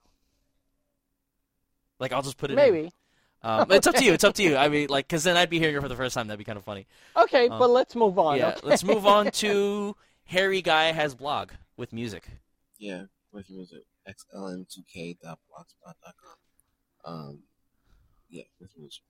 [2.00, 2.58] Like I'll just put it in.
[2.58, 2.94] maybe.
[3.42, 4.14] Um, It's up to you.
[4.14, 4.56] It's up to you.
[4.58, 6.28] I mean, like, because then I'd be hearing it for the first time.
[6.28, 6.86] That'd be kind of funny.
[7.16, 8.38] Okay, Um, but let's move on.
[8.38, 8.50] yeah.
[8.50, 8.60] okay?
[8.64, 9.96] Let's move on to
[10.26, 12.28] Harry Guy has blog with music.
[12.78, 13.86] Yeah, with music.
[14.08, 16.36] xlm2k.blogspot.com.
[17.06, 17.44] Um,
[18.30, 19.04] yeah, with music.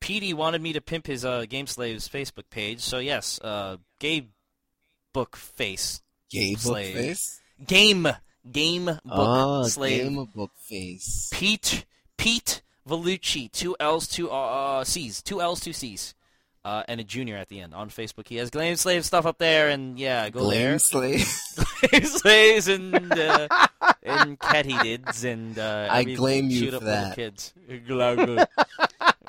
[0.00, 3.76] Petey wanted me to pimp his uh, Game Slaves Facebook page, so yes, uh,
[5.12, 6.94] book face, Gay book Slave.
[6.94, 7.40] face.
[7.66, 8.08] game,
[8.50, 10.02] game book oh, slave.
[10.02, 11.30] game book face.
[11.32, 11.86] Pete
[12.18, 16.14] Pete Vellucci, two L's, two uh, C's, two L's, two C's,
[16.64, 18.28] uh, and a junior at the end on Facebook.
[18.28, 20.68] He has Game Slave stuff up there, and yeah, go there.
[20.68, 21.32] Glam slave.
[21.90, 23.48] Game Slaves and uh,
[24.02, 27.16] and Katydids and uh, I blame you shoot for up little that.
[27.16, 27.54] Kids.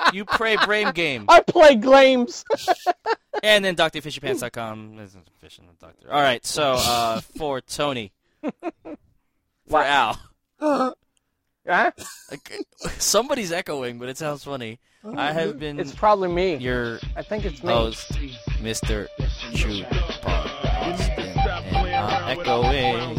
[0.07, 1.25] Glad- you play brave game.
[1.29, 2.43] I play games.
[3.43, 4.95] And then drfishypants.com.
[4.95, 6.11] This is Fish and the Doctor.
[6.11, 8.11] All right, so uh, for Tony,
[9.69, 10.19] for Al,
[10.59, 10.93] huh?
[11.67, 12.51] like,
[12.97, 14.79] somebody's echoing, but it sounds funny.
[15.15, 16.55] I have been It's probably me.
[16.55, 17.71] your I think it's me.
[17.71, 18.11] host,
[18.59, 19.07] Mr.
[19.53, 19.83] True
[20.23, 23.17] Pod Austin, and I'm echoing.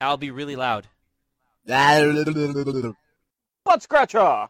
[0.00, 0.86] I'll be really loud.
[3.64, 4.48] Butt scratcher.